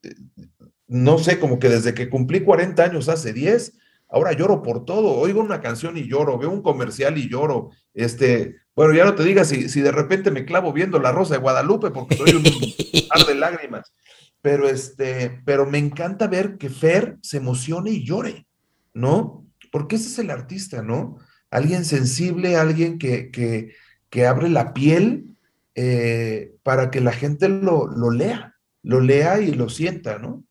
no 0.92 1.16
sé, 1.18 1.38
como 1.38 1.58
que 1.58 1.70
desde 1.70 1.94
que 1.94 2.10
cumplí 2.10 2.40
40 2.40 2.84
años 2.84 3.08
hace 3.08 3.32
10, 3.32 3.72
ahora 4.12 4.32
lloro 4.32 4.62
por 4.62 4.84
todo. 4.84 5.14
Oigo 5.16 5.40
una 5.40 5.60
canción 5.60 5.96
y 5.96 6.06
lloro, 6.06 6.38
veo 6.38 6.50
un 6.50 6.62
comercial 6.62 7.18
y 7.18 7.28
lloro. 7.28 7.70
Este, 7.94 8.56
bueno, 8.76 8.94
ya 8.94 9.04
no 9.04 9.14
te 9.14 9.24
digas 9.24 9.48
si, 9.48 9.68
si 9.68 9.80
de 9.80 9.92
repente 9.92 10.30
me 10.30 10.44
clavo 10.44 10.72
viendo 10.72 10.98
La 10.98 11.12
Rosa 11.12 11.34
de 11.34 11.40
Guadalupe 11.40 11.90
porque 11.90 12.16
soy 12.16 12.34
un 12.34 12.44
par 13.08 13.26
de 13.26 13.34
lágrimas. 13.34 13.92
Pero 14.40 14.68
este, 14.68 15.40
pero 15.44 15.66
me 15.66 15.78
encanta 15.78 16.26
ver 16.26 16.58
que 16.58 16.68
Fer 16.68 17.16
se 17.22 17.38
emocione 17.38 17.90
y 17.90 18.04
llore, 18.04 18.46
¿no? 18.92 19.46
Porque 19.70 19.96
ese 19.96 20.08
es 20.08 20.18
el 20.18 20.30
artista, 20.30 20.82
¿no? 20.82 21.18
Alguien 21.50 21.84
sensible, 21.84 22.56
alguien 22.56 22.98
que, 22.98 23.30
que, 23.30 23.74
que 24.10 24.26
abre 24.26 24.48
la 24.48 24.74
piel 24.74 25.36
eh, 25.74 26.54
para 26.62 26.90
que 26.90 27.00
la 27.00 27.12
gente 27.12 27.48
lo, 27.48 27.86
lo 27.86 28.10
lea, 28.10 28.56
lo 28.82 29.00
lea 29.00 29.40
y 29.40 29.52
lo 29.52 29.68
sienta, 29.68 30.18
¿no? 30.18 30.44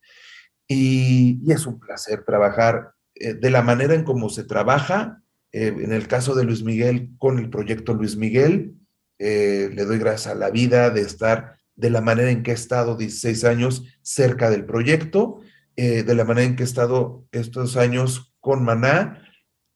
Y, 0.68 1.52
es 1.52 1.66
un 1.66 1.80
placer 1.80 2.24
trabajar 2.24 2.91
eh, 3.22 3.36
de 3.36 3.52
la 3.52 3.62
manera 3.62 3.94
en 3.94 4.04
cómo 4.04 4.30
se 4.30 4.44
trabaja. 4.44 5.22
Eh, 5.52 5.68
en 5.68 5.94
el 5.94 6.08
caso 6.08 6.34
de 6.34 6.44
Luis 6.44 6.64
Miguel, 6.64 7.12
con 7.20 7.38
el 7.38 7.50
proyecto 7.50 7.94
Luis 7.94 8.16
Miguel, 8.18 8.74
eh, 9.20 9.70
le 9.74 9.86
doy 9.86 10.00
gracias 10.00 10.34
a 10.34 10.36
la 10.36 10.50
vida 10.50 10.90
de 10.90 11.02
estar 11.02 11.58
de 11.76 11.90
la 11.92 12.02
manera 12.02 12.32
en 12.32 12.42
que 12.42 12.52
he 12.52 12.56
estado 12.56 12.98
16 12.98 13.44
años 13.44 13.86
cerca 14.02 14.50
del 14.50 14.66
proyecto, 14.66 15.40
de 15.76 16.14
la 16.14 16.26
manera 16.26 16.46
en 16.46 16.56
que 16.56 16.62
he 16.62 16.66
estado 16.66 17.26
estos 17.32 17.76
años 17.76 18.36
con 18.40 18.64
Maná, 18.64 19.24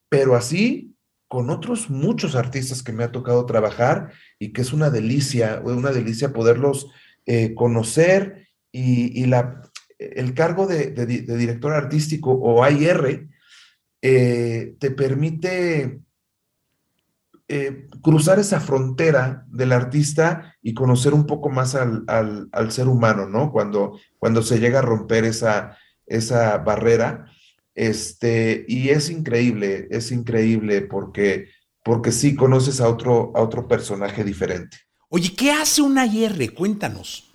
pero 0.07 0.35
así 0.35 0.93
con 1.27 1.49
otros 1.49 1.89
muchos 1.89 2.35
artistas 2.35 2.83
que 2.83 2.91
me 2.91 3.03
ha 3.03 3.11
tocado 3.11 3.47
trabajar 3.47 4.11
y 4.37 4.53
que 4.53 4.61
es 4.61 4.71
una 4.71 4.91
delicia, 4.91 5.61
una 5.63 5.91
delicia 5.91 6.31
poderlos 6.31 6.91
conocer 7.55 8.49
y, 8.71 9.25
la, 9.25 9.63
el 9.97 10.35
cargo 10.35 10.67
de, 10.67 10.91
director 10.91 11.73
artístico 11.73 12.33
o 12.33 12.63
AIR 12.63 13.29
eh, 14.07 14.75
te 14.77 14.91
permite 14.91 15.99
eh, 17.47 17.87
cruzar 18.03 18.37
esa 18.37 18.59
frontera 18.59 19.47
del 19.47 19.71
artista 19.71 20.55
y 20.61 20.75
conocer 20.75 21.15
un 21.15 21.25
poco 21.25 21.49
más 21.49 21.73
al, 21.73 22.47
ser 22.69 22.87
humano, 22.87 23.27
¿no? 23.27 23.51
Cuando, 23.51 23.97
cuando 24.19 24.43
se 24.43 24.59
llega 24.59 24.77
a 24.77 24.83
romper 24.83 25.25
esa, 25.25 25.75
esa 26.05 26.59
barrera. 26.59 27.25
Este, 27.73 28.63
y 28.67 28.89
es 28.89 29.09
increíble, 29.09 29.87
es 29.89 30.11
increíble 30.11 30.81
porque, 30.81 31.49
porque 31.83 32.11
sí 32.11 32.35
conoces 32.35 32.81
a 32.81 32.89
otro, 32.89 33.31
a 33.35 33.41
otro 33.41 33.67
personaje 33.67 34.23
diferente. 34.23 34.77
Oye, 35.09 35.33
¿qué 35.35 35.51
hace 35.51 35.81
un 35.81 35.97
AIR? 35.97 36.53
Cuéntanos. 36.53 37.31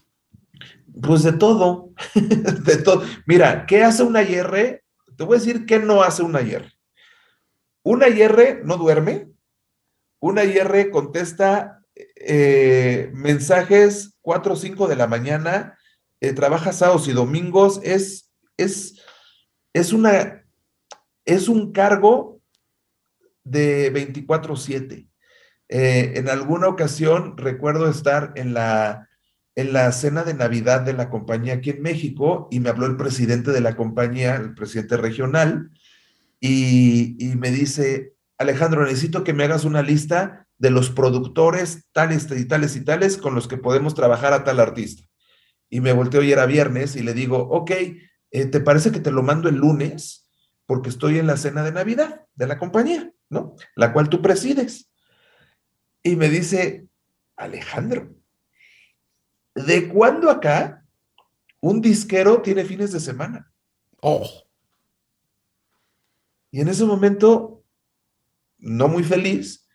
Pues 1.03 1.25
de 1.25 1.33
todo, 1.33 1.91
de 2.15 2.77
todo. 2.77 3.03
Mira, 3.27 3.67
¿qué 3.67 3.83
hace 3.83 4.05
una 4.05 4.23
IR? 4.23 4.85
Te 5.21 5.27
voy 5.27 5.37
a 5.37 5.39
decir 5.39 5.67
qué 5.67 5.79
no 5.79 6.03
hace 6.03 6.23
una 6.23 6.41
IR. 6.41 6.73
Una 7.83 8.09
IR 8.09 8.63
no 8.65 8.79
duerme. 8.79 9.29
Una 10.19 10.45
IR 10.45 10.89
contesta 10.91 11.83
eh, 11.95 13.11
mensajes 13.13 14.17
4 14.23 14.55
o 14.55 14.57
5 14.57 14.89
de 14.89 14.97
la 14.97 15.07
mañana, 15.07 15.79
eh, 16.23 16.33
trabaja 16.33 16.73
sábados 16.73 17.07
y 17.07 17.13
domingos. 17.13 17.83
Es, 17.83 18.33
es, 18.57 19.03
es, 19.75 19.93
una, 19.93 20.47
es 21.27 21.49
un 21.49 21.73
cargo 21.73 22.41
de 23.45 23.93
24-7. 23.93 25.07
Eh, 25.69 26.13
en 26.17 26.31
alguna 26.31 26.69
ocasión 26.69 27.37
recuerdo 27.37 27.91
estar 27.91 28.33
en 28.37 28.55
la 28.55 29.10
en 29.55 29.73
la 29.73 29.91
cena 29.93 30.23
de 30.25 30.35
Navidad 30.35 30.83
de 30.83 30.93
la 30.93 31.11
compañía 31.11 31.55
aquí 31.55 31.71
en 31.71 31.83
México 31.83 32.49
y 32.51 32.61
me 32.61 32.71
habló 32.71 32.87
el 32.87 32.97
presidente 32.97 33.51
de 33.51 33.61
la 33.61 33.77
compañía, 33.77 34.37
el 34.37 34.55
presidente 34.55 34.97
regional, 34.97 35.71
y, 36.41 37.17
me 37.37 37.51
dice, 37.51 38.15
Alejandro, 38.39 38.85
necesito 38.85 39.25
que 39.25 39.35
me 39.35 39.45
hagas 39.45 39.65
una 39.65 39.83
lista 39.83 40.47
de 40.57 40.71
los 40.71 40.91
productores 40.91 41.87
tales 41.93 42.29
y 42.31 42.47
tales 42.47 42.77
y 42.77 42.85
tales 42.85 43.19
con 43.19 43.35
los 43.35 43.47
que 43.47 43.59
podemos 43.59 43.95
trabajar 43.95 44.33
a 44.33 44.45
tal 44.45 44.61
artista. 44.61 45.03
Y 45.69 45.81
me 45.81 45.93
volteo 45.93 46.23
y 46.23 46.33
era 46.33 46.47
viernes 46.47 46.97
y 46.97 47.03
le 47.03 47.13
digo, 47.13 47.37
ok, 47.39 47.71
eh, 47.71 48.47
¿te 48.47 48.61
parece 48.61 48.91
que 48.91 49.01
te 49.01 49.11
lo 49.11 49.23
mando 49.23 49.49
el 49.49 49.57
lunes? 49.57 50.29
Porque 50.67 50.89
estoy 50.89 51.19
en 51.19 51.27
la 51.27 51.37
cena 51.37 51.63
de 51.63 51.73
Navidad 51.73 52.27
de 52.35 52.47
la 52.47 52.59
compañía, 52.59 53.13
¿no? 53.29 53.55
La 53.77 53.93
cual 53.93 54.09
tú 54.09 54.23
presides. 54.23 54.91
Y 56.03 56.17
me 56.17 56.31
dice, 56.31 56.87
Alejandro, 57.37 58.15
¿de 59.55 59.89
cuándo 59.89 60.31
acá 60.31 60.85
un 61.61 61.81
disquero 61.81 62.43
tiene 62.43 62.65
fines 62.65 62.93
de 62.93 63.01
semana? 63.01 63.53
Oh. 64.01 64.29
Y 66.51 66.61
en 66.61 66.69
ese 66.69 66.85
momento, 66.85 67.65
no 68.59 68.89
muy 68.89 69.05
feliz, 69.05 69.69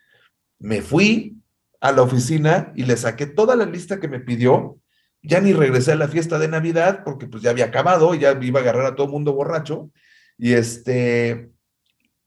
me 0.60 0.82
fui 0.82 1.42
a 1.80 1.92
la 1.92 2.02
oficina 2.02 2.74
y 2.76 2.84
le 2.84 2.98
saqué 2.98 3.26
toda 3.26 3.56
la 3.56 3.66
lista 3.66 4.00
que 4.00 4.08
me 4.08 4.20
pidió. 4.20 4.80
Ya 5.22 5.40
ni 5.42 5.54
regresé 5.54 5.94
a 5.94 5.96
la 5.96 6.08
fiesta 6.08 6.38
de 6.38 6.48
Navidad 6.48 7.04
porque 7.04 7.28
pues 7.28 7.42
ya 7.44 7.50
había 7.50 7.66
acabado, 7.66 8.14
ya 8.14 8.38
iba 8.42 8.60
a 8.60 8.64
agarrar 8.64 8.86
a 8.86 8.96
todo 8.96 9.08
mundo 9.08 9.34
borracho. 9.34 9.92
Y 10.38 10.54
este, 10.54 11.52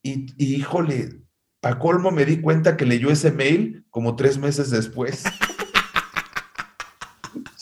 y, 0.02 0.26
y 0.36 0.56
híjole, 0.56 1.20
a 1.62 1.78
colmo 1.78 2.10
me 2.10 2.24
di 2.24 2.40
cuenta 2.40 2.76
que 2.76 2.86
leyó 2.86 3.10
ese 3.10 3.32
mail 3.32 3.84
como 3.90 4.16
tres 4.16 4.38
meses 4.38 4.70
después. 4.70 5.24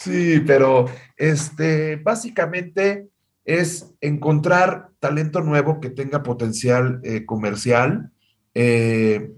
Sí, 0.07 0.39
pero 0.47 0.87
este, 1.17 1.97
básicamente 1.97 3.09
es 3.45 3.93
encontrar 4.01 4.91
talento 5.01 5.41
nuevo 5.41 5.81
que 5.81 5.91
tenga 5.91 6.23
potencial 6.23 7.01
eh, 7.03 7.27
comercial 7.27 8.13
eh, 8.55 9.33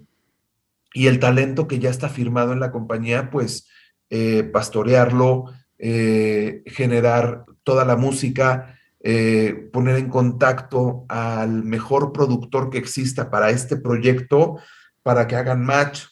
y 0.92 1.06
el 1.06 1.20
talento 1.20 1.68
que 1.68 1.78
ya 1.78 1.88
está 1.88 2.10
firmado 2.10 2.52
en 2.52 2.60
la 2.60 2.70
compañía, 2.70 3.30
pues 3.30 3.66
eh, 4.10 4.42
pastorearlo, 4.42 5.46
generar 5.78 7.44
toda 7.62 7.84
la 7.84 7.96
música, 7.96 8.76
poner 9.72 9.96
en 9.96 10.08
contacto 10.08 11.06
al 11.08 11.62
mejor 11.62 12.12
productor 12.12 12.68
que 12.68 12.78
exista 12.78 13.30
para 13.30 13.50
este 13.50 13.76
proyecto, 13.76 14.58
para 15.02 15.28
que 15.28 15.36
hagan 15.36 15.64
match, 15.64 16.06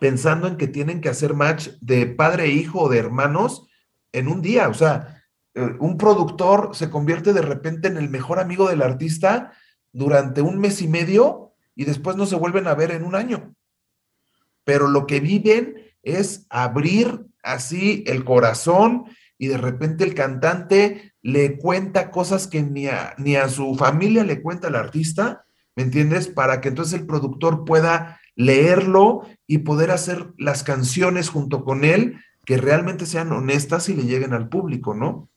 pensando 0.00 0.48
en 0.48 0.56
que 0.56 0.66
tienen 0.66 1.00
que 1.00 1.10
hacer 1.10 1.34
match 1.34 1.68
de 1.80 2.06
padre 2.06 2.44
e 2.44 2.52
hijo 2.52 2.80
o 2.80 2.88
de 2.88 2.98
hermanos 2.98 3.68
en 4.12 4.28
un 4.28 4.42
día. 4.42 4.68
O 4.68 4.74
sea, 4.74 5.22
eh, 5.54 5.76
un 5.78 5.98
productor 5.98 6.74
se 6.74 6.90
convierte 6.90 7.32
de 7.32 7.42
repente 7.42 7.88
en 7.88 7.96
el 7.96 8.08
mejor 8.08 8.40
amigo 8.40 8.68
del 8.68 8.82
artista 8.82 9.52
durante 9.92 10.42
un 10.42 10.58
mes 10.58 10.80
y 10.82 10.88
medio 10.88 11.54
y 11.74 11.84
después 11.84 12.16
no 12.16 12.26
se 12.26 12.36
vuelven 12.36 12.66
a 12.66 12.74
ver 12.74 12.90
en 12.90 13.04
un 13.04 13.14
año. 13.14 13.54
Pero 14.64 14.88
lo 14.88 15.06
que 15.06 15.20
viven 15.20 15.74
es 16.02 16.46
abrir 16.50 17.26
así 17.42 18.04
el 18.06 18.24
corazón 18.24 19.04
y 19.38 19.48
de 19.48 19.56
repente 19.56 20.04
el 20.04 20.14
cantante 20.14 21.14
le 21.22 21.58
cuenta 21.58 22.10
cosas 22.10 22.46
que 22.46 22.62
ni 22.62 22.86
a, 22.86 23.14
ni 23.18 23.36
a 23.36 23.48
su 23.48 23.74
familia 23.74 24.24
le 24.24 24.42
cuenta 24.42 24.68
el 24.68 24.76
artista, 24.76 25.44
¿me 25.74 25.82
entiendes? 25.82 26.28
Para 26.28 26.60
que 26.60 26.68
entonces 26.68 27.00
el 27.00 27.06
productor 27.06 27.64
pueda 27.64 28.19
leerlo 28.40 29.26
y 29.46 29.58
poder 29.58 29.90
hacer 29.90 30.32
las 30.38 30.64
canciones 30.64 31.28
junto 31.28 31.62
con 31.62 31.84
él 31.84 32.16
que 32.46 32.56
realmente 32.56 33.04
sean 33.04 33.32
honestas 33.32 33.90
y 33.90 33.94
le 33.94 34.04
lleguen 34.04 34.32
al 34.32 34.48
público, 34.48 34.94
¿no? 34.94 35.28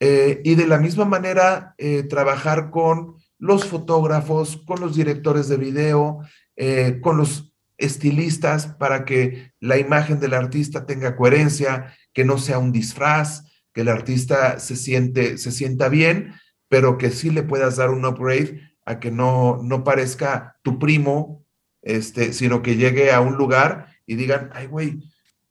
Eh, 0.00 0.40
y 0.42 0.56
de 0.56 0.66
la 0.66 0.78
misma 0.78 1.04
manera, 1.04 1.76
eh, 1.78 2.02
trabajar 2.02 2.70
con 2.70 3.14
los 3.38 3.64
fotógrafos, 3.64 4.60
con 4.66 4.80
los 4.80 4.96
directores 4.96 5.48
de 5.48 5.56
video, 5.56 6.18
eh, 6.56 6.98
con 7.00 7.16
los 7.16 7.54
estilistas 7.78 8.66
para 8.66 9.04
que 9.04 9.52
la 9.60 9.78
imagen 9.78 10.18
del 10.18 10.34
artista 10.34 10.84
tenga 10.84 11.14
coherencia, 11.14 11.94
que 12.12 12.24
no 12.24 12.38
sea 12.38 12.58
un 12.58 12.72
disfraz, 12.72 13.44
que 13.72 13.82
el 13.82 13.88
artista 13.88 14.58
se, 14.58 14.74
siente, 14.74 15.38
se 15.38 15.52
sienta 15.52 15.88
bien, 15.88 16.34
pero 16.68 16.98
que 16.98 17.10
sí 17.10 17.30
le 17.30 17.44
puedas 17.44 17.76
dar 17.76 17.90
un 17.90 18.04
upgrade 18.04 18.60
a 18.84 18.98
que 18.98 19.12
no, 19.12 19.60
no 19.62 19.84
parezca 19.84 20.56
tu 20.62 20.80
primo, 20.80 21.41
este, 21.82 22.32
sino 22.32 22.62
que 22.62 22.76
llegue 22.76 23.12
a 23.12 23.20
un 23.20 23.34
lugar 23.34 23.88
y 24.06 24.14
digan, 24.14 24.50
ay, 24.54 24.66
güey, 24.66 25.00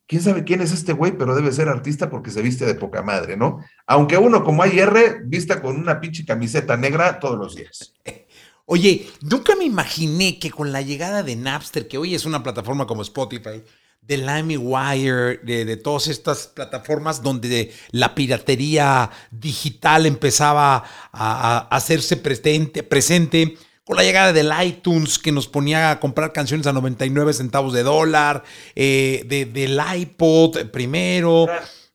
quién 0.07 0.21
sabe 0.21 0.43
quién 0.43 0.61
es 0.61 0.71
este 0.71 0.93
güey, 0.93 1.13
pero 1.17 1.35
debe 1.35 1.51
ser 1.51 1.69
artista 1.69 2.09
porque 2.09 2.31
se 2.31 2.41
viste 2.41 2.65
de 2.65 2.75
poca 2.75 3.01
madre, 3.01 3.37
¿no? 3.37 3.63
Aunque 3.85 4.17
uno 4.17 4.43
como 4.43 4.63
AIR 4.63 5.23
vista 5.25 5.61
con 5.61 5.77
una 5.77 6.01
pinche 6.01 6.25
camiseta 6.25 6.75
negra 6.75 7.19
todos 7.19 7.37
los 7.37 7.55
días. 7.55 7.93
Oye, 8.65 9.09
nunca 9.21 9.55
me 9.55 9.65
imaginé 9.65 10.39
que 10.39 10.49
con 10.49 10.71
la 10.71 10.81
llegada 10.81 11.23
de 11.23 11.35
Napster, 11.35 11.87
que 11.87 11.97
hoy 11.97 12.15
es 12.15 12.25
una 12.25 12.41
plataforma 12.41 12.87
como 12.87 13.01
Spotify, 13.01 13.63
de 14.01 14.17
LimeWire, 14.17 15.39
de, 15.43 15.65
de 15.65 15.77
todas 15.77 16.07
estas 16.07 16.47
plataformas 16.47 17.21
donde 17.21 17.73
la 17.91 18.15
piratería 18.15 19.09
digital 19.29 20.05
empezaba 20.05 20.83
a, 21.11 21.67
hacerse 21.69 22.17
presente 22.17 23.53
con 23.91 23.97
la 23.97 24.03
llegada 24.05 24.31
del 24.31 24.53
iTunes 24.63 25.19
que 25.19 25.33
nos 25.33 25.49
ponía 25.49 25.91
a 25.91 25.99
comprar 25.99 26.31
canciones 26.31 26.65
a 26.65 26.71
99 26.71 27.33
centavos 27.33 27.73
de 27.73 27.83
dólar, 27.83 28.41
eh, 28.73 29.25
del 29.51 29.81
iPod 29.97 30.67
primero. 30.67 31.43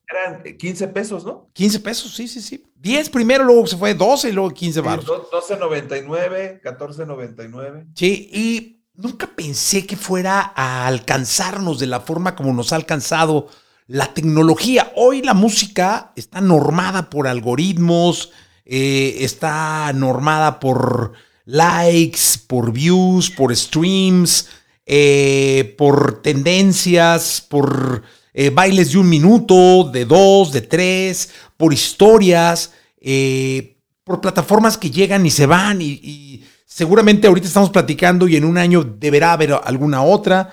Eran, 0.07 0.43
15 0.59 0.89
pesos, 0.89 1.25
¿no? 1.25 1.49
15 1.55 1.81
pesos, 1.81 2.15
sí, 2.15 2.29
sí, 2.29 2.43
sí. 2.43 2.63
10 2.75 3.09
primero, 3.09 3.45
luego 3.45 3.67
se 3.67 3.79
fue 3.79 3.95
12 3.95 4.29
y 4.29 4.33
luego 4.33 4.51
15 4.51 4.81
baros. 4.83 5.07
12.99, 5.07 6.61
14.99. 6.61 7.87
Sí, 7.95 8.29
y 8.31 8.83
nunca 8.93 9.29
pensé 9.29 9.87
que 9.87 9.97
fuera 9.97 10.53
a 10.55 10.87
alcanzarnos 10.87 11.79
de 11.79 11.87
la 11.87 12.01
forma 12.01 12.37
como 12.37 12.53
nos 12.53 12.75
ha 12.75 12.77
alcanzado 12.77 13.49
la 13.87 14.13
tecnología. 14.13 14.93
Hoy 14.97 15.23
la 15.23 15.33
música 15.33 16.13
está 16.15 16.43
normada 16.43 17.09
por 17.09 17.27
algoritmos, 17.27 18.33
eh, 18.67 19.17
está 19.21 19.91
normada 19.95 20.61
por 20.61 21.15
likes, 21.47 22.39
por 22.47 22.73
views, 22.73 23.31
por 23.31 23.57
streams, 23.57 24.49
eh, 24.85 25.75
por 25.79 26.21
tendencias, 26.21 27.41
por 27.41 28.03
eh, 28.35 28.51
bailes 28.51 28.93
de 28.93 28.99
un 28.99 29.09
minuto, 29.09 29.85
de 29.91 30.05
dos, 30.05 30.53
de 30.53 30.61
tres, 30.61 31.31
por 31.57 31.73
historias, 31.73 32.73
eh, 33.01 33.79
por 34.05 34.21
plataformas 34.21 34.77
que 34.77 34.91
llegan 34.91 35.25
y 35.25 35.31
se 35.31 35.47
van 35.47 35.81
y, 35.81 36.45
seguramente 36.67 37.27
ahorita 37.27 37.47
estamos 37.47 37.71
platicando 37.71 38.29
y 38.29 38.37
en 38.37 38.45
un 38.45 38.59
año 38.59 38.85
deberá 38.85 39.33
haber 39.33 39.55
alguna 39.65 40.03
otra. 40.03 40.53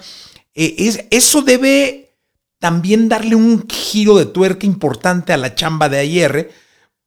es, 0.54 1.04
eso 1.10 1.42
debe 1.42 2.16
también 2.60 3.10
darle 3.10 3.36
un 3.36 3.68
giro 3.68 4.18
de 4.18 4.26
tuerca 4.26 4.66
importante 4.66 5.34
a 5.34 5.38
la 5.38 5.54
chamba 5.54 5.90
de 5.90 5.98
ayer, 5.98 6.52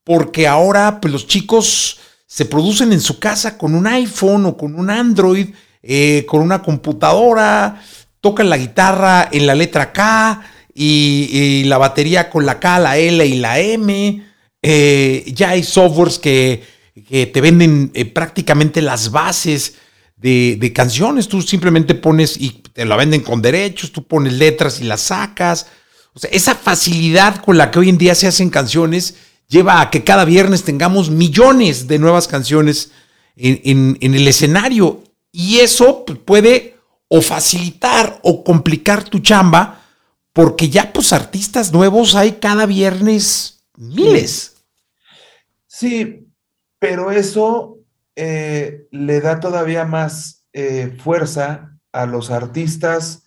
porque 0.04 0.46
ahora 0.46 1.00
pues, 1.00 1.10
los 1.10 1.26
chicos 1.26 1.98
se 2.26 2.44
producen 2.44 2.92
en 2.92 3.00
su 3.00 3.18
casa 3.18 3.56
con 3.56 3.74
un 3.74 3.86
iPhone 3.86 4.46
o 4.46 4.56
con 4.56 4.74
un 4.74 4.90
Android, 4.90 5.48
eh, 5.82 6.24
con 6.26 6.42
una 6.42 6.60
computadora, 6.60 7.80
tocan 8.20 8.50
la 8.50 8.56
guitarra 8.56 9.28
en 9.30 9.46
la 9.46 9.54
letra 9.54 9.92
K 9.92 10.42
y, 10.74 11.62
la 11.64 11.78
batería 11.78 12.28
con 12.28 12.44
la 12.44 12.58
K, 12.58 12.80
la 12.80 12.98
L 12.98 13.24
y 13.24 13.36
la 13.38 13.60
M. 13.60 14.22
Eh, 14.60 15.24
ya 15.34 15.50
hay 15.50 15.62
softwares 15.62 16.18
que, 16.18 16.74
te 17.08 17.40
venden 17.40 17.90
eh, 17.94 18.06
prácticamente 18.06 18.82
las 18.82 19.10
bases 19.10 19.74
de, 20.16 20.56
de, 20.58 20.72
canciones. 20.72 21.28
Tú 21.28 21.40
simplemente 21.42 21.94
pones 21.94 22.36
y 22.40 22.62
te 22.72 22.84
la 22.84 22.96
venden 22.96 23.20
con 23.20 23.40
derechos, 23.40 23.92
tú 23.92 24.06
pones 24.06 24.32
letras 24.32 24.80
y 24.80 24.84
las 24.84 25.02
sacas. 25.02 25.68
O 26.14 26.18
sea, 26.18 26.30
esa 26.30 26.54
facilidad 26.54 27.44
con 27.44 27.58
la 27.58 27.70
que 27.70 27.78
hoy 27.78 27.90
en 27.90 27.98
día 27.98 28.14
se 28.14 28.26
hacen 28.26 28.50
canciones 28.50 29.14
lleva 29.48 29.80
a 29.80 29.90
que 29.90 30.04
cada 30.04 30.24
viernes 30.24 30.64
tengamos 30.64 31.10
millones 31.10 31.86
de 31.86 31.98
nuevas 31.98 32.28
canciones 32.28 32.92
en, 33.36 33.96
el 34.00 34.28
escenario. 34.28 35.02
Y 35.32 35.58
eso 35.58 36.04
puede 36.04 36.76
o 37.08 37.20
facilitar 37.20 38.18
o 38.22 38.42
complicar 38.42 39.04
tu 39.04 39.20
chamba, 39.20 39.82
porque 40.32 40.68
ya 40.68 40.92
pues 40.92 41.12
artistas 41.12 41.72
nuevos 41.72 42.14
hay 42.14 42.32
cada 42.32 42.66
viernes 42.66 43.64
miles. 43.76 44.54
Sí, 45.66 46.26
pero 46.78 47.10
eso 47.10 47.78
eh, 48.16 48.86
le 48.90 49.20
da 49.20 49.40
todavía 49.40 49.84
más 49.84 50.44
eh, 50.52 50.96
fuerza 51.02 51.78
a 51.92 52.06
los 52.06 52.30
artistas 52.30 53.24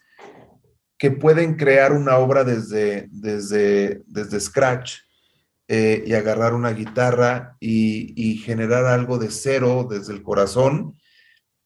que 0.98 1.12
pueden 1.12 1.56
crear 1.56 1.94
una 1.94 2.18
obra 2.18 2.44
desde, 2.44 3.08
desde, 3.12 4.02
desde 4.06 4.40
scratch 4.40 4.98
eh, 5.72 6.04
y 6.04 6.14
agarrar 6.14 6.56
una 6.56 6.72
guitarra 6.72 7.56
y, 7.60 8.42
generar 8.44 8.86
algo 8.86 9.20
de 9.20 9.30
cero 9.30 9.88
desde 9.88 10.14
el 10.14 10.24
corazón. 10.24 10.98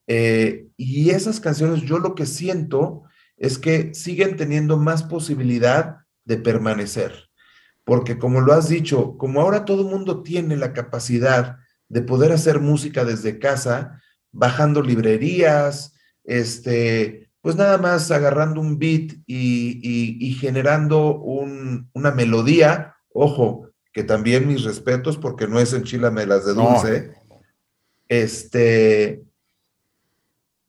Eh, 0.08 0.68
y 0.76 1.12
esas 1.12 1.40
canciones, 1.40 1.84
yo 1.84 2.00
lo 2.00 2.14
que 2.14 2.26
siento 2.26 3.04
es 3.38 3.58
que 3.58 3.94
siguen 3.94 4.36
teniendo 4.36 4.76
más 4.76 5.04
posibilidad 5.04 6.00
de 6.26 6.36
permanecer. 6.36 7.30
Porque 7.86 8.18
como 8.18 8.42
lo 8.42 8.52
has 8.52 8.68
dicho, 8.68 9.18
como 9.18 9.40
ahora 9.40 9.64
todo 9.64 9.84
el 9.84 9.88
mundo 9.88 10.22
tiene 10.22 10.58
la 10.58 10.74
capacidad 10.74 11.60
de 11.88 12.02
poder 12.02 12.34
hacer 12.34 12.60
música 12.60 13.06
desde 13.06 13.40
casa, 13.40 14.02
bajando 14.34 14.82
librerías, 14.82 15.94
este, 16.26 17.32
pues 17.40 17.56
nada 17.56 17.78
más 17.78 18.12
agarrando 18.12 18.60
un 18.60 18.78
beat 18.80 19.14
y, 19.26 20.38
generando 20.42 21.22
una 21.22 22.12
melodía, 22.12 22.98
ojo, 23.14 23.70
que 23.94 24.04
también 24.04 24.48
mis 24.48 24.64
respetos 24.64 25.18
porque 25.18 25.48
no 25.48 25.60
es 25.60 25.72
enchilamelas 25.72 26.46
de 26.46 26.54
dulce, 26.54 27.14
este, 28.08 29.24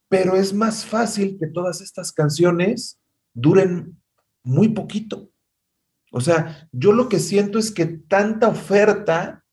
pero 0.09 0.37
es 0.37 0.53
más 0.53 0.85
fácil 0.85 1.39
que 1.41 1.47
todas 1.47 1.81
estas 1.81 2.13
canciones 2.13 3.01
duren 3.33 4.01
muy 4.43 4.69
poquito. 4.69 5.31
O 6.13 6.21
sea, 6.21 6.69
yo 6.71 6.93
lo 6.93 7.09
que 7.09 7.19
siento 7.19 7.59
es 7.59 7.73
que 7.73 7.87
tanta 7.87 8.47
oferta 8.47 9.45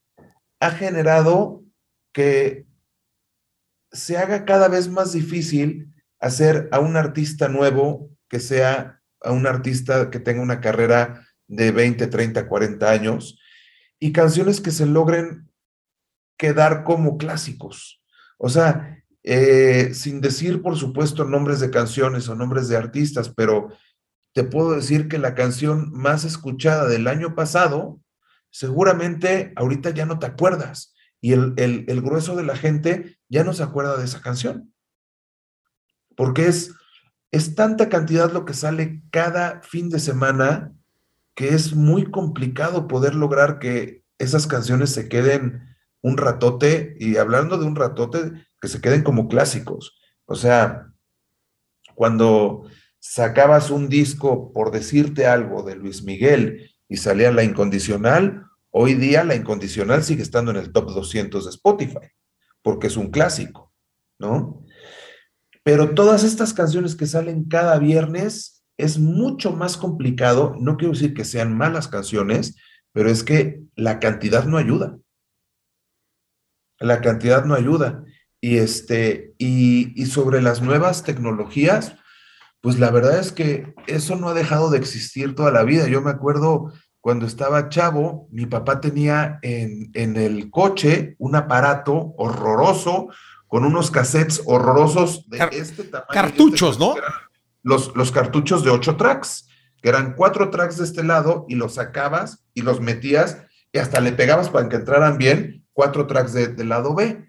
ha 0.60 0.70
generado 0.70 1.64
que 2.12 2.66
se 3.90 4.16
haga 4.18 4.44
cada 4.44 4.68
vez 4.68 4.88
más 4.88 5.12
difícil 5.12 5.92
hacer 6.20 6.68
a 6.70 6.78
un 6.78 6.96
artista 6.96 7.48
nuevo 7.48 8.10
que 8.28 8.38
sea 8.38 9.00
a 9.20 9.32
un 9.32 9.46
artista 9.46 10.10
que 10.10 10.20
tenga 10.20 10.42
una 10.42 10.60
carrera 10.60 11.26
de 11.48 11.70
20, 11.70 12.06
30, 12.06 12.48
40 12.48 12.90
años 12.90 13.38
y 14.02 14.10
canciones 14.10 14.60
que 14.60 14.72
se 14.72 14.84
logren 14.84 15.48
quedar 16.36 16.82
como 16.82 17.18
clásicos. 17.18 18.02
O 18.36 18.48
sea, 18.48 19.00
eh, 19.22 19.94
sin 19.94 20.20
decir, 20.20 20.60
por 20.60 20.76
supuesto, 20.76 21.24
nombres 21.24 21.60
de 21.60 21.70
canciones 21.70 22.28
o 22.28 22.34
nombres 22.34 22.66
de 22.66 22.76
artistas, 22.76 23.28
pero 23.28 23.68
te 24.32 24.42
puedo 24.42 24.72
decir 24.72 25.06
que 25.06 25.18
la 25.18 25.36
canción 25.36 25.92
más 25.92 26.24
escuchada 26.24 26.88
del 26.88 27.06
año 27.06 27.36
pasado, 27.36 28.00
seguramente 28.50 29.52
ahorita 29.54 29.90
ya 29.90 30.04
no 30.04 30.18
te 30.18 30.26
acuerdas 30.26 30.96
y 31.20 31.34
el, 31.34 31.54
el 31.56 32.02
grueso 32.02 32.34
de 32.34 32.42
la 32.42 32.56
gente 32.56 33.20
ya 33.28 33.44
no 33.44 33.52
se 33.52 33.62
acuerda 33.62 33.96
de 33.96 34.04
esa 34.04 34.20
canción. 34.20 34.74
Porque 36.16 36.48
es, 36.48 36.74
es 37.30 37.54
tanta 37.54 37.88
cantidad 37.88 38.32
lo 38.32 38.44
que 38.44 38.54
sale 38.54 39.04
cada 39.12 39.62
fin 39.62 39.90
de 39.90 40.00
semana 40.00 40.74
que 41.34 41.48
es 41.50 41.74
muy 41.74 42.10
complicado 42.10 42.88
poder 42.88 43.14
lograr 43.14 43.58
que 43.58 44.04
esas 44.18 44.46
canciones 44.46 44.90
se 44.90 45.08
queden 45.08 45.62
un 46.02 46.16
ratote, 46.16 46.96
y 46.98 47.16
hablando 47.16 47.58
de 47.58 47.64
un 47.64 47.76
ratote, 47.76 48.32
que 48.60 48.68
se 48.68 48.80
queden 48.80 49.02
como 49.02 49.28
clásicos. 49.28 49.98
O 50.24 50.34
sea, 50.34 50.92
cuando 51.94 52.64
sacabas 52.98 53.70
un 53.70 53.88
disco, 53.88 54.52
por 54.52 54.70
decirte 54.70 55.26
algo, 55.26 55.62
de 55.62 55.76
Luis 55.76 56.02
Miguel 56.02 56.70
y 56.88 56.96
salía 56.96 57.32
La 57.32 57.44
Incondicional, 57.44 58.46
hoy 58.70 58.94
día 58.94 59.24
La 59.24 59.34
Incondicional 59.34 60.02
sigue 60.04 60.22
estando 60.22 60.50
en 60.50 60.56
el 60.58 60.72
top 60.72 60.90
200 60.92 61.44
de 61.44 61.50
Spotify, 61.50 62.08
porque 62.62 62.88
es 62.88 62.96
un 62.96 63.10
clásico, 63.10 63.72
¿no? 64.18 64.64
Pero 65.64 65.94
todas 65.94 66.24
estas 66.24 66.52
canciones 66.54 66.96
que 66.96 67.06
salen 67.06 67.44
cada 67.44 67.78
viernes 67.78 68.61
es 68.82 68.98
mucho 68.98 69.52
más 69.52 69.76
complicado, 69.76 70.56
no 70.58 70.76
quiero 70.76 70.92
decir 70.92 71.14
que 71.14 71.24
sean 71.24 71.56
malas 71.56 71.88
canciones, 71.88 72.56
pero 72.92 73.08
es 73.08 73.22
que 73.22 73.62
la 73.76 74.00
cantidad 74.00 74.44
no 74.44 74.58
ayuda. 74.58 74.98
La 76.78 77.00
cantidad 77.00 77.44
no 77.44 77.54
ayuda. 77.54 78.04
Y, 78.40 78.58
este, 78.58 79.34
y, 79.38 79.92
y 80.00 80.06
sobre 80.06 80.42
las 80.42 80.62
nuevas 80.62 81.04
tecnologías, 81.04 81.94
pues 82.60 82.78
la 82.78 82.90
verdad 82.90 83.20
es 83.20 83.32
que 83.32 83.74
eso 83.86 84.16
no 84.16 84.28
ha 84.28 84.34
dejado 84.34 84.70
de 84.70 84.78
existir 84.78 85.34
toda 85.34 85.52
la 85.52 85.62
vida. 85.62 85.88
Yo 85.88 86.00
me 86.00 86.10
acuerdo 86.10 86.72
cuando 87.00 87.26
estaba 87.26 87.68
chavo, 87.68 88.28
mi 88.30 88.46
papá 88.46 88.80
tenía 88.80 89.40
en, 89.42 89.90
el 89.94 90.50
coche 90.50 91.16
un 91.18 91.34
aparato 91.34 92.14
horroroso 92.16 93.08
con 93.48 93.64
unos 93.64 93.90
cassettes 93.90 94.42
horrorosos 94.46 95.28
de 95.28 95.38
este 95.50 95.82
tamaño. 95.82 96.06
Este 96.08 96.14
cartuchos, 96.14 96.78
¿no? 96.78 96.94
Los, 97.62 97.94
los 97.94 98.12
cartuchos 98.12 98.64
de 98.64 98.70
ocho 98.70 98.96
tracks, 98.96 99.48
que 99.80 99.88
eran 99.88 100.14
cuatro 100.14 100.50
tracks 100.50 100.78
de 100.78 100.84
este 100.84 101.04
lado 101.04 101.46
y 101.48 101.54
los 101.54 101.74
sacabas 101.74 102.44
y 102.54 102.62
los 102.62 102.80
metías 102.80 103.38
y 103.72 103.78
hasta 103.78 104.00
le 104.00 104.12
pegabas 104.12 104.50
para 104.50 104.68
que 104.68 104.76
entraran 104.76 105.18
bien 105.18 105.66
cuatro 105.72 106.06
tracks 106.06 106.32
del 106.32 106.68
lado 106.68 106.94
B. 106.94 107.26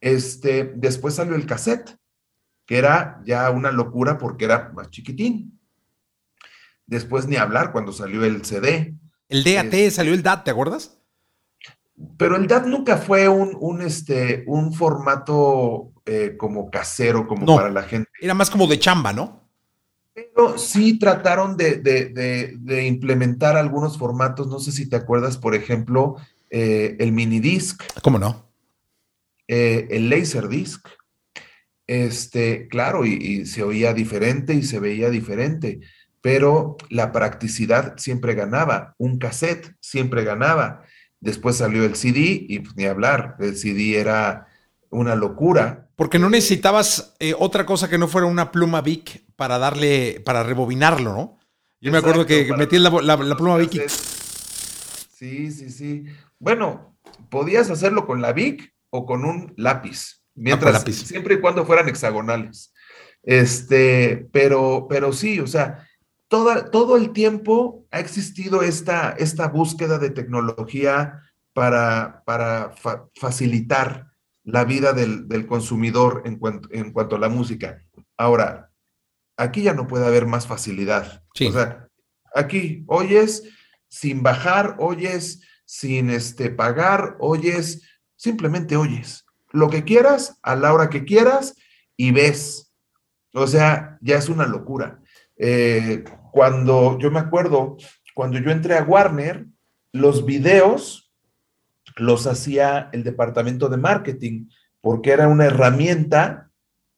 Este, 0.00 0.72
después 0.74 1.14
salió 1.14 1.34
el 1.34 1.46
cassette 1.46 1.96
que 2.66 2.78
era 2.78 3.20
ya 3.24 3.50
una 3.50 3.70
locura 3.70 4.18
porque 4.18 4.46
era 4.46 4.70
más 4.74 4.90
chiquitín. 4.90 5.60
Después 6.86 7.26
ni 7.26 7.36
hablar 7.36 7.72
cuando 7.72 7.92
salió 7.92 8.24
el 8.24 8.44
CD. 8.44 8.94
El 9.28 9.44
DAT, 9.44 9.90
salió 9.90 10.14
el 10.14 10.22
DAT, 10.22 10.44
¿te 10.44 10.50
acuerdas? 10.50 10.98
Pero 12.18 12.36
el 12.36 12.46
DAT 12.46 12.66
nunca 12.66 12.96
fue 12.96 13.28
un, 13.28 13.56
un 13.58 13.82
este, 13.82 14.44
un 14.46 14.72
formato 14.72 15.92
eh, 16.04 16.36
como 16.36 16.70
casero, 16.70 17.26
como 17.26 17.56
para 17.56 17.70
la 17.70 17.82
gente. 17.82 18.10
Era 18.20 18.34
más 18.34 18.50
como 18.50 18.66
de 18.66 18.78
chamba, 18.78 19.12
¿no? 19.12 19.43
Pero 20.14 20.56
sí 20.58 20.98
trataron 20.98 21.56
de, 21.56 22.86
implementar 22.86 23.56
algunos 23.56 23.98
formatos. 23.98 24.46
No 24.46 24.60
sé 24.60 24.70
si 24.70 24.88
te 24.88 24.96
acuerdas, 24.96 25.36
por 25.36 25.54
ejemplo, 25.54 26.16
eh, 26.50 26.96
el 27.00 27.12
mini 27.12 27.40
disc. 27.40 27.82
¿Cómo 28.02 28.18
no? 28.18 28.48
Eh, 29.48 29.88
el 29.90 30.08
laser 30.08 30.48
disc. 30.48 30.86
Este, 31.86 32.68
claro, 32.68 33.04
y, 33.04 33.44
se 33.46 33.62
oía 33.62 33.92
diferente 33.92 34.54
y 34.54 34.62
se 34.62 34.80
veía 34.80 35.10
diferente, 35.10 35.80
pero 36.22 36.76
la 36.88 37.12
practicidad 37.12 37.98
siempre 37.98 38.34
ganaba, 38.34 38.94
un 38.96 39.18
cassette 39.18 39.74
siempre 39.80 40.24
ganaba. 40.24 40.84
Después 41.20 41.56
salió 41.56 41.84
el 41.84 41.96
CD 41.96 42.46
y 42.48 42.60
pues, 42.60 42.76
ni 42.76 42.84
hablar, 42.84 43.36
el 43.38 43.56
CD 43.56 43.98
era 43.98 44.46
una 44.94 45.14
locura. 45.14 45.88
Porque 45.96 46.18
no 46.18 46.30
necesitabas 46.30 47.14
eh, 47.18 47.34
otra 47.38 47.66
cosa 47.66 47.88
que 47.88 47.98
no 47.98 48.08
fuera 48.08 48.26
una 48.26 48.50
pluma 48.50 48.80
Vic 48.80 49.24
para 49.36 49.58
darle, 49.58 50.22
para 50.24 50.42
rebobinarlo, 50.42 51.12
¿no? 51.12 51.38
Yo 51.80 51.92
me 51.92 51.98
acuerdo 51.98 52.24
que 52.24 52.50
metí 52.56 52.78
la, 52.78 52.90
pluma 53.36 53.58
Vic 53.58 53.74
y... 53.74 53.80
Sí, 53.88 55.50
sí, 55.52 55.70
sí. 55.70 56.04
Bueno, 56.38 56.96
podías 57.28 57.70
hacerlo 57.70 58.06
con 58.06 58.22
la 58.22 58.32
Vic 58.32 58.74
o 58.90 59.04
con 59.04 59.24
un 59.24 59.52
lápiz. 59.56 60.22
Mientras, 60.34 60.82
siempre 60.82 61.34
y 61.34 61.40
cuando 61.40 61.64
fueran 61.64 61.88
hexagonales. 61.88 62.72
Este, 63.22 64.26
pero, 64.32 64.86
pero 64.88 65.12
sí, 65.12 65.40
o 65.40 65.46
sea, 65.46 65.86
toda, 66.28 66.70
todo 66.70 66.96
el 66.96 67.12
tiempo 67.12 67.86
ha 67.90 68.00
existido 68.00 68.62
esta, 68.62 69.10
esta 69.18 69.48
búsqueda 69.48 69.98
de 69.98 70.10
tecnología 70.10 71.22
para, 71.52 72.22
para 72.26 72.72
facilitar 73.14 74.13
la 74.44 74.64
vida 74.64 74.92
del, 74.92 75.46
consumidor 75.46 76.22
en 76.24 76.36
cuanto, 76.36 76.68
en 76.72 76.92
cuanto 76.92 77.16
a 77.16 77.18
la 77.18 77.28
música. 77.28 77.82
Ahora, 78.16 78.70
aquí 79.36 79.62
ya 79.62 79.74
no 79.74 79.86
puede 79.86 80.06
haber 80.06 80.26
más 80.26 80.46
facilidad. 80.46 81.22
O 81.48 81.52
sea, 81.52 81.88
aquí 82.34 82.84
oyes 82.86 83.42
sin 83.88 84.22
bajar, 84.22 84.76
oyes 84.78 85.42
sin 85.64 86.10
este, 86.10 86.50
pagar, 86.50 87.16
oyes, 87.18 87.82
simplemente 88.16 88.76
oyes 88.76 89.24
lo 89.54 89.70
que 89.70 89.84
quieras, 89.84 90.38
a 90.42 90.56
la 90.56 90.74
hora 90.74 90.90
que 90.90 91.04
quieras 91.04 91.54
y 91.96 92.10
ves. 92.10 92.72
O 93.32 93.46
sea, 93.46 93.98
ya 94.00 94.18
es 94.18 94.28
una 94.28 94.46
locura. 94.46 95.00
Eh, 95.36 96.04
cuando 96.32 96.98
yo 96.98 97.10
me 97.10 97.20
acuerdo, 97.20 97.76
cuando 98.14 98.38
yo 98.38 98.50
entré 98.50 98.76
a 98.76 98.82
Warner, 98.82 99.46
los 99.92 100.26
videos 100.26 101.03
los 101.96 102.26
hacía 102.26 102.88
el 102.92 103.04
departamento 103.04 103.68
de 103.68 103.76
marketing, 103.76 104.48
porque 104.80 105.10
era 105.10 105.28
una 105.28 105.46
herramienta 105.46 106.50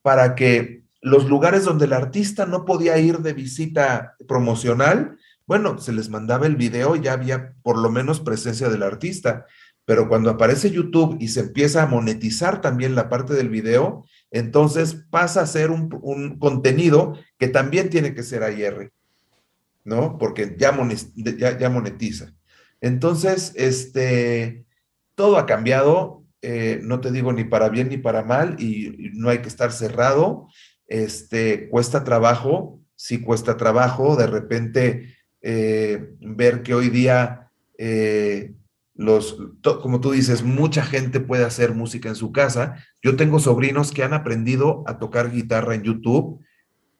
para 0.02 0.34
que 0.34 0.84
los 1.00 1.28
lugares 1.28 1.64
donde 1.64 1.84
el 1.84 1.92
artista 1.92 2.46
no 2.46 2.64
podía 2.64 2.98
ir 2.98 3.18
de 3.18 3.32
visita 3.32 4.16
promocional, 4.26 5.18
bueno, 5.46 5.78
se 5.78 5.92
les 5.92 6.08
mandaba 6.08 6.46
el 6.46 6.56
video 6.56 6.96
y 6.96 7.02
ya 7.02 7.12
había 7.12 7.54
por 7.62 7.78
lo 7.78 7.90
menos 7.90 8.20
presencia 8.20 8.68
del 8.68 8.82
artista 8.82 9.46
pero 9.86 10.08
cuando 10.08 10.30
aparece 10.30 10.70
YouTube 10.70 11.16
y 11.20 11.28
se 11.28 11.40
empieza 11.40 11.84
a 11.84 11.86
monetizar 11.86 12.60
también 12.60 12.96
la 12.96 13.08
parte 13.08 13.34
del 13.34 13.48
video, 13.48 14.04
entonces 14.32 15.06
pasa 15.10 15.42
a 15.42 15.46
ser 15.46 15.70
un, 15.70 16.38
contenido 16.40 17.16
que 17.38 17.46
también 17.46 17.88
tiene 17.88 18.12
que 18.12 18.24
ser 18.24 18.42
AIR, 18.42 18.92
¿no? 19.84 20.18
Porque 20.18 20.56
ya, 20.58 20.76
ya, 21.56 21.70
monetiza. 21.70 22.34
Entonces, 22.80 23.52
este, 23.54 24.65
todo 25.16 25.38
ha 25.38 25.46
cambiado, 25.46 26.22
eh, 26.42 26.78
no 26.82 27.00
te 27.00 27.10
digo 27.10 27.32
ni 27.32 27.42
para 27.42 27.68
bien 27.68 27.88
ni 27.88 27.96
para 27.96 28.22
mal, 28.22 28.54
y, 28.60 29.10
no 29.14 29.30
hay 29.30 29.38
que 29.38 29.48
estar 29.48 29.72
cerrado, 29.72 30.46
este, 30.86 31.68
cuesta 31.68 32.04
trabajo, 32.04 32.80
sí 32.94 33.20
cuesta 33.20 33.56
trabajo, 33.56 34.14
de 34.14 34.28
repente 34.28 35.16
eh, 35.42 36.14
ver 36.20 36.62
que 36.62 36.74
hoy 36.74 36.90
día... 36.90 37.50
Eh, 37.78 38.52
los, 38.98 39.36
como 39.82 40.00
tú 40.00 40.12
dices, 40.12 40.42
mucha 40.42 40.82
gente 40.82 41.20
puede 41.20 41.44
hacer 41.44 41.74
música 41.74 42.08
en 42.08 42.14
su 42.14 42.32
casa. 42.32 42.82
Yo 43.02 43.14
tengo 43.14 43.38
sobrinos 43.38 43.92
que 43.92 44.02
han 44.02 44.14
aprendido 44.14 44.84
a 44.86 44.98
tocar 44.98 45.30
guitarra 45.30 45.74
en 45.74 45.82
YouTube 45.82 46.42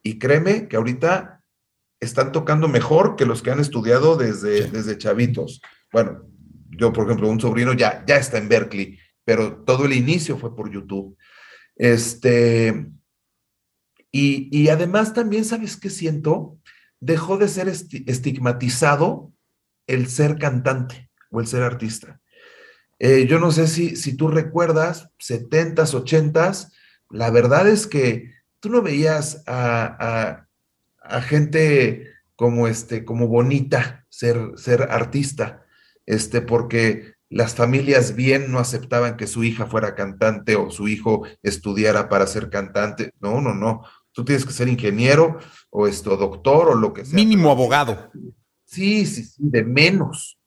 y 0.03 0.19
créeme 0.19 0.69
que 0.69 0.77
ahorita 0.77 1.43
están 2.01 2.33
tocando 2.33 2.69
mejor 2.69 3.17
que 3.17 3.25
los 3.25 3.43
que 3.43 3.51
han 3.51 3.61
estudiado 3.61 4.17
desde, 4.17 4.71
desde 4.71 4.99
chavitos. 4.99 5.63
Bueno, 5.91 6.27
yo, 6.77 6.93
por 6.93 7.07
ejemplo, 7.07 7.29
un 7.29 7.41
sobrino 7.41 7.73
ya, 7.73 8.05
ya 8.07 8.17
está 8.17 8.39
en 8.39 8.49
Berkeley, 8.49 8.99
pero 9.25 9.65
todo 9.65 9.87
el 9.87 9.93
inicio 9.93 10.39
fue 10.39 10.55
por 10.55 10.71
YouTube. 10.71 11.17
Este, 11.75 12.87
Y, 14.13 14.69
además 14.69 15.13
también, 15.13 15.45
¿sabes 15.45 15.77
qué 15.77 15.91
siento? 15.91 16.59
Dejó 17.01 17.37
de 17.37 17.49
ser 17.49 17.69
estigmatizado 17.69 19.33
el 19.87 20.09
ser 20.09 20.39
cantante 20.39 21.11
o 21.31 21.41
el 21.41 21.47
ser 21.47 21.63
artista. 21.63 22.21
Eh, 22.99 23.27
yo 23.27 23.39
no 23.39 23.53
sé 23.53 23.67
si, 23.67 23.95
si 23.95 24.17
tú 24.17 24.29
recuerdas, 24.29 25.11
70s, 25.19 25.93
80s, 25.93 26.73
la 27.11 27.31
verdad 27.31 27.69
es 27.69 27.87
que 27.87 28.33
tú 28.61 28.71
no 28.71 28.81
veías 28.81 29.43
a, 29.47 30.47
gente 31.23 32.11
como, 32.37 32.69
este, 32.69 33.05
como 33.05 33.29
bonita 33.29 34.07
ser, 34.09 34.53
ser 34.57 34.83
artista, 34.91 35.66
este, 36.07 36.41
porque 36.41 37.17
las 37.29 37.55
familias 37.55 38.15
bien 38.15 38.53
no 38.53 38.59
aceptaban 38.59 39.17
que 39.17 39.27
su 39.27 39.43
hija 39.45 39.67
fuera 39.67 39.95
cantante 39.95 40.57
o 40.57 40.71
su 40.71 40.89
hijo 40.89 41.27
estudiara 41.43 42.09
para 42.09 42.27
ser 42.27 42.51
cantante. 42.51 43.11
No, 43.21 43.41
no, 43.41 43.55
no. 43.55 43.83
Tú 44.13 44.25
tienes 44.25 44.47
que 44.47 44.53
ser 44.53 44.69
ingeniero 44.69 45.39
o 45.71 45.87
esto, 45.87 46.17
doctor 46.17 46.69
o 46.69 46.75
lo 46.75 46.95
que 46.95 47.05
sea. 47.05 47.15
Mínimo 47.15 47.51
abogado. 47.51 48.11
Sí, 48.65 49.05
sí, 49.07 49.25
sí, 49.25 49.37
de 49.39 49.65
menos. 49.65 50.39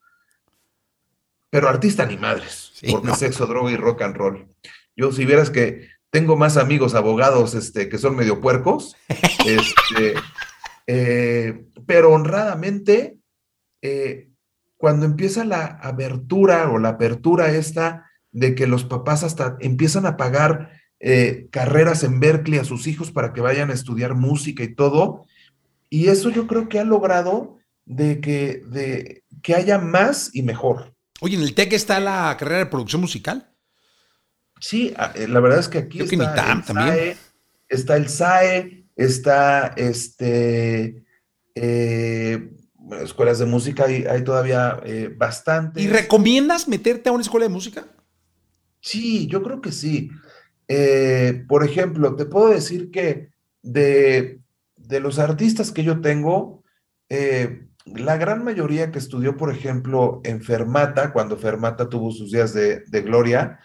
Pero 1.49 1.68
artista 1.68 2.05
ni 2.05 2.16
madres, 2.16 2.74
porque 2.89 3.14
sexo, 3.16 3.47
droga 3.47 3.72
y 3.72 3.76
rock 3.76 4.03
and 4.03 4.16
roll. 4.16 4.47
Yo, 4.95 5.12
si 5.12 5.26
vieras 5.26 5.49
que 5.49 5.89
tengo 6.12 6.36
más 6.36 6.57
amigos 6.57 6.93
abogados 6.93 7.55
este, 7.55 7.89
que 7.89 7.97
son 7.97 8.16
medio 8.16 8.39
puercos, 8.39 8.95
este, 9.45 10.14
eh, 10.86 11.66
pero 11.88 12.12
honradamente, 12.12 13.18
eh, 13.82 14.28
cuando 14.80 15.05
empieza 15.05 15.43
la 15.43 15.65
abertura 15.65 16.71
o 16.71 16.80
la 16.80 16.89
apertura 16.89 17.51
esta 17.51 18.09
de 18.32 18.55
que 18.55 18.65
los 18.65 18.86
papás 18.86 19.25
hasta 19.25 19.57
empiezan 19.59 20.05
a 20.05 20.15
pagar 20.15 20.71
eh, 21.01 21.49
carreras 21.51 22.05
en 22.05 22.21
Berkeley 22.21 22.59
a 22.59 22.63
sus 22.63 22.88
hijos 22.88 23.11
para 23.11 23.34
que 23.34 23.41
vayan 23.41 23.71
a 23.71 23.73
estudiar 23.73 24.15
música 24.15 24.63
y 24.63 24.73
todo. 24.73 25.25
Y 25.89 26.07
eso 26.07 26.30
yo 26.30 26.47
creo 26.47 26.69
que 26.69 26.80
ha 26.80 26.86
logrado 26.86 27.57
de 27.84 28.21
que, 28.21 28.61
de 28.67 29.25
que 29.43 29.53
haya 29.53 29.80
más 29.80 30.30
y 30.34 30.43
mejor. 30.43 30.95
Oye, 31.19 31.36
¿en 31.36 31.43
el 31.43 31.55
TEC 31.55 31.73
está 31.73 31.99
la 31.99 32.38
carrera 32.39 32.59
de 32.59 32.67
producción 32.67 33.01
musical? 33.01 33.53
Sí, 34.61 34.93
ah, 34.95 35.11
eh, 35.13 35.27
la 35.27 35.41
verdad 35.41 35.59
es 35.59 35.67
que 35.67 35.80
aquí 35.80 35.99
está, 35.99 36.53
el 36.53 36.63
SAE, 36.63 37.17
está 37.67 37.97
el 37.97 38.07
SAE, 38.07 38.86
está 38.95 39.67
este, 39.75 41.03
eh, 41.53 42.49
escuelas 43.02 43.40
de 43.40 43.46
música, 43.46 43.86
hay, 43.86 44.06
hay 44.06 44.24
todavía 44.24 44.80
bastante. 45.18 45.82
¿Y 45.82 45.88
recomiendas 45.88 46.68
meterte 46.68 47.10
a 47.10 47.12
una 47.12 47.22
escuela 47.22 47.46
de 47.46 47.54
música? 47.54 47.86
Sí, 48.82 49.28
yo 49.28 49.44
creo 49.44 49.62
que 49.62 49.72
sí. 49.72 50.10
Eh, 50.68 51.46
por 51.48 51.66
ejemplo, 51.66 52.16
te 52.16 52.26
puedo 52.26 52.50
decir 52.50 52.92
que 52.92 53.32
de, 53.62 54.40
los 54.76 55.20
artistas 55.20 55.72
que 55.72 55.84
yo 55.84 56.00
tengo, 56.00 56.64
eh, 57.10 57.68
la 57.86 58.18
gran 58.18 58.44
mayoría 58.44 58.92
que 58.92 59.00
estudió, 59.00 59.36
por 59.36 59.52
ejemplo, 59.52 60.22
en 60.24 60.42
Fermata, 60.42 61.12
cuando 61.12 61.38
Fermata 61.38 61.90
tuvo 61.90 62.12
sus 62.12 62.32
días 62.32 62.54
de, 62.54 63.02
gloria, 63.02 63.60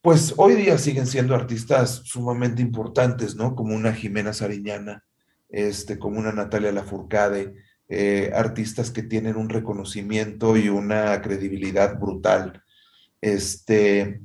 pues 0.00 0.34
hoy 0.36 0.54
día 0.54 0.78
siguen 0.78 1.06
siendo 1.06 1.34
artistas 1.34 2.02
sumamente 2.04 2.62
importantes, 2.62 3.36
¿no? 3.36 3.54
Como 3.54 3.74
una 3.74 3.92
Jimena 3.92 4.32
Sariñana, 4.32 5.04
este, 5.48 5.98
como 5.98 6.18
una 6.18 6.32
Natalia 6.32 6.72
Lafourcade, 6.72 7.54
eh, 7.88 8.32
artistas 8.34 8.90
que 8.90 9.02
tienen 9.02 9.36
un 9.36 9.48
reconocimiento 9.48 10.56
y 10.56 10.68
una 10.68 11.22
credibilidad 11.22 11.98
brutal. 11.98 12.64
Este, 13.20 14.20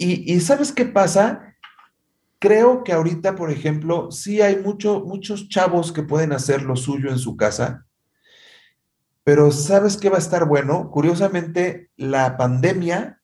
y, 0.00 0.38
¿sabes 0.40 0.72
qué 0.72 0.84
pasa? 0.84 1.56
Creo 2.38 2.84
que 2.84 2.92
ahorita, 2.92 3.34
por 3.34 3.50
ejemplo, 3.50 4.12
sí 4.12 4.40
hay 4.40 4.56
mucho, 4.56 5.00
muchos 5.00 5.48
chavos 5.48 5.92
que 5.92 6.04
pueden 6.04 6.32
hacer 6.32 6.62
lo 6.62 6.76
suyo 6.76 7.10
en 7.10 7.18
su 7.18 7.36
casa, 7.36 7.84
pero 9.24 9.50
¿sabes 9.50 9.96
qué 9.96 10.08
va 10.08 10.16
a 10.16 10.20
estar 10.20 10.46
bueno? 10.46 10.90
Curiosamente, 10.90 11.90
la 11.96 12.36
pandemia 12.36 13.20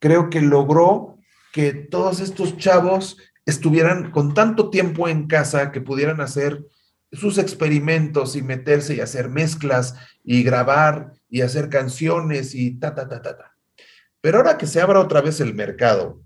creo 0.00 0.28
que 0.30 0.40
logró 0.40 1.18
que 1.52 1.72
todos 1.72 2.20
estos 2.20 2.56
chavos 2.58 3.16
estuvieran 3.46 4.10
con 4.10 4.34
tanto 4.34 4.68
tiempo 4.68 5.08
en 5.08 5.28
casa 5.28 5.70
que 5.70 5.80
pudieran 5.80 6.20
hacer 6.20 6.66
sus 7.12 7.38
experimentos 7.38 8.36
y 8.36 8.42
meterse 8.42 8.94
y 8.94 9.00
hacer 9.00 9.28
mezclas 9.28 9.94
y 10.24 10.42
grabar 10.42 11.12
y 11.28 11.42
hacer 11.42 11.68
canciones 11.68 12.54
y 12.54 12.78
ta, 12.78 12.94
ta, 12.94 13.08
ta, 13.08 13.22
ta, 13.22 13.36
ta. 13.36 13.56
Pero 14.20 14.38
ahora 14.38 14.58
que 14.58 14.66
se 14.66 14.80
abra 14.80 15.00
otra 15.00 15.20
vez 15.20 15.40
el 15.40 15.54
mercado 15.54 16.20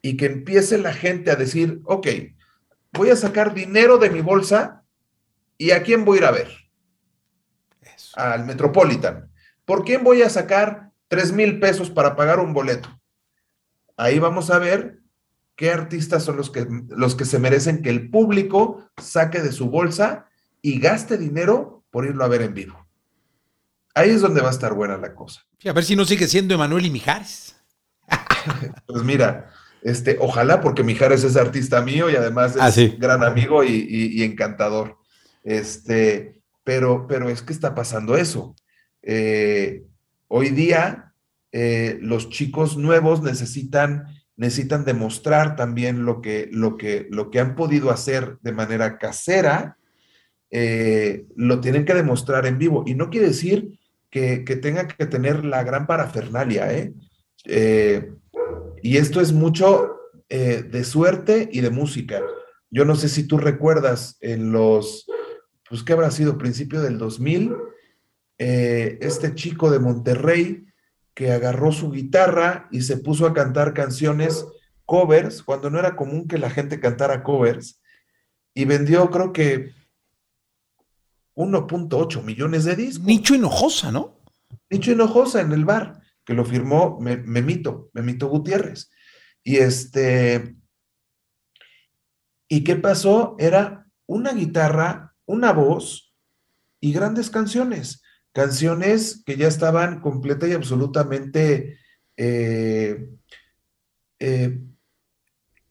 y 0.00 0.16
que 0.16 0.26
empiece 0.26 0.78
la 0.78 0.92
gente 0.92 1.30
a 1.30 1.36
decir, 1.36 1.80
ok, 1.84 2.06
voy 2.92 3.10
a 3.10 3.16
sacar 3.16 3.54
dinero 3.54 3.98
de 3.98 4.10
mi 4.10 4.20
bolsa 4.20 4.84
y 5.58 5.70
a 5.72 5.82
quién 5.82 6.04
voy 6.04 6.18
a 6.18 6.20
ir 6.20 6.26
a 6.26 6.30
ver? 6.30 6.48
Al 8.14 8.44
Metropolitan. 8.44 9.30
¿Por 9.64 9.84
quién 9.84 10.04
voy 10.04 10.22
a 10.22 10.28
sacar 10.28 10.90
tres 11.08 11.32
mil 11.32 11.60
pesos 11.60 11.90
para 11.90 12.16
pagar 12.16 12.40
un 12.40 12.52
boleto? 12.52 12.88
Ahí 13.96 14.18
vamos 14.18 14.50
a 14.50 14.58
ver 14.58 15.01
qué 15.62 15.70
artistas 15.70 16.24
son 16.24 16.36
los 16.36 16.50
que, 16.50 16.66
los 16.88 17.14
que 17.14 17.24
se 17.24 17.38
merecen 17.38 17.82
que 17.82 17.90
el 17.90 18.10
público 18.10 18.90
saque 19.00 19.40
de 19.40 19.52
su 19.52 19.70
bolsa 19.70 20.26
y 20.60 20.80
gaste 20.80 21.16
dinero 21.16 21.84
por 21.92 22.04
irlo 22.04 22.24
a 22.24 22.28
ver 22.28 22.42
en 22.42 22.52
vivo. 22.52 22.84
Ahí 23.94 24.10
es 24.10 24.22
donde 24.22 24.40
va 24.40 24.48
a 24.48 24.50
estar 24.50 24.74
buena 24.74 24.96
la 24.96 25.14
cosa. 25.14 25.46
a 25.64 25.72
ver 25.72 25.84
si 25.84 25.94
no 25.94 26.04
sigue 26.04 26.26
siendo 26.26 26.52
Emanuel 26.52 26.86
y 26.86 26.90
Mijares. 26.90 27.54
pues 28.86 29.04
mira, 29.04 29.52
este, 29.82 30.16
ojalá, 30.20 30.60
porque 30.60 30.82
Mijares 30.82 31.22
es 31.22 31.36
artista 31.36 31.80
mío 31.80 32.10
y 32.10 32.16
además 32.16 32.56
es 32.56 32.90
ah, 32.90 32.96
gran 32.98 33.22
amigo 33.22 33.62
y, 33.62 34.20
encantador. 34.24 34.98
Este, 35.44 36.42
pero, 36.64 37.06
pero 37.06 37.28
es 37.28 37.40
que 37.40 37.52
está 37.52 37.72
pasando 37.72 38.16
eso. 38.16 38.56
Eh, 39.00 39.84
hoy 40.26 40.48
día, 40.48 41.14
eh, 41.52 41.98
los 42.00 42.30
chicos 42.30 42.76
nuevos 42.76 43.22
necesitan, 43.22 44.06
necesitan 44.42 44.84
demostrar 44.84 45.54
también 45.54 46.04
lo 46.04 46.20
que, 46.20 46.48
lo, 46.50 46.76
que, 46.76 47.06
lo 47.10 47.30
que 47.30 47.38
han 47.38 47.54
podido 47.54 47.90
hacer 47.90 48.38
de 48.42 48.50
manera 48.50 48.98
casera, 48.98 49.78
eh, 50.50 51.26
lo 51.36 51.60
tienen 51.60 51.84
que 51.84 51.94
demostrar 51.94 52.46
en 52.46 52.58
vivo. 52.58 52.82
Y 52.84 52.94
no 52.94 53.08
quiere 53.08 53.28
decir 53.28 53.78
que, 54.10 54.42
que 54.44 54.56
tenga 54.56 54.88
que 54.88 55.06
tener 55.06 55.44
la 55.44 55.62
gran 55.62 55.86
parafernalia, 55.86 56.72
¿eh? 56.76 56.92
eh 57.44 58.12
y 58.82 58.96
esto 58.96 59.20
es 59.20 59.32
mucho 59.32 59.96
eh, 60.28 60.64
de 60.68 60.82
suerte 60.82 61.48
y 61.52 61.60
de 61.60 61.70
música. 61.70 62.20
Yo 62.68 62.84
no 62.84 62.96
sé 62.96 63.08
si 63.08 63.28
tú 63.28 63.38
recuerdas 63.38 64.16
en 64.20 64.50
los, 64.50 65.06
pues, 65.68 65.84
¿qué 65.84 65.92
habrá 65.92 66.10
sido? 66.10 66.36
Principio 66.36 66.82
del 66.82 66.98
2000, 66.98 67.54
eh, 68.38 68.98
este 69.00 69.36
chico 69.36 69.70
de 69.70 69.78
Monterrey 69.78 70.64
que 71.14 71.32
agarró 71.32 71.72
su 71.72 71.90
guitarra 71.90 72.68
y 72.70 72.82
se 72.82 72.96
puso 72.96 73.26
a 73.26 73.34
cantar 73.34 73.74
canciones 73.74 74.46
covers, 74.84 75.42
cuando 75.42 75.70
no 75.70 75.78
era 75.78 75.96
común 75.96 76.26
que 76.26 76.38
la 76.38 76.50
gente 76.50 76.80
cantara 76.80 77.22
covers, 77.22 77.80
y 78.54 78.64
vendió 78.64 79.10
creo 79.10 79.32
que 79.32 79.72
1.8 81.34 82.22
millones 82.22 82.64
de 82.64 82.76
discos. 82.76 83.06
Nicho 83.06 83.34
Hinojosa, 83.34 83.90
¿no? 83.90 84.20
Nicho 84.70 84.92
Hinojosa 84.92 85.40
en 85.40 85.52
el 85.52 85.64
bar, 85.64 86.02
que 86.24 86.34
lo 86.34 86.44
firmó 86.44 86.98
Memito, 87.00 87.90
Memito 87.94 88.28
Gutiérrez. 88.28 88.90
Y 89.42 89.56
este, 89.56 90.56
¿y 92.48 92.62
qué 92.64 92.76
pasó? 92.76 93.34
Era 93.38 93.86
una 94.06 94.32
guitarra, 94.32 95.14
una 95.24 95.52
voz 95.52 96.14
y 96.80 96.92
grandes 96.92 97.30
canciones. 97.30 98.01
Canciones 98.32 99.22
que 99.26 99.36
ya 99.36 99.48
estaban 99.48 100.00
completa 100.00 100.48
y 100.48 100.52
absolutamente 100.52 101.78
eh, 102.16 103.08
eh, 104.18 104.58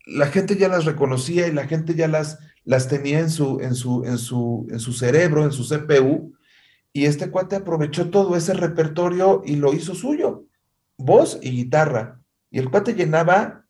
la 0.05 0.27
gente 0.27 0.55
ya 0.57 0.67
las 0.67 0.85
reconocía 0.85 1.47
y 1.47 1.51
la 1.51 1.67
gente 1.67 1.95
ya 1.95 2.07
las 2.07 2.39
las 2.63 2.87
tenía 2.87 3.19
en 3.19 3.29
su, 3.29 3.59
en 3.59 3.75
su, 3.75 4.03
en 4.05 4.17
su, 4.17 4.67
en 4.69 4.79
su 4.79 4.93
cerebro, 4.93 5.43
en 5.43 5.51
su 5.51 5.67
CPU, 5.67 6.33
y 6.93 7.05
este 7.05 7.31
cuate 7.31 7.55
aprovechó 7.55 8.09
todo 8.09 8.35
ese 8.35 8.53
repertorio 8.53 9.41
y 9.45 9.55
lo 9.55 9.73
hizo 9.73 9.95
suyo, 9.95 10.45
voz 10.97 11.39
y 11.41 11.51
guitarra. 11.51 12.21
Y 12.49 12.59
el 12.59 12.69
cuate 12.69 12.93
llenaba 12.93 13.65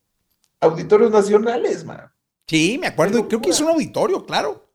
auditorios 0.59 1.11
nacionales, 1.11 1.85
man. 1.85 2.11
Sí, 2.47 2.77
me 2.79 2.87
acuerdo, 2.87 3.27
creo 3.27 3.41
que 3.41 3.51
es 3.51 3.61
un 3.61 3.69
auditorio, 3.69 4.25
claro. 4.25 4.73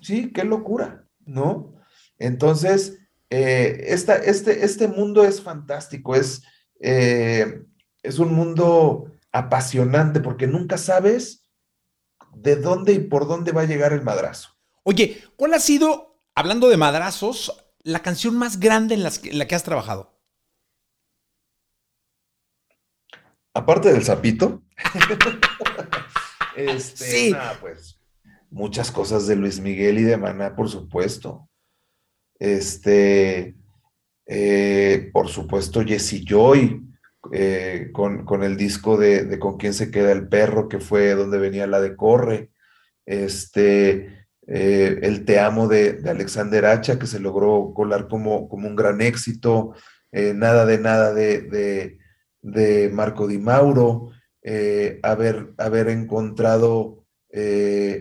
Sí, 0.00 0.32
qué 0.32 0.44
locura, 0.44 1.06
¿no? 1.24 1.74
Entonces, 2.18 2.98
eh, 3.34 3.94
este, 3.94 4.62
este 4.62 4.88
mundo 4.88 5.24
es 5.24 5.40
fantástico, 5.40 6.14
es, 6.14 6.42
eh, 6.80 7.62
es 8.02 8.18
un 8.18 8.34
mundo 8.34 9.10
apasionante 9.32 10.20
porque 10.20 10.46
nunca 10.46 10.76
sabes 10.76 11.48
de 12.34 12.56
dónde 12.56 12.92
y 12.92 12.98
por 12.98 13.26
dónde 13.26 13.52
va 13.52 13.62
a 13.62 13.66
llegar 13.66 13.94
el 13.94 14.02
madrazo. 14.02 14.50
Oye, 14.82 15.24
¿cuál 15.36 15.54
ha 15.54 15.60
sido, 15.60 16.20
hablando 16.34 16.68
de 16.68 16.76
madrazos, 16.76 17.64
la 17.82 18.00
canción 18.00 18.36
más 18.36 18.60
grande 18.60 18.96
en, 18.96 19.02
la 19.02 19.46
que 19.46 19.54
has 19.54 19.62
trabajado? 19.62 20.20
Aparte 23.54 23.92
del 23.92 24.04
sapito. 24.04 24.62
Este, 26.54 27.06
sí. 27.06 27.36
pues 27.62 27.98
muchas 28.50 28.92
cosas 28.92 29.26
de 29.26 29.36
Luis 29.36 29.58
Miguel 29.58 29.98
y 30.00 30.02
de 30.02 30.18
Maná, 30.18 30.54
por 30.54 30.68
supuesto. 30.68 31.48
Este, 32.42 33.54
eh, 34.26 35.10
por 35.12 35.28
supuesto, 35.28 35.84
Jesse 35.84 36.24
Joy, 36.26 36.82
eh, 37.30 37.90
con, 37.92 38.42
el 38.42 38.56
disco 38.56 38.96
de, 38.96 39.38
Con 39.38 39.58
quién 39.58 39.72
se 39.72 39.92
queda 39.92 40.10
el 40.10 40.26
perro, 40.26 40.68
que 40.68 40.80
fue 40.80 41.14
donde 41.14 41.38
venía 41.38 41.68
la 41.68 41.80
de 41.80 41.94
Corre. 41.94 42.50
Este, 43.06 44.26
eh, 44.48 44.98
el 45.02 45.24
Te 45.24 45.38
amo 45.38 45.68
de, 45.68 46.02
Alexander 46.04 46.66
Hacha, 46.66 46.98
que 46.98 47.06
se 47.06 47.20
logró 47.20 47.72
colar 47.76 48.08
como, 48.08 48.48
como 48.48 48.66
un 48.66 48.74
gran 48.74 49.00
éxito. 49.02 49.76
nada 50.10 50.66
de 50.66 50.78
nada 50.78 51.14
de, 51.14 51.96
de 52.42 52.90
Marco 52.92 53.28
Di 53.28 53.38
Mauro. 53.38 54.10
haber, 55.04 55.54
haber 55.58 55.88
encontrado 55.90 57.04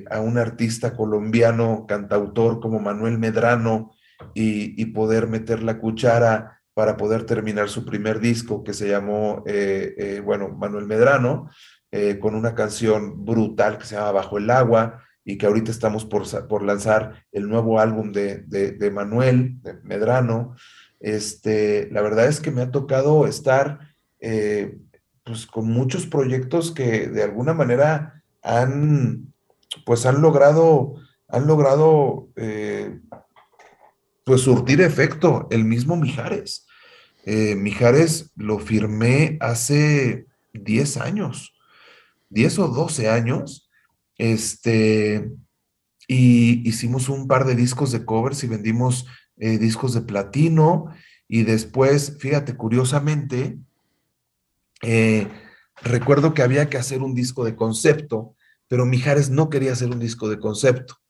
a 0.09 0.19
un 0.19 0.37
artista 0.39 0.95
colombiano, 0.95 1.85
cantautor 1.87 2.59
como 2.59 2.79
Manuel 2.79 3.19
Medrano, 3.19 3.91
y, 4.33 4.85
poder 4.87 5.27
meter 5.27 5.63
la 5.63 5.79
cuchara 5.79 6.61
para 6.73 6.97
poder 6.97 7.25
terminar 7.25 7.69
su 7.69 7.85
primer 7.85 8.19
disco 8.19 8.63
que 8.63 8.73
se 8.73 8.89
llamó, 8.89 9.43
eh, 9.45 9.93
eh, 9.97 10.21
bueno, 10.23 10.49
Manuel 10.49 10.85
Medrano, 10.85 11.49
con 12.21 12.35
una 12.35 12.55
canción 12.55 13.25
brutal 13.25 13.77
que 13.77 13.85
se 13.85 13.95
llama 13.95 14.13
Bajo 14.13 14.37
el 14.37 14.49
Agua 14.49 15.03
y 15.25 15.37
que 15.37 15.45
ahorita 15.45 15.71
estamos 15.71 16.05
por, 16.05 16.23
por 16.47 16.63
lanzar 16.63 17.25
el 17.33 17.49
nuevo 17.49 17.81
álbum 17.81 18.13
de, 18.13 18.43
de, 18.47 18.91
Manuel 18.91 19.57
Medrano. 19.83 20.55
Este, 21.01 21.89
la 21.91 22.01
verdad 22.01 22.27
es 22.27 22.39
que 22.39 22.49
me 22.49 22.61
ha 22.61 22.71
tocado 22.71 23.27
estar 23.27 23.79
pues, 25.25 25.45
con 25.45 25.67
muchos 25.67 26.07
proyectos 26.07 26.71
que 26.71 27.07
de 27.07 27.23
alguna 27.23 27.53
manera 27.53 28.23
han, 28.41 29.33
pues 29.85 30.05
han 30.05 30.21
logrado, 30.21 30.95
han 31.27 31.47
logrado, 31.47 32.29
eh, 32.35 32.99
pues 34.23 34.41
surtir 34.41 34.81
efecto. 34.81 35.47
El 35.51 35.65
mismo 35.65 35.95
Mijares. 35.95 36.67
Eh, 37.25 37.55
Mijares 37.55 38.31
lo 38.35 38.59
firmé 38.59 39.37
hace 39.41 40.25
10 40.53 40.97
años, 40.97 41.53
10 42.29 42.59
o 42.59 42.67
12 42.69 43.09
años, 43.09 43.69
este, 44.17 45.31
y 46.07 46.67
hicimos 46.67 47.09
un 47.09 47.27
par 47.27 47.45
de 47.45 47.55
discos 47.55 47.91
de 47.91 48.05
covers 48.05 48.43
y 48.43 48.47
vendimos 48.47 49.05
eh, 49.37 49.57
discos 49.57 49.93
de 49.93 50.01
platino, 50.01 50.85
y 51.27 51.43
después, 51.43 52.17
fíjate, 52.19 52.57
curiosamente, 52.57 53.57
recuerdo 55.81 56.33
que 56.33 56.41
había 56.41 56.69
que 56.69 56.77
hacer 56.77 57.01
un 57.01 57.13
disco 57.13 57.45
de 57.45 57.55
concepto, 57.55 58.35
pero 58.67 58.85
Mijares 58.85 59.29
no 59.29 59.49
quería 59.49 59.73
hacer 59.73 59.89
un 59.89 59.99
disco 59.99 60.27
de 60.27 60.39
concepto. 60.39 61.00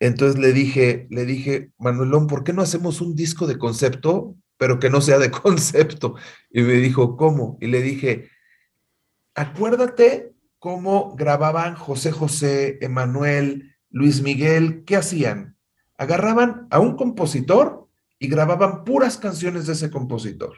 Entonces 0.00 0.40
le 0.40 0.52
dije, 0.52 1.06
le 1.10 1.24
dije, 1.24 1.70
Manuelón, 1.78 2.26
¿por 2.26 2.44
qué 2.44 2.52
no 2.52 2.62
hacemos 2.62 3.00
un 3.00 3.14
disco 3.14 3.46
de 3.46 3.58
concepto, 3.58 4.36
pero 4.56 4.78
que 4.78 4.90
no 4.90 5.00
sea 5.00 5.18
de 5.18 5.30
concepto? 5.42 6.14
Y 6.50 6.62
me 6.62 6.74
dijo, 6.74 7.16
¿cómo? 7.16 7.58
Y 7.60 7.68
le 7.68 7.80
dije, 7.82 8.30
acuérdate 9.34 10.34
cómo 10.58 11.14
grababan 11.14 11.74
José 11.74 12.10
José, 12.10 12.78
Emanuel, 12.80 13.76
Luis 13.90 14.22
Miguel, 14.22 14.84
¿qué 14.84 14.96
hacían? 14.96 15.56
Agarraban 15.96 16.66
a 16.70 16.80
un 16.80 16.96
compositor 16.96 17.88
y 18.18 18.28
grababan 18.28 18.84
puras 18.84 19.18
canciones 19.18 19.66
de 19.66 19.74
ese 19.74 19.90
compositor. 19.90 20.56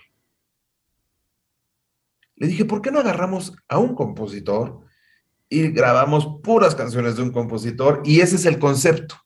Le 2.37 2.47
dije, 2.47 2.65
¿por 2.65 2.83
qué 2.83 2.91
no 2.91 3.01
agarramos 3.01 3.55
a 3.69 3.79
un 3.79 3.95
compositor 3.95 4.81
y 5.49 5.69
grabamos 5.69 6.41
puras 6.43 6.75
canciones 6.75 7.17
de 7.17 7.23
un 7.23 7.33
compositor? 7.33 8.03
Y 8.05 8.21
ese 8.21 8.37
es 8.37 8.47
el 8.47 8.59
concepto, 8.59 9.17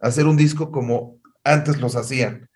hacer 0.00 0.26
un 0.26 0.36
disco 0.36 0.70
como 0.70 1.20
antes 1.44 1.80
los 1.80 1.96
hacían. 1.96 2.48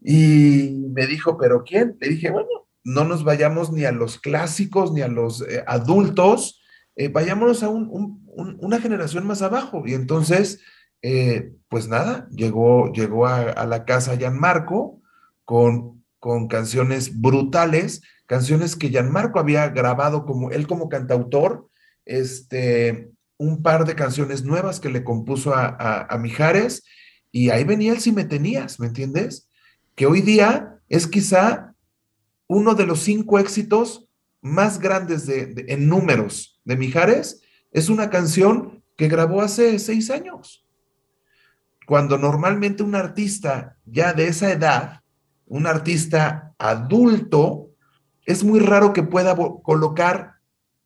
Y 0.00 0.74
me 0.92 1.06
dijo, 1.06 1.38
¿pero 1.38 1.62
quién? 1.64 1.96
Le 2.00 2.08
dije, 2.08 2.30
bueno, 2.30 2.48
no 2.84 3.04
nos 3.04 3.24
vayamos 3.24 3.72
ni 3.72 3.84
a 3.84 3.92
los 3.92 4.18
clásicos 4.18 4.92
ni 4.92 5.02
a 5.02 5.08
los 5.08 5.42
eh, 5.42 5.62
adultos, 5.66 6.60
eh, 6.96 7.08
vayámonos 7.08 7.62
a 7.62 7.68
una 7.68 8.80
generación 8.80 9.26
más 9.26 9.42
abajo. 9.42 9.84
Y 9.86 9.94
entonces, 9.94 10.60
eh, 11.02 11.52
pues 11.68 11.88
nada, 11.88 12.28
llegó, 12.30 12.92
llegó 12.92 13.26
a, 13.26 13.64
la 13.66 13.84
casa 13.84 14.16
Gianmarco 14.16 15.00
con, 15.44 16.04
con 16.18 16.48
canciones 16.48 17.20
brutales 17.20 18.02
canciones 18.32 18.76
que 18.76 18.88
Gianmarco 18.88 19.38
había 19.38 19.68
grabado 19.68 20.24
como 20.24 20.50
él 20.50 20.66
como 20.66 20.88
cantautor, 20.88 21.68
este, 22.06 23.10
un 23.38 23.62
par 23.62 23.84
de 23.84 23.94
canciones 23.94 24.44
nuevas 24.44 24.80
que 24.80 24.90
le 24.90 25.04
compuso 25.04 25.52
a, 25.54 26.16
Mijares, 26.20 26.84
y 27.30 27.50
ahí 27.50 27.64
venía 27.64 27.92
el 27.92 28.00
Si 28.00 28.12
Me 28.12 28.24
Tenías, 28.24 28.78
¿me 28.78 28.86
entiendes? 28.86 29.48
Que 29.94 30.06
hoy 30.06 30.20
día 30.20 30.78
es 30.88 31.06
quizá 31.06 31.74
uno 32.46 32.74
de 32.74 32.86
los 32.86 33.00
cinco 33.00 33.38
éxitos 33.38 34.08
más 34.40 34.78
grandes 34.78 35.26
de, 35.26 35.64
en 35.68 35.88
números 35.88 36.60
de 36.64 36.76
Mijares, 36.76 37.40
es 37.70 37.88
una 37.88 38.10
canción 38.10 38.82
que 38.96 39.08
grabó 39.08 39.40
hace 39.40 39.78
seis 39.78 40.10
años. 40.10 40.66
Cuando 41.86 42.18
normalmente 42.18 42.82
un 42.82 42.94
artista 42.94 43.76
ya 43.84 44.12
de 44.12 44.28
esa 44.28 44.52
edad, 44.52 45.00
un 45.46 45.66
artista 45.66 46.54
adulto, 46.58 47.70
es 48.24 48.44
muy 48.44 48.60
raro 48.60 48.92
que 48.92 49.02
pueda 49.02 49.36
colocar 49.62 50.36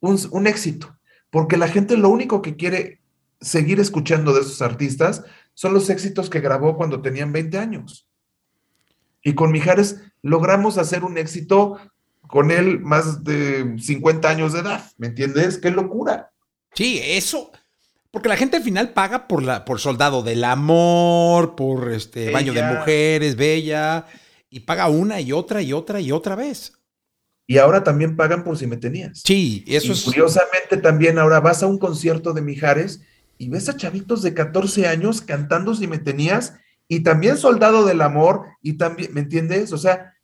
un, 0.00 0.46
éxito, 0.46 0.95
porque 1.30 1.56
la 1.56 1.68
gente 1.68 1.96
lo 1.96 2.08
único 2.08 2.42
que 2.42 2.56
quiere 2.56 3.00
seguir 3.40 3.80
escuchando 3.80 4.32
de 4.32 4.40
esos 4.40 4.62
artistas 4.62 5.24
son 5.54 5.74
los 5.74 5.90
éxitos 5.90 6.30
que 6.30 6.40
grabó 6.40 6.76
cuando 6.76 7.02
tenían 7.02 7.32
20 7.32 7.58
años. 7.58 8.08
Y 9.22 9.34
con 9.34 9.52
Mijares 9.52 10.00
logramos 10.22 10.78
hacer 10.78 11.04
un 11.04 11.18
éxito 11.18 11.78
con 12.26 12.50
él 12.50 12.80
más 12.80 13.24
de 13.24 13.76
50 13.78 14.28
años 14.28 14.52
de 14.52 14.60
edad, 14.60 14.90
¿me 14.98 15.08
entiendes? 15.08 15.58
¡Qué 15.58 15.70
locura! 15.70 16.32
Sí, 16.74 17.00
eso, 17.02 17.50
porque 18.10 18.28
la 18.28 18.36
gente 18.36 18.58
al 18.58 18.62
final 18.62 18.92
paga 18.92 19.28
por, 19.28 19.42
la, 19.42 19.64
por 19.64 19.80
Soldado 19.80 20.22
del 20.22 20.44
Amor, 20.44 21.56
por 21.56 21.92
este 21.92 22.30
Baño 22.30 22.52
de 22.52 22.62
Mujeres, 22.62 23.36
Bella, 23.36 24.06
y 24.50 24.60
paga 24.60 24.88
una 24.88 25.20
y 25.20 25.32
otra 25.32 25.62
y 25.62 25.72
otra 25.72 26.00
y 26.00 26.12
otra 26.12 26.34
vez 26.34 26.75
y 27.46 27.58
ahora 27.58 27.84
también 27.84 28.16
pagan 28.16 28.44
por 28.44 28.58
si 28.58 28.66
me 28.66 28.76
tenías. 28.76 29.22
Sí, 29.24 29.64
eso 29.66 29.92
es. 29.92 30.04
Curiosamente 30.04 30.76
también 30.78 31.18
ahora 31.18 31.40
vas 31.40 31.62
a 31.62 31.66
un 31.66 31.78
concierto 31.78 32.32
de 32.32 32.42
Mijares 32.42 33.02
y 33.38 33.48
ves 33.48 33.68
a 33.68 33.76
chavitos 33.76 34.22
de 34.22 34.34
14 34.34 34.88
años 34.88 35.20
cantando 35.20 35.74
si 35.74 35.86
me 35.86 35.98
tenías 35.98 36.54
y 36.88 37.00
también 37.00 37.36
Soldado 37.36 37.84
del 37.84 38.00
Amor 38.00 38.46
y 38.62 38.74
también, 38.74 39.12
¿me 39.14 39.20
entiendes? 39.20 39.72
O 39.72 39.78
sea, 39.78 40.14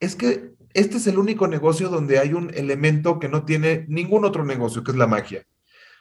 es 0.00 0.14
que 0.14 0.52
este 0.74 0.98
es 0.98 1.06
el 1.06 1.18
único 1.18 1.48
negocio 1.48 1.88
donde 1.88 2.18
hay 2.18 2.34
un 2.34 2.52
elemento 2.54 3.18
que 3.18 3.28
no 3.28 3.44
tiene 3.44 3.84
ningún 3.88 4.24
otro 4.24 4.44
negocio, 4.44 4.84
que 4.84 4.92
es 4.92 4.96
la 4.96 5.06
magia. 5.06 5.46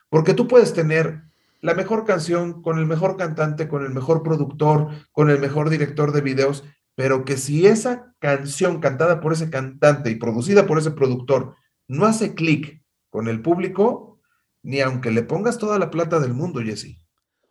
Porque 0.10 0.34
tú 0.34 0.48
puedes 0.48 0.74
tener 0.74 1.24
la 1.62 1.74
mejor 1.74 2.06
canción 2.06 2.62
con 2.62 2.78
el 2.78 2.86
mejor 2.86 3.18
cantante, 3.18 3.68
con 3.68 3.84
el 3.84 3.92
mejor 3.92 4.24
productor, 4.24 4.90
con 5.12 5.30
el 5.30 5.40
mejor 5.40 5.70
director 5.70 6.12
de 6.12 6.22
videos, 6.22 6.64
pero 6.98 7.26
que 7.26 7.38
si 7.38 7.68
esa 7.68 8.16
canción 8.18 8.80
cantada 8.80 9.22
por 9.22 9.32
ese 9.32 9.52
cantante 9.52 10.10
y 10.10 10.16
producida 10.16 10.66
por 10.66 10.80
ese 10.80 10.90
productor 10.90 11.56
no 11.88 12.08
hace 12.08 12.34
clic 12.34 12.84
con 13.12 13.28
el 13.28 13.40
público, 13.44 14.20
ni 14.64 14.82
aunque 14.82 15.12
le 15.12 15.22
pongas 15.22 15.60
toda 15.60 15.78
la 15.78 15.92
plata 15.92 16.20
del 16.20 16.34
mundo, 16.34 16.60
Jesse. 16.60 17.00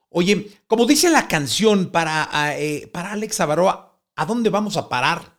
Oye, 0.08 0.50
como 0.66 0.84
dice 0.84 1.10
la 1.10 1.28
canción 1.28 1.92
para, 1.92 2.28
eh, 2.58 2.90
para 2.92 3.12
Alex 3.12 3.38
Avaroa, 3.38 3.96
¿a 4.16 4.26
dónde 4.26 4.50
vamos 4.50 4.76
a 4.76 4.88
parar? 4.88 5.38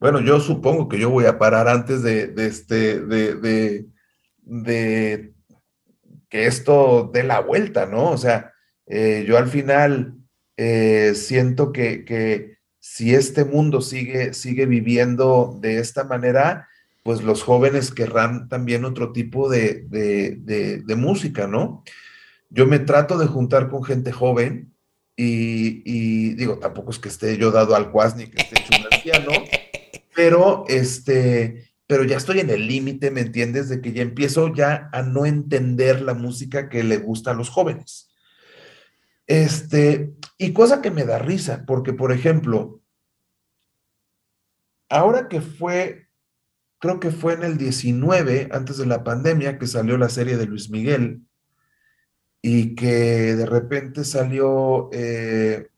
Bueno, 0.00 0.20
yo 0.20 0.40
supongo 0.40 0.88
que 0.88 0.98
yo 0.98 1.10
voy 1.10 1.26
a 1.26 1.38
parar 1.38 1.68
antes 1.68 2.02
de, 2.02 2.34
este, 2.38 2.98
de, 3.00 3.86
de, 4.42 5.34
que 6.28 6.46
esto 6.46 7.08
dé 7.14 7.22
la 7.22 7.38
vuelta, 7.38 7.86
¿no? 7.86 8.10
O 8.10 8.18
sea, 8.18 8.52
eh, 8.86 9.24
yo 9.28 9.38
al 9.38 9.46
final 9.46 10.17
eh, 10.60 11.14
siento 11.14 11.72
que, 11.72 12.58
si 12.80 13.14
este 13.14 13.44
mundo 13.44 13.80
sigue, 13.80 14.34
sigue 14.34 14.66
viviendo 14.66 15.56
de 15.60 15.78
esta 15.78 16.02
manera, 16.02 16.68
pues 17.04 17.22
los 17.22 17.44
jóvenes 17.44 17.92
querrán 17.92 18.48
también 18.48 18.84
otro 18.84 19.12
tipo 19.12 19.48
de, 19.48 19.86
música, 20.96 21.46
¿no? 21.46 21.84
Yo 22.50 22.66
me 22.66 22.80
trato 22.80 23.18
de 23.18 23.28
juntar 23.28 23.70
con 23.70 23.84
gente 23.84 24.10
joven 24.10 24.74
y, 25.16 26.34
digo, 26.34 26.58
tampoco 26.58 26.90
es 26.90 26.98
que 26.98 27.08
esté 27.08 27.36
yo 27.36 27.52
dado 27.52 27.76
al 27.76 27.92
cuas 27.92 28.16
ni 28.16 28.26
que 28.26 28.42
esté 28.42 28.60
hecho 28.60 28.80
un 28.80 28.92
anciano, 28.92 29.32
pero 30.16 30.64
este, 30.66 31.70
pero 31.86 32.02
ya 32.02 32.16
estoy 32.16 32.40
en 32.40 32.50
el 32.50 32.66
límite, 32.66 33.12
¿me 33.12 33.20
entiendes? 33.20 33.68
De 33.68 33.80
que 33.80 33.92
ya 33.92 34.02
empiezo 34.02 34.52
ya 34.52 34.90
a 34.92 35.02
no 35.02 35.24
entender 35.24 36.02
la 36.02 36.14
música 36.14 36.68
que 36.68 36.82
le 36.82 36.96
gusta 36.96 37.30
a 37.30 37.34
los 37.34 37.48
jóvenes. 37.48 38.08
Este, 39.28 40.14
y 40.38 40.52
cosa 40.52 40.80
que 40.80 40.90
me 40.90 41.04
da 41.04 41.18
risa, 41.18 41.64
porque 41.66 41.92
por 41.92 42.12
ejemplo, 42.12 42.80
ahora 44.88 45.28
que 45.28 45.40
fue 45.40 46.08
creo 46.78 47.00
que 47.00 47.10
fue 47.10 47.34
en 47.34 47.42
el 47.42 47.58
19, 47.58 48.48
antes 48.52 48.78
de 48.78 48.86
la 48.86 49.04
pandemia, 49.04 49.58
que 49.58 49.66
salió 49.66 49.98
la 49.98 50.08
serie 50.08 50.36
de 50.36 50.46
Luis 50.46 50.70
Miguel 50.70 51.22
y 52.40 52.74
que 52.74 53.34
de 53.34 53.46
repente 53.46 54.04
salió 54.04 54.88
eh, 54.92 55.70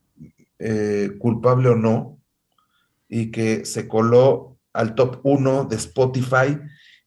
eh, 0.58 1.12
culpable 1.18 1.70
o 1.70 1.76
no 1.76 2.18
y 3.08 3.30
que 3.30 3.64
se 3.64 3.88
coló 3.88 4.58
al 4.72 4.94
top 4.94 5.20
1 5.22 5.64
de 5.64 5.76
Spotify 5.76 6.58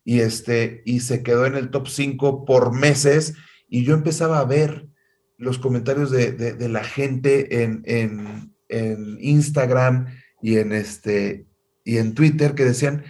y, 0.04 0.20
este, 0.20 0.82
y 0.84 1.00
se 1.00 1.22
quedó 1.22 1.46
en 1.46 1.54
el 1.54 1.70
top 1.70 1.88
5 1.88 2.44
por 2.44 2.72
meses 2.72 3.34
y 3.68 3.84
yo 3.84 3.94
empezaba 3.94 4.40
a 4.40 4.44
ver 4.44 4.88
los 5.36 5.58
comentarios 5.58 6.10
de, 6.10 6.68
la 6.68 6.84
gente 6.84 7.62
en, 7.62 7.82
en, 7.86 8.54
en, 8.68 9.18
Instagram 9.20 10.06
y 10.40 10.58
en, 10.58 10.72
este, 10.72 11.46
y 11.84 11.98
en 11.98 12.14
Twitter 12.14 12.54
que 12.54 12.64
decían, 12.64 13.04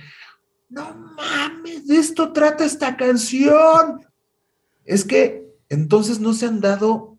no 0.68 0.94
mames, 0.94 1.86
de 1.86 1.96
esto 1.96 2.32
trata 2.32 2.64
esta 2.64 2.96
canción. 2.96 4.06
Es 4.84 5.04
que 5.04 5.46
entonces 5.68 6.20
no 6.20 6.32
se 6.32 6.46
han 6.46 6.60
dado 6.60 7.18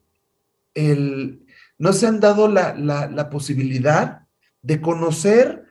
el, 0.74 1.46
no 1.78 1.94
se 1.94 2.08
han 2.08 2.20
dado 2.20 2.48
la, 2.48 2.74
la 2.76 3.30
posibilidad 3.30 4.28
de 4.62 4.82
conocer 4.82 5.66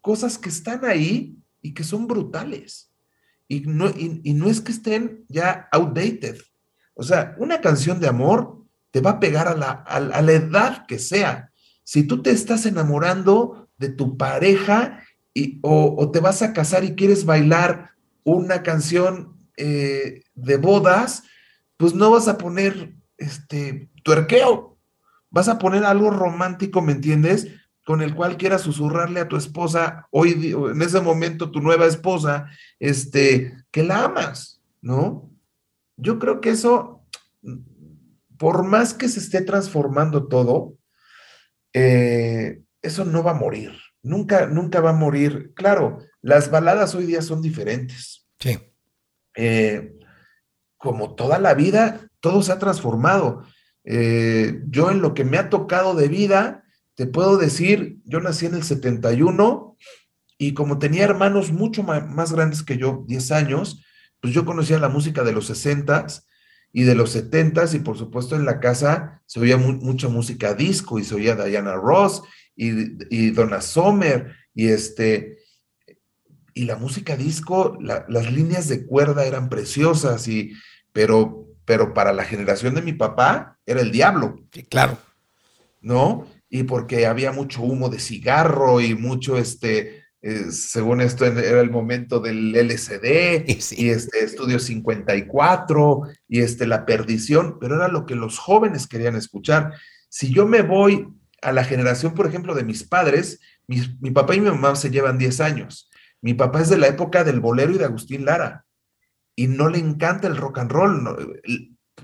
cosas 0.00 0.38
que 0.38 0.48
están 0.48 0.84
ahí 0.84 1.36
y 1.62 1.74
que 1.74 1.84
son 1.84 2.06
brutales. 2.06 2.90
Y 3.48 3.60
no, 3.60 3.90
y, 3.90 4.32
no 4.34 4.48
es 4.48 4.60
que 4.60 4.72
estén 4.72 5.24
ya 5.28 5.68
outdated. 5.72 6.38
O 6.94 7.02
sea, 7.02 7.34
una 7.38 7.60
canción 7.60 7.98
de 8.00 8.08
amor 8.08 8.59
te 8.90 9.00
va 9.00 9.10
a 9.10 9.20
pegar 9.20 9.48
a 9.48 9.54
la, 9.54 9.70
a, 9.70 10.00
la 10.00 10.32
edad 10.32 10.86
que 10.86 10.98
sea. 10.98 11.50
Si 11.84 12.04
tú 12.04 12.22
te 12.22 12.30
estás 12.30 12.66
enamorando 12.66 13.68
de 13.78 13.88
tu 13.88 14.16
pareja 14.16 15.02
y, 15.34 15.58
o, 15.62 16.10
te 16.10 16.20
vas 16.20 16.42
a 16.42 16.52
casar 16.52 16.84
y 16.84 16.94
quieres 16.94 17.24
bailar 17.24 17.90
una 18.24 18.62
canción 18.62 19.36
eh, 19.56 20.22
de 20.34 20.56
bodas, 20.56 21.24
pues 21.76 21.94
no 21.94 22.10
vas 22.10 22.28
a 22.28 22.38
poner 22.38 22.94
este 23.16 23.90
tuerqueo, 24.02 24.78
vas 25.30 25.48
a 25.48 25.58
poner 25.58 25.84
algo 25.84 26.10
romántico, 26.10 26.82
¿me 26.82 26.92
entiendes? 26.92 27.48
con 27.90 28.02
el 28.02 28.14
cual 28.14 28.36
quieras 28.36 28.60
susurrarle 28.60 29.18
a 29.18 29.26
tu 29.26 29.36
esposa, 29.36 30.06
hoy, 30.12 30.54
en 30.70 30.80
ese 30.80 31.00
momento 31.00 31.50
tu 31.50 31.60
nueva 31.60 31.86
esposa, 31.86 32.46
este, 32.78 33.52
que 33.72 33.82
la 33.82 34.04
amas, 34.04 34.62
¿no? 34.80 35.28
Yo 35.96 36.20
creo 36.20 36.40
que 36.40 36.50
eso, 36.50 37.04
por 38.40 38.64
más 38.64 38.94
que 38.94 39.06
se 39.10 39.20
esté 39.20 39.42
transformando 39.42 40.26
todo, 40.26 40.78
eh, 41.74 42.62
eso 42.80 43.04
no 43.04 43.22
va 43.22 43.32
a 43.32 43.34
morir, 43.34 43.72
nunca, 44.02 44.46
nunca 44.46 44.80
va 44.80 44.90
a 44.90 44.94
morir. 44.94 45.52
Claro, 45.54 45.98
las 46.22 46.50
baladas 46.50 46.94
hoy 46.94 47.04
día 47.04 47.20
son 47.20 47.42
diferentes. 47.42 48.26
Sí. 48.38 48.58
Eh, 49.36 49.92
como 50.78 51.14
toda 51.16 51.38
la 51.38 51.52
vida, 51.52 52.08
todo 52.20 52.40
se 52.42 52.52
ha 52.52 52.58
transformado. 52.58 53.44
Eh, 53.84 54.62
yo 54.68 54.90
en 54.90 55.02
lo 55.02 55.12
que 55.12 55.26
me 55.26 55.36
ha 55.36 55.50
tocado 55.50 55.94
de 55.94 56.08
vida, 56.08 56.64
te 56.94 57.06
puedo 57.06 57.36
decir, 57.36 57.98
yo 58.06 58.20
nací 58.20 58.46
en 58.46 58.54
el 58.54 58.62
71 58.62 59.76
y 60.38 60.54
como 60.54 60.78
tenía 60.78 61.04
hermanos 61.04 61.52
mucho 61.52 61.82
más 61.82 62.32
grandes 62.32 62.62
que 62.62 62.78
yo, 62.78 63.04
10 63.06 63.32
años, 63.32 63.84
pues 64.18 64.32
yo 64.32 64.46
conocía 64.46 64.78
la 64.78 64.88
música 64.88 65.24
de 65.24 65.32
los 65.32 65.50
60s 65.50 66.24
y 66.72 66.84
de 66.84 66.94
los 66.94 67.14
70s 67.14 67.74
y 67.74 67.80
por 67.80 67.98
supuesto 67.98 68.36
en 68.36 68.44
la 68.44 68.60
casa 68.60 69.22
se 69.26 69.40
oía 69.40 69.56
mucha 69.56 70.08
música 70.08 70.54
disco 70.54 70.98
y 70.98 71.04
se 71.04 71.14
oía 71.14 71.34
Diana 71.34 71.74
Ross 71.74 72.22
y, 72.54 73.30
Donna 73.30 73.60
Summer 73.60 74.34
y 74.54 74.68
este 74.68 75.38
y 76.52 76.64
la 76.64 76.76
música 76.76 77.16
disco, 77.16 77.78
las 77.80 78.32
líneas 78.32 78.68
de 78.68 78.84
cuerda 78.84 79.24
eran 79.24 79.48
preciosas 79.48 80.28
y 80.28 80.52
pero 80.92 81.46
pero 81.64 81.94
para 81.94 82.12
la 82.12 82.24
generación 82.24 82.74
de 82.74 82.82
mi 82.82 82.92
papá 82.92 83.58
era 83.64 83.80
el 83.80 83.92
diablo. 83.92 84.40
Sí, 84.52 84.64
claro. 84.64 84.98
¿No? 85.80 86.26
y 86.50 86.64
porque 86.64 87.06
había 87.06 87.30
mucho 87.30 87.62
humo 87.62 87.88
de 87.88 88.00
cigarro 88.00 88.80
y 88.80 88.96
mucho, 88.96 89.38
este, 89.38 89.99
eh, 90.22 90.50
según 90.50 91.00
esto 91.00 91.24
era 91.24 91.60
el 91.60 91.70
momento 91.70 92.20
del 92.20 92.54
LCD 92.54 93.44
y 93.72 93.88
este 93.88 94.24
Estudio 94.24 94.58
54 94.58 96.02
y 96.28 96.40
este 96.40 96.66
La 96.66 96.84
Perdición, 96.84 97.58
pero 97.58 97.76
era 97.76 97.88
lo 97.88 98.04
que 98.04 98.14
los 98.14 98.38
jóvenes 98.38 98.86
querían 98.86 99.16
escuchar. 99.16 99.72
Si 100.08 100.32
yo 100.32 100.46
me 100.46 100.62
voy 100.62 101.08
a 101.42 101.52
la 101.52 101.64
generación, 101.64 102.14
por 102.14 102.26
ejemplo, 102.26 102.54
de 102.54 102.64
mis 102.64 102.84
padres, 102.84 103.40
mi, 103.66 104.10
papá 104.10 104.34
y 104.34 104.40
mi 104.40 104.50
mamá 104.50 104.74
se 104.74 104.90
llevan 104.90 105.16
10 105.16 105.40
años. 105.40 105.88
Mi 106.20 106.34
papá 106.34 106.60
es 106.60 106.68
de 106.68 106.76
la 106.76 106.88
época 106.88 107.24
del 107.24 107.40
bolero 107.40 107.72
y 107.72 107.78
de 107.78 107.84
Agustín 107.84 108.24
Lara 108.24 108.66
y 109.34 109.46
no 109.46 109.68
le 109.70 109.78
encanta 109.78 110.26
el 110.26 110.36
rock 110.36 110.58
and 110.58 110.70
roll. 110.70 111.40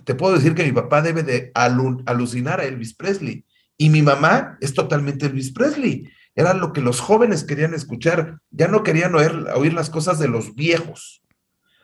te 0.04 0.14
puedo 0.14 0.34
decir 0.34 0.54
que 0.54 0.64
mi 0.64 0.72
papá 0.72 1.02
debe 1.02 1.22
de 1.22 1.50
alucinar 1.54 2.60
a 2.60 2.64
Elvis 2.64 2.94
Presley 2.94 3.44
y 3.76 3.90
mi 3.90 4.00
mamá 4.00 4.56
es 4.60 4.72
totalmente 4.72 5.26
Elvis 5.26 5.52
Presley. 5.52 6.08
Era 6.36 6.54
lo 6.54 6.72
que 6.72 6.82
los 6.82 7.00
jóvenes 7.00 7.42
querían 7.42 7.74
escuchar. 7.74 8.38
Ya 8.50 8.68
no 8.68 8.82
querían 8.82 9.14
oír, 9.14 9.46
oír 9.54 9.72
las 9.72 9.90
cosas 9.90 10.18
de 10.18 10.28
los 10.28 10.54
viejos. 10.54 11.22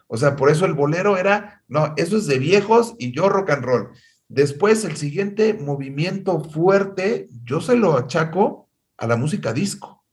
O 0.06 0.18
sea, 0.18 0.36
por 0.36 0.50
eso 0.50 0.66
el 0.66 0.74
bolero 0.74 1.16
era, 1.16 1.64
no, 1.68 1.94
eso 1.96 2.18
es 2.18 2.26
de 2.26 2.38
viejos 2.38 2.94
y 2.98 3.12
yo 3.12 3.30
rock 3.30 3.50
and 3.50 3.64
roll. 3.64 3.88
Después, 4.28 4.84
el 4.84 4.96
siguiente 4.96 5.54
movimiento 5.54 6.44
fuerte, 6.44 7.28
yo 7.44 7.60
se 7.62 7.76
lo 7.76 7.96
achaco 7.96 8.68
a 8.98 9.06
la 9.06 9.16
música 9.16 9.54
disco. 9.54 10.04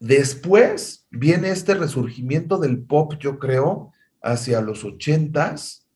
Después 0.00 1.06
viene 1.10 1.50
este 1.50 1.74
resurgimiento 1.74 2.58
del 2.58 2.82
pop, 2.82 3.14
yo 3.20 3.38
creo, 3.38 3.92
hacia 4.20 4.60
los 4.60 4.84
ochentas, 4.84 5.86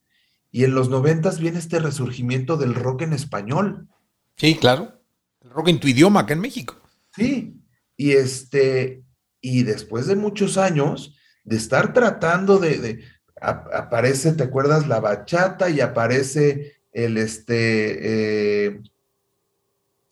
y 0.51 0.64
en 0.64 0.74
los 0.74 0.88
noventas 0.88 1.40
viene 1.40 1.59
este 1.59 1.78
resurgimiento 1.78 2.57
del 2.57 2.74
rock 2.74 3.03
en 3.03 3.12
español. 3.12 3.88
Sí, 4.36 4.55
claro. 4.55 4.97
El 5.41 5.51
rock 5.51 5.68
en 5.68 5.80
tu 5.80 5.89
idioma 5.89 6.20
acá 6.20 6.34
en 6.34 6.41
México. 6.41 6.80
Sí. 7.14 7.55
Y 7.97 8.12
este, 8.12 9.03
y 9.41 9.62
después 9.62 10.07
de 10.07 10.16
muchos 10.16 10.57
años 10.59 11.16
de 11.45 11.57
estar 11.57 11.93
tratando 11.93 12.59
de, 12.59 13.05
aparece, 13.41 14.32
¿te 14.32 14.45
acuerdas? 14.45 14.86
La 14.86 15.01
bachata 15.01 15.70
y 15.70 15.80
aparece 15.80 16.80
el 16.93 17.16
este, 17.16 18.66
eh, 18.66 18.80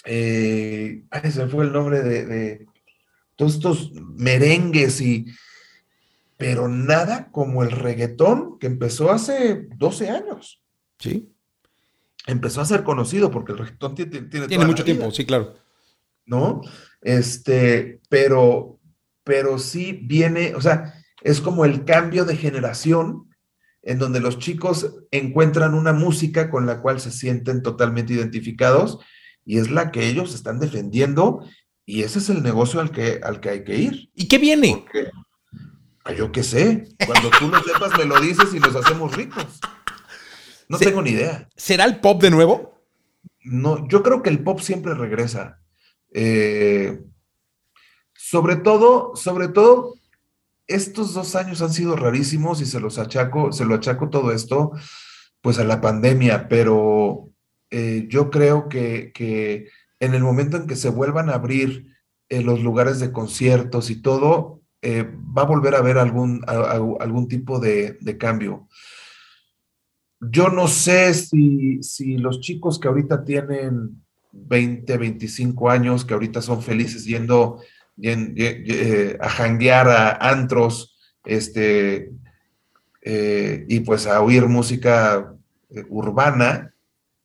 eh, 0.04 1.04
ay, 1.10 1.30
se 1.30 1.46
fue 1.48 1.64
el 1.64 1.72
nombre 1.72 2.02
de, 2.02 2.26
de 2.26 2.66
todos 3.34 3.54
estos 3.54 3.92
merengues 3.92 5.00
y, 5.00 5.26
pero 6.36 6.68
nada 6.68 7.30
como 7.30 7.62
el 7.62 7.70
reggaetón 7.70 8.58
que 8.58 8.66
empezó 8.66 9.10
hace 9.10 9.68
12 9.76 10.10
años. 10.10 10.62
Sí. 10.98 11.32
Empezó 12.26 12.60
a 12.60 12.66
ser 12.66 12.82
conocido 12.82 13.30
porque 13.30 13.52
el 13.52 13.58
reggaetón 13.58 13.94
tiene, 13.94 14.22
tiene, 14.22 14.64
mucho 14.64 14.84
tiempo, 14.84 15.10
sí, 15.12 15.24
claro. 15.24 15.54
¿No? 16.24 16.60
Este, 17.00 18.00
pero, 18.08 18.80
pero 19.22 19.58
sí 19.58 20.00
viene, 20.02 20.54
o 20.54 20.60
sea, 20.60 20.94
es 21.22 21.40
como 21.40 21.64
el 21.64 21.84
cambio 21.84 22.24
de 22.24 22.36
generación 22.36 23.28
en 23.82 24.00
donde 24.00 24.20
los 24.20 24.38
chicos 24.38 24.94
encuentran 25.12 25.74
una 25.74 25.92
música 25.92 26.50
con 26.50 26.66
la 26.66 26.82
cual 26.82 27.00
se 27.00 27.12
sienten 27.12 27.62
totalmente 27.62 28.12
identificados 28.12 28.98
y 29.44 29.58
es 29.58 29.70
la 29.70 29.92
que 29.92 30.08
ellos 30.08 30.34
están 30.34 30.58
defendiendo 30.58 31.46
y 31.86 32.02
ese 32.02 32.18
es 32.18 32.28
el 32.28 32.42
negocio 32.42 32.80
al 32.80 32.90
que, 32.90 33.20
al 33.22 33.38
que 33.38 33.50
hay 33.50 33.64
que 33.64 33.76
ir. 33.76 34.10
¿Y 34.14 34.26
qué 34.26 34.38
viene? 34.38 34.84
Ah, 36.04 36.12
yo 36.12 36.32
qué 36.32 36.42
sé. 36.42 36.88
Cuando 37.06 37.30
tú 37.38 37.48
lo 37.48 37.62
sepas, 37.62 37.96
me 37.96 38.04
lo 38.04 38.20
dices 38.20 38.52
y 38.52 38.58
nos 38.58 38.74
hacemos 38.74 39.16
ricos. 39.16 39.60
No 40.68 40.78
tengo 40.78 41.02
ni 41.02 41.10
idea. 41.10 41.48
¿Será 41.56 41.84
el 41.84 42.00
pop 42.00 42.20
de 42.20 42.30
nuevo? 42.30 42.80
No, 43.42 43.86
yo 43.88 44.02
creo 44.02 44.22
que 44.22 44.30
el 44.30 44.42
pop 44.42 44.60
siempre 44.60 44.94
regresa. 44.94 45.60
Eh, 46.12 47.00
sobre 48.14 48.56
todo, 48.56 49.14
sobre 49.14 49.48
todo, 49.48 49.94
estos 50.66 51.14
dos 51.14 51.36
años 51.36 51.62
han 51.62 51.72
sido 51.72 51.96
rarísimos 51.96 52.60
y 52.60 52.66
se 52.66 52.80
los 52.80 52.98
achaco, 52.98 53.52
se 53.52 53.64
lo 53.64 53.76
achaco 53.76 54.10
todo 54.10 54.32
esto, 54.32 54.72
pues 55.40 55.58
a 55.58 55.64
la 55.64 55.80
pandemia, 55.80 56.48
pero 56.48 57.30
eh, 57.70 58.06
yo 58.08 58.30
creo 58.30 58.68
que, 58.68 59.70
en 60.00 60.14
el 60.14 60.22
momento 60.22 60.56
en 60.56 60.66
que 60.66 60.76
se 60.76 60.90
vuelvan 60.90 61.30
a 61.30 61.34
abrir 61.34 61.94
eh, 62.28 62.42
los 62.42 62.60
lugares 62.60 63.00
de 63.00 63.12
conciertos 63.12 63.90
y 63.90 64.02
todo, 64.02 64.62
eh, 64.82 65.08
va 65.36 65.42
a 65.42 65.46
volver 65.46 65.74
a 65.74 65.78
haber 65.78 65.98
algún, 65.98 66.42
algún 66.46 67.28
tipo 67.28 67.58
de, 67.58 67.98
cambio. 68.18 68.68
Yo 70.20 70.48
no 70.48 70.66
sé 70.66 71.12
si, 71.14 72.18
los 72.18 72.40
chicos 72.40 72.78
que 72.78 72.88
ahorita 72.88 73.24
tienen 73.24 74.02
20, 74.32 74.96
25 74.96 75.70
años, 75.70 76.04
que 76.04 76.14
ahorita 76.14 76.40
son 76.40 76.62
felices 76.62 77.04
yendo 77.04 77.60
eh, 78.02 79.18
a 79.20 79.28
janguear 79.28 79.88
a 79.88 80.30
antros, 80.30 80.96
este, 81.24 82.12
eh, 83.02 83.66
y 83.68 83.80
pues 83.80 84.06
a 84.06 84.22
oír 84.22 84.46
música 84.46 85.34
urbana, 85.88 86.72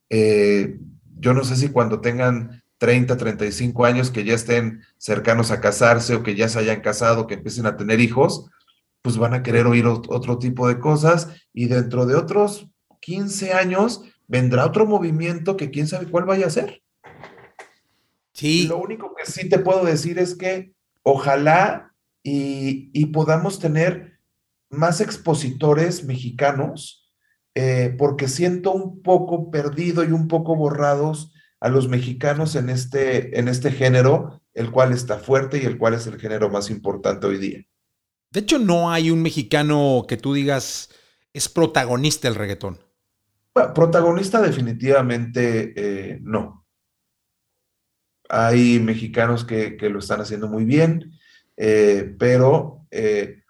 yo 0.10 1.34
no 1.34 1.44
sé 1.44 1.56
si 1.56 1.70
cuando 1.70 2.02
tengan 2.02 2.62
30, 2.82 3.16
35 3.16 3.86
años, 3.86 4.10
que 4.10 4.24
ya 4.24 4.34
estén 4.34 4.82
cercanos 4.98 5.52
a 5.52 5.62
casarse 5.62 6.16
o 6.16 6.24
que 6.24 6.36
ya 6.36 6.50
se 6.50 6.58
hayan 6.58 6.82
casado, 6.82 7.28
que 7.28 7.36
empiecen 7.36 7.68
a 7.68 7.78
tener 7.78 8.02
hijos, 8.02 8.50
pues 9.04 9.18
van 9.18 9.36
a 9.36 9.44
querer 9.44 9.68
oír 9.68 9.86
otro 9.86 10.40
tipo 10.40 10.68
de 10.68 10.80
cosas 10.80 11.30
y 11.54 11.68
dentro 11.68 12.08
de 12.08 12.16
otros 12.16 12.71
15 13.02 13.54
años 13.54 14.04
vendrá 14.28 14.66
otro 14.66 14.86
movimiento 14.86 15.58
que 15.58 15.72
quién 15.72 15.88
sabe 15.88 16.08
cuál 16.08 16.26
vaya 16.26 16.48
a 16.48 16.52
ser. 16.52 16.82
Sí. 18.34 18.68
Lo 18.68 18.78
único 18.78 19.14
que 19.16 19.30
sí 19.30 19.50
te 19.50 19.60
puedo 19.60 19.84
decir 19.84 20.18
es 20.18 20.36
que 20.36 20.74
ojalá 21.04 21.94
y, 22.24 23.06
podamos 23.08 23.60
tener 23.60 24.20
más 24.70 25.02
expositores 25.02 26.06
mexicanos, 26.06 27.12
eh, 27.56 27.94
porque 27.98 28.28
siento 28.28 28.72
un 28.72 29.02
poco 29.02 29.52
perdido 29.52 30.04
y 30.04 30.12
un 30.12 30.28
poco 30.28 30.56
borrados 30.56 31.34
a 31.60 31.70
los 31.70 31.90
mexicanos 31.90 32.56
en 32.56 32.70
este, 32.70 33.38
en 33.38 33.48
este 33.48 33.72
género, 33.72 34.42
el 34.54 34.72
cual 34.72 34.94
está 34.94 35.18
fuerte 35.18 35.62
y 35.62 35.66
el 35.66 35.78
cual 35.78 35.96
es 35.96 36.08
el 36.08 36.20
género 36.20 36.50
más 36.50 36.70
importante 36.70 37.28
hoy 37.28 37.38
día. 37.38 37.66
De 38.32 38.40
hecho, 38.40 38.60
no 38.60 38.92
hay 38.92 39.12
un 39.12 39.22
mexicano 39.22 40.06
que 40.08 40.16
tú 40.16 40.34
digas 40.34 40.90
es 41.34 41.50
protagonista 41.50 42.28
del 42.28 42.36
reggaetón. 42.36 42.80
Protagonista 43.54 44.42
definitivamente 44.42 45.74
eh, 45.76 46.20
no. 46.22 46.66
Hay 48.30 48.80
mexicanos 48.80 49.44
que, 49.44 49.78
lo 49.82 50.00
están 50.00 50.22
haciendo 50.22 50.48
muy 50.48 50.64
bien, 50.64 51.12
eh, 51.58 52.16
pero 52.18 52.88
eh, 52.92 53.44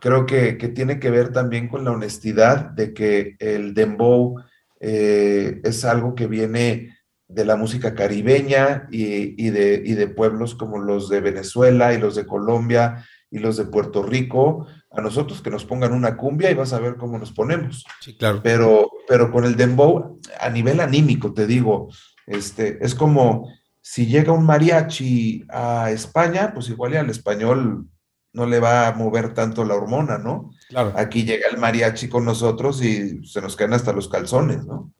creo 0.00 0.24
que, 0.24 0.56
que, 0.56 0.68
tiene 0.68 0.98
que 0.98 1.10
ver 1.10 1.32
también 1.32 1.68
con 1.68 1.84
la 1.84 1.92
honestidad 1.92 2.70
de 2.70 2.94
que 2.94 3.36
el 3.38 3.74
dembow 3.74 4.42
es 4.80 5.84
algo 5.84 6.16
que 6.16 6.26
viene 6.26 6.92
de 7.34 7.44
la 7.44 7.56
música 7.56 7.94
caribeña 7.94 8.86
y, 8.90 9.50
de, 9.50 9.78
de, 9.78 10.08
pueblos 10.08 10.54
como 10.54 10.78
los 10.78 11.08
de 11.08 11.20
Venezuela 11.20 11.94
y 11.94 11.98
los 11.98 12.14
de 12.14 12.26
Colombia 12.26 13.04
y 13.30 13.38
los 13.38 13.56
de 13.56 13.64
Puerto 13.64 14.02
Rico. 14.02 14.66
A 14.94 15.00
nosotros 15.00 15.40
que 15.40 15.50
nos 15.50 15.64
pongan 15.64 15.92
una 15.92 16.16
cumbia 16.16 16.50
y 16.50 16.54
vas 16.54 16.72
a 16.72 16.78
ver 16.78 16.96
cómo 16.96 17.18
nos 17.18 17.32
ponemos. 17.32 17.84
Sí, 18.00 18.14
claro. 18.16 18.40
Pero, 18.42 18.90
pero 19.08 19.32
con 19.32 19.44
el 19.44 19.56
dembow, 19.56 20.20
a 20.38 20.50
nivel 20.50 20.80
anímico, 20.80 21.32
te 21.32 21.46
digo, 21.46 21.88
este, 22.26 22.78
es 22.84 22.94
como 22.94 23.48
si 23.80 24.06
llega 24.06 24.32
un 24.32 24.44
mariachi 24.44 25.44
a 25.48 25.90
España, 25.90 26.52
pues 26.54 26.68
igual 26.68 26.92
y 26.92 26.96
al 26.96 27.10
español 27.10 27.86
no 28.32 28.46
le 28.46 28.60
va 28.60 28.88
a 28.88 28.92
mover 28.92 29.34
tanto 29.34 29.64
la 29.64 29.74
hormona, 29.74 30.18
¿no? 30.18 30.50
Claro. 30.68 30.92
Aquí 30.96 31.24
llega 31.24 31.48
el 31.48 31.58
mariachi 31.58 32.08
con 32.08 32.24
nosotros 32.24 32.82
y 32.82 33.26
se 33.26 33.42
nos 33.42 33.56
caen 33.56 33.74
hasta 33.74 33.92
los 33.92 34.08
calzones, 34.08 34.64
¿no? 34.64 34.92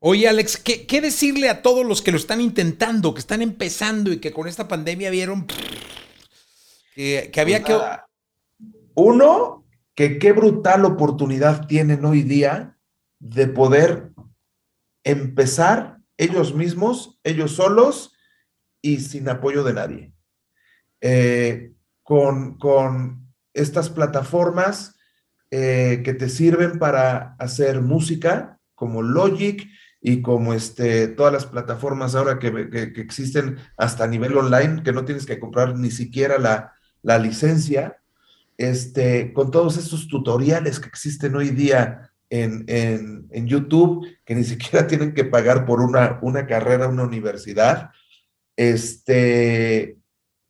Oye, 0.00 0.28
Alex, 0.28 0.58
¿qué, 0.58 1.00
decirle 1.00 1.48
a 1.48 1.60
todos 1.60 1.84
los 1.84 2.02
que 2.02 2.12
lo 2.12 2.18
están 2.18 2.40
intentando, 2.40 3.14
que 3.14 3.20
están 3.20 3.42
empezando 3.42 4.12
y 4.12 4.18
que 4.18 4.32
con 4.32 4.46
esta 4.46 4.68
pandemia 4.68 5.10
vieron 5.10 5.46
que, 6.94 7.32
había 7.36 7.62
pues 7.64 7.76
que... 7.76 8.07
Uno, 9.00 9.64
que 9.94 10.18
qué 10.18 10.32
brutal 10.32 10.84
oportunidad 10.84 11.68
tienen 11.68 12.04
hoy 12.04 12.24
día 12.24 12.76
de 13.20 13.46
poder 13.46 14.10
empezar 15.04 15.98
ellos 16.16 16.52
mismos, 16.52 17.20
ellos 17.22 17.52
solos 17.52 18.12
y 18.82 18.98
sin 18.98 19.28
apoyo 19.28 19.62
de 19.62 19.72
nadie. 19.72 20.12
Eh, 21.00 21.74
con, 22.02 22.58
estas 23.54 23.88
plataformas 23.88 24.98
eh, 25.52 26.02
que 26.04 26.14
te 26.14 26.28
sirven 26.28 26.80
para 26.80 27.36
hacer 27.38 27.80
música, 27.80 28.58
como 28.74 29.02
Logic 29.02 29.64
y 30.00 30.22
como 30.22 30.54
este, 30.54 31.06
todas 31.06 31.32
las 31.32 31.46
plataformas 31.46 32.16
ahora 32.16 32.40
que, 32.40 32.48
existen 32.96 33.58
hasta 33.76 34.08
nivel 34.08 34.36
online, 34.36 34.82
que 34.82 34.92
no 34.92 35.04
tienes 35.04 35.24
que 35.24 35.38
comprar 35.38 35.76
ni 35.78 35.92
siquiera 35.92 36.36
la, 36.38 37.18
licencia, 37.18 38.02
este, 38.58 39.32
con 39.32 39.50
todos 39.50 39.78
estos 39.78 40.08
tutoriales 40.08 40.80
que 40.80 40.88
existen 40.88 41.36
hoy 41.36 41.50
día 41.50 42.10
en, 42.28 43.46
YouTube, 43.46 44.06
que 44.24 44.34
ni 44.34 44.44
siquiera 44.44 44.86
tienen 44.86 45.14
que 45.14 45.24
pagar 45.24 45.64
por 45.64 45.80
una, 45.80 46.18
una 46.20 46.46
carrera, 46.46 46.88
una 46.88 47.04
universidad, 47.04 47.90
este, 48.56 49.96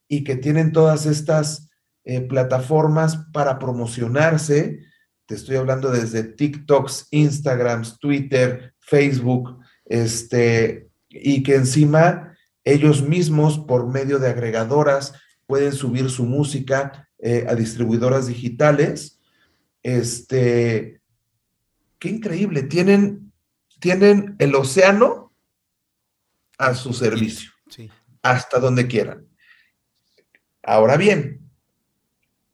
y 0.08 0.24
que 0.24 0.36
tienen 0.36 0.72
todas 0.72 1.04
estas 1.06 1.70
eh, 2.04 2.22
plataformas 2.22 3.18
para 3.32 3.58
promocionarse. 3.58 4.80
Te 5.26 5.34
estoy 5.34 5.56
hablando 5.56 5.90
desde 5.90 6.24
TikToks, 6.24 7.08
Instagrams, 7.10 7.98
Twitter, 7.98 8.74
Facebook, 8.80 9.58
este, 9.84 10.88
y 11.10 11.42
que 11.42 11.56
encima 11.56 12.34
ellos 12.64 13.02
mismos, 13.02 13.58
por 13.58 13.86
medio 13.86 14.18
de 14.18 14.28
agregadoras, 14.28 15.12
pueden 15.46 15.72
subir 15.72 16.08
su 16.08 16.24
música 16.24 17.07
eh, 17.18 17.46
a 17.48 17.54
distribuidoras 17.54 18.26
digitales. 18.26 19.20
Este, 19.82 21.00
qué 21.98 22.08
increíble, 22.08 22.62
tienen, 22.62 23.32
tienen 23.80 24.36
el 24.38 24.54
océano 24.54 25.32
a 26.58 26.74
su 26.74 26.92
servicio, 26.92 27.50
hasta 28.22 28.58
donde 28.58 28.86
quieran. 28.86 29.26
Ahora 30.62 30.96
bien, 30.96 31.50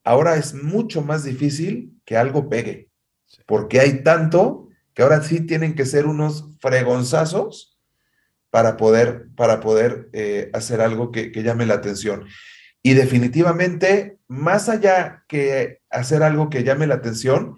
ahora 0.05 0.37
es 0.37 0.55
mucho 0.55 1.03
más 1.03 1.25
difícil 1.25 2.01
que 2.05 2.17
algo 2.17 2.49
pegue, 2.49 2.91
porque 3.47 3.81
hay 3.81 4.03
tanto 4.03 4.69
que 4.93 5.03
ahora 5.03 5.23
sí 5.23 5.41
tienen 5.41 5.75
que 5.75 5.87
ser 5.87 6.07
unos 6.07 6.57
fregonzazos 6.61 7.79
para 8.51 8.77
poder, 8.77 9.29
para 9.35 9.61
poder 9.61 10.09
eh, 10.13 10.51
hacer 10.53 10.81
algo 10.81 11.11
que, 11.11 11.33
que 11.33 11.43
llame 11.43 11.67
la 11.67 11.75
atención. 11.75 12.27
Y 12.85 12.95
definitivamente, 12.95 14.19
más 14.29 14.69
allá 14.69 15.25
que 15.27 15.81
hacer 15.91 16.23
algo 16.23 16.51
que 16.51 16.63
llame 16.63 16.87
la 16.87 16.95
atención, 16.95 17.57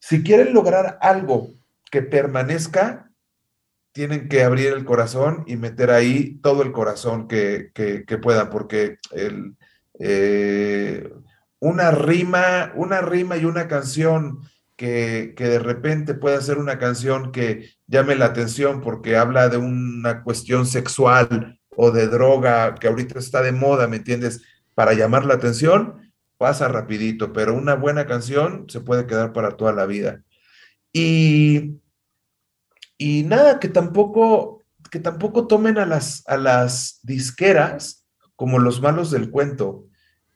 si 0.00 0.24
quieren 0.24 0.52
lograr 0.52 0.98
algo 1.00 1.50
que 1.92 2.02
permanezca, 2.02 3.12
tienen 3.92 4.28
que 4.28 4.42
abrir 4.42 4.72
el 4.72 4.84
corazón 4.84 5.44
y 5.46 5.56
meter 5.56 5.90
ahí 5.90 6.40
todo 6.42 6.62
el 6.62 6.72
corazón 6.72 7.28
que, 7.28 7.70
que 7.74 8.18
puedan, 8.18 8.50
porque 8.50 8.98
eh, 9.98 11.12
una 11.60 11.90
rima, 11.90 12.72
una 12.74 13.00
rima 13.02 13.36
y 13.36 13.44
una 13.44 13.68
canción 13.68 14.40
que, 14.76 15.34
de 15.38 15.58
repente 15.60 16.14
pueda 16.14 16.40
ser 16.40 16.58
una 16.58 16.78
canción 16.78 17.30
que 17.30 17.70
llame 17.86 18.16
la 18.16 18.26
atención 18.26 18.80
porque 18.80 19.16
habla 19.16 19.48
de 19.48 19.58
una 19.58 20.24
cuestión 20.24 20.66
sexual 20.66 21.60
o 21.76 21.92
de 21.92 22.08
droga 22.08 22.74
que 22.74 22.88
ahorita 22.88 23.20
está 23.20 23.42
de 23.42 23.52
moda, 23.52 23.86
¿me 23.86 23.98
entiendes? 23.98 24.42
Para 24.74 24.94
llamar 24.94 25.24
la 25.24 25.34
atención, 25.34 26.12
pasa 26.38 26.68
rapidito, 26.68 27.32
pero 27.32 27.54
una 27.54 27.74
buena 27.74 28.06
canción 28.06 28.66
se 28.68 28.80
puede 28.80 29.06
quedar 29.06 29.32
para 29.32 29.56
toda 29.56 29.72
la 29.72 29.86
vida. 29.86 30.22
Y, 30.92 31.80
y 32.98 33.22
nada, 33.24 33.60
que 33.60 33.68
tampoco, 33.68 34.62
que 34.90 34.98
tampoco 34.98 35.46
tomen 35.46 35.78
a 35.78 35.86
las, 35.86 36.24
a 36.26 36.36
las 36.36 37.00
disqueras 37.02 38.04
como 38.36 38.58
los 38.58 38.80
malos 38.80 39.10
del 39.10 39.30
cuento. 39.30 39.86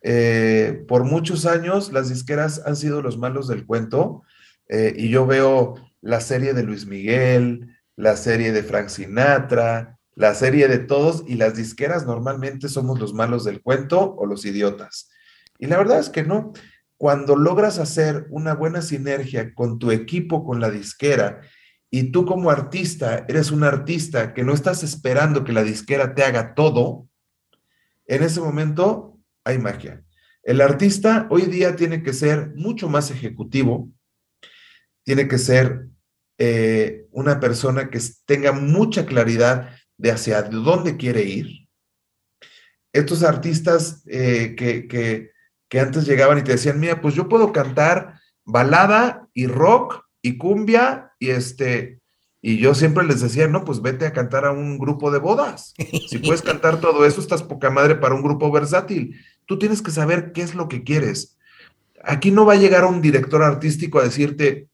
Eh, 0.03 0.85
por 0.87 1.05
muchos 1.05 1.47
años 1.47 1.93
las 1.93 2.09
disqueras 2.09 2.63
han 2.65 2.77
sido 2.77 3.03
los 3.03 3.19
malos 3.19 3.49
del 3.49 3.67
cuento 3.67 4.23
eh, 4.69 4.95
y 4.97 5.09
yo 5.09 5.27
veo 5.27 5.75
la 6.01 6.21
serie 6.21 6.55
de 6.55 6.63
Luis 6.63 6.87
Miguel, 6.87 7.77
la 7.97 8.17
serie 8.17 8.53
de 8.53 8.63
Frank 8.63 8.89
Sinatra, 8.89 9.96
la 10.17 10.35
serie 10.35 10.67
de 10.67 10.79
todos 10.79 11.25
y 11.29 11.35
las 11.35 11.55
disqueras 11.55 12.07
normalmente 12.07 12.69
somos 12.69 12.99
los 12.99 13.13
malos 13.13 13.45
del 13.45 13.61
cuento 13.61 14.15
o 14.17 14.27
los 14.27 14.47
idiotas. 14.47 15.11
Y 15.59 15.67
la 15.67 15.77
verdad 15.77 16.01
es 16.01 16.09
que 16.09 16.25
no. 16.25 16.55
Cuando 16.97 17.37
logras 17.37 17.79
hacer 17.79 18.27
una 18.31 18.55
buena 18.55 18.81
sinergia 18.81 19.55
con 19.55 19.79
tu 19.79 19.91
equipo, 19.91 20.43
con 20.43 20.59
la 20.59 20.71
disquera, 20.71 21.43
y 21.91 22.11
tú 22.13 22.25
como 22.25 22.51
artista 22.51 23.27
eres 23.29 23.51
un 23.51 23.63
artista 23.63 24.33
que 24.33 24.43
no 24.43 24.55
estás 24.55 24.83
esperando 24.83 25.45
que 25.45 25.53
la 25.53 25.63
disquera 25.63 26.15
te 26.15 26.25
haga 26.25 26.55
todo, 26.55 27.07
en 28.07 28.23
ese 28.23 28.41
momento 28.41 29.19
hay 29.45 29.59
magia. 29.59 30.03
El 30.43 30.63
artista 30.63 31.27
hoy 31.29 31.43
día 31.43 31.77
tiene 31.77 32.03
que 32.03 32.15
ser 32.15 32.55
mucho 32.55 32.89
más 32.89 33.11
ejecutivo, 33.11 33.91
tiene 35.05 35.29
que 35.29 35.37
ser 35.37 35.89
eh, 36.39 37.07
una 37.11 37.39
persona 37.39 37.91
que 37.91 38.01
tenga 38.25 38.53
mucha 38.53 39.05
claridad 39.05 39.77
de 39.99 40.11
hacia 40.11 40.43
dónde 40.43 40.97
quiere 40.97 41.23
ir. 41.23 41.69
Estos 42.93 43.23
artistas 43.23 44.03
eh, 44.07 44.55
que, 44.57 44.89
que 45.69 45.81
antes 45.81 46.07
llegaban 46.07 46.39
y 46.39 46.43
te 46.43 46.53
decían, 46.53 46.81
mira, 46.81 47.01
pues 47.01 47.15
yo 47.15 47.29
puedo 47.29 47.53
cantar 47.53 48.21
balada 48.45 49.29
y 49.35 49.47
rock 49.47 50.05
y 50.23 50.39
cumbia 50.39 51.13
y 51.19 51.31
este 51.31 52.01
y 52.49 52.59
yo 52.59 52.77
siempre 52.77 53.05
les 53.05 53.23
decía, 53.23 53.49
no, 53.49 53.65
pues 53.65 53.83
vete 53.83 54.07
a 54.07 54.13
cantar 54.13 54.45
a 54.45 54.53
un 54.53 54.79
grupo 54.79 55.11
de 55.11 55.19
bodas. 55.19 55.75
Si 56.09 56.19
puedes 56.19 56.43
cantar 56.43 56.81
todo 56.81 57.05
eso, 57.05 57.21
estás 57.21 57.43
poca 57.43 57.71
madre 57.71 57.97
para 57.97 58.15
un 58.15 58.23
grupo 58.23 58.53
versátil. 58.53 59.21
Tú 59.47 59.59
tienes 59.59 59.83
que 59.83 59.91
saber 59.91 60.31
qué 60.31 60.43
es 60.43 60.55
lo 60.55 60.69
que 60.69 60.85
quieres. 60.85 61.39
Aquí 62.05 62.31
no 62.31 62.47
va 62.47 62.53
a 62.53 62.59
llegar 62.59 62.85
un 62.85 63.03
director 63.03 63.43
artístico 63.43 63.99
a 63.99 64.05
decirte, 64.05 64.69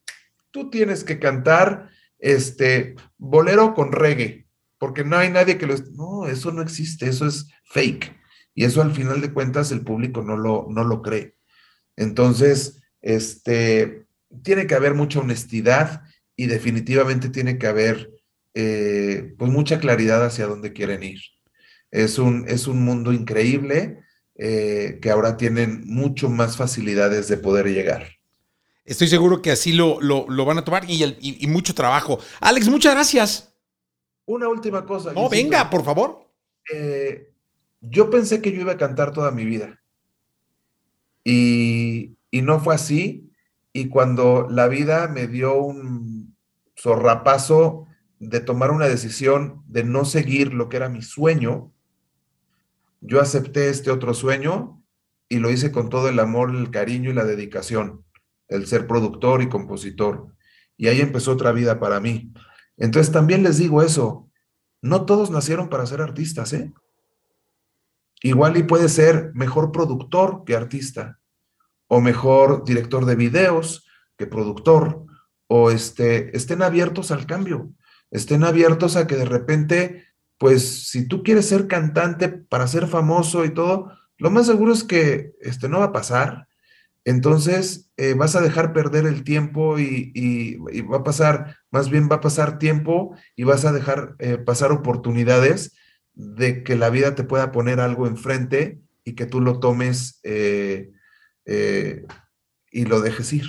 tú 0.51 0.69
tienes 0.69 1.03
que 1.03 1.19
cantar 1.19 1.89
este 2.19 2.95
bolero 3.17 3.73
con 3.73 3.91
reggae. 3.91 4.42
Porque 4.83 5.05
no 5.05 5.17
hay 5.17 5.31
nadie 5.31 5.59
que 5.59 5.67
lo... 5.69 5.77
No, 5.93 6.27
eso 6.27 6.51
no 6.51 6.61
existe, 6.61 7.09
eso 7.09 7.25
es 7.25 7.47
fake. 7.67 8.17
Y 8.53 8.65
eso 8.65 8.83
al 8.83 8.93
final 8.93 9.21
de 9.21 9.33
cuentas 9.33 9.71
el 9.71 9.83
público 9.83 10.23
no 10.23 10.37
lo, 10.37 10.67
no 10.71 10.83
lo 10.83 11.03
cree. 11.03 11.37
Entonces, 11.95 12.83
este, 13.01 14.07
tiene 14.43 14.67
que 14.67 14.75
haber 14.75 14.95
mucha 14.95 15.21
honestidad 15.21 16.03
y 16.35 16.47
definitivamente 16.47 17.29
tiene 17.29 17.59
que 17.59 17.69
haber 17.69 18.11
eh, 18.55 19.33
pues 19.39 19.53
mucha 19.53 19.79
claridad 19.79 20.25
hacia 20.25 20.49
dónde 20.49 20.73
quieren 20.73 21.05
ir. 21.05 21.21
Es 21.93 22.19
un, 22.19 22.45
es 22.49 22.67
un 22.67 22.83
mundo 22.83 23.13
increíble 23.13 24.01
eh, 24.35 24.99
que 25.01 25.13
ahora 25.13 25.37
tienen 25.37 25.85
mucho 25.87 26.29
más 26.29 26.57
facilidades 26.57 27.29
de 27.29 27.37
poder 27.37 27.67
llegar. 27.69 28.09
Estoy 28.85 29.07
seguro 29.07 29.43
que 29.43 29.53
así 29.53 29.75
lo, 29.75 30.01
lo, 30.01 30.45
van 30.45 30.59
a 30.59 30.65
tomar 30.65 30.87
y, 30.89 31.47
mucho 31.47 31.73
trabajo. 31.73 32.19
Alex, 32.41 32.69
muchas 32.69 32.95
gracias. 32.95 33.52
Una 34.27 34.49
última 34.49 34.85
cosa. 34.85 35.13
No, 35.13 35.29
venga, 35.29 35.69
por 35.71 35.85
favor. 35.85 36.29
Eh, 36.73 37.33
yo 37.81 38.11
pensé 38.11 38.41
que 38.41 38.53
yo 38.53 38.61
iba 38.61 38.73
a 38.73 38.79
cantar 38.79 39.13
toda 39.13 39.31
mi 39.31 39.45
vida. 39.45 39.81
Y, 41.25 42.17
y 42.31 42.43
no 42.43 42.61
fue 42.61 42.75
así. 42.75 43.31
Y 43.73 43.89
cuando 43.89 44.47
la 44.51 44.69
vida 44.69 45.09
me 45.09 45.27
dio 45.27 45.57
un 45.57 46.37
zorrapazo 46.77 47.87
de 48.19 48.41
tomar 48.41 48.71
una 48.71 48.87
decisión 48.87 49.63
de 49.67 49.83
no 49.83 50.05
seguir 50.05 50.53
lo 50.53 50.69
que 50.69 50.77
era 50.77 50.89
mi 50.89 51.03
sueño, 51.03 51.73
yo 53.01 53.21
acepté 53.21 53.69
este 53.69 53.91
otro 53.91 54.15
sueño 54.15 54.81
y 55.29 55.39
lo 55.39 55.51
hice 55.51 55.73
con 55.73 55.89
todo 55.89 56.09
el 56.09 56.21
amor, 56.21 56.55
el 56.55 56.71
cariño 56.71 57.11
y 57.11 57.15
la 57.15 57.25
dedicación, 57.25 58.05
el 58.49 58.67
ser 58.67 58.87
productor 58.87 59.43
y 59.43 59.49
compositor. 59.49 60.29
Y 60.77 60.89
ahí 60.89 61.01
empezó 61.01 61.33
otra 61.33 61.53
vida 61.53 61.81
para 61.81 62.01
mí. 62.01 62.33
Entonces 62.77 63.13
también 63.13 63.43
les 63.43 63.59
digo 63.59 63.83
eso, 63.83 64.31
no 64.81 65.05
todos 65.05 65.31
nacieron 65.31 65.69
para 65.69 65.87
ser 65.87 66.01
artistas, 66.01 66.53
¿eh? 66.53 66.73
Igual 68.23 68.57
y 68.57 68.63
puede 68.63 68.89
ser 68.89 69.33
mejor 69.35 69.73
productor 69.73 70.45
que 70.45 70.57
artista, 70.57 71.19
o 71.89 72.01
mejor 72.01 72.65
director 72.65 73.05
de 73.05 73.17
videos 73.17 73.87
que 74.17 74.27
productor, 74.27 75.05
o 75.49 75.71
este, 75.71 76.37
estén 76.37 76.63
abiertos 76.63 77.11
al 77.11 77.27
cambio, 77.27 77.73
estén 78.11 78.45
abiertos 78.45 78.97
a 78.97 79.07
que 79.07 79.17
de 79.17 79.25
repente 79.25 80.13
pues 80.43 80.89
si 80.89 81.07
tú 81.07 81.23
quieres 81.23 81.49
ser 81.49 81.69
cantante 81.69 82.29
para 82.29 82.67
ser 82.67 82.89
famoso 82.89 83.45
y 83.45 83.51
todo, 83.55 83.93
lo 84.19 84.29
más 84.29 84.47
seguro 84.47 84.73
es 84.73 84.83
que 84.83 85.35
este, 85.41 85.69
no 85.69 85.79
va 85.79 85.85
a 85.85 85.93
pasar. 85.93 86.49
Entonces 87.05 87.91
eh, 87.97 88.15
vas 88.15 88.37
a 88.37 88.41
dejar 88.41 88.73
perder 88.73 89.07
el 89.07 89.25
tiempo 89.25 89.79
y, 89.79 90.57
va 90.91 90.99
a 90.99 91.05
pasar, 91.05 91.57
más 91.71 91.91
bien 91.91 92.09
va 92.11 92.17
a 92.17 92.21
pasar 92.21 92.59
tiempo 92.59 93.17
y 93.35 93.45
vas 93.45 93.65
a 93.65 93.73
dejar 93.73 94.15
eh, 94.19 94.39
pasar 94.39 94.71
oportunidades 94.71 95.77
de 96.15 96.63
que 96.63 96.77
la 96.77 96.91
vida 96.91 97.15
te 97.15 97.25
pueda 97.25 97.51
poner 97.51 97.81
algo 97.81 98.07
enfrente 98.07 98.81
y 99.05 99.15
que 99.15 99.27
tú 99.27 99.41
lo 99.41 99.59
tomes 99.59 100.21
eh, 100.23 100.93
y 101.45 102.85
lo 102.85 103.01
dejes 103.01 103.33
ir, 103.33 103.47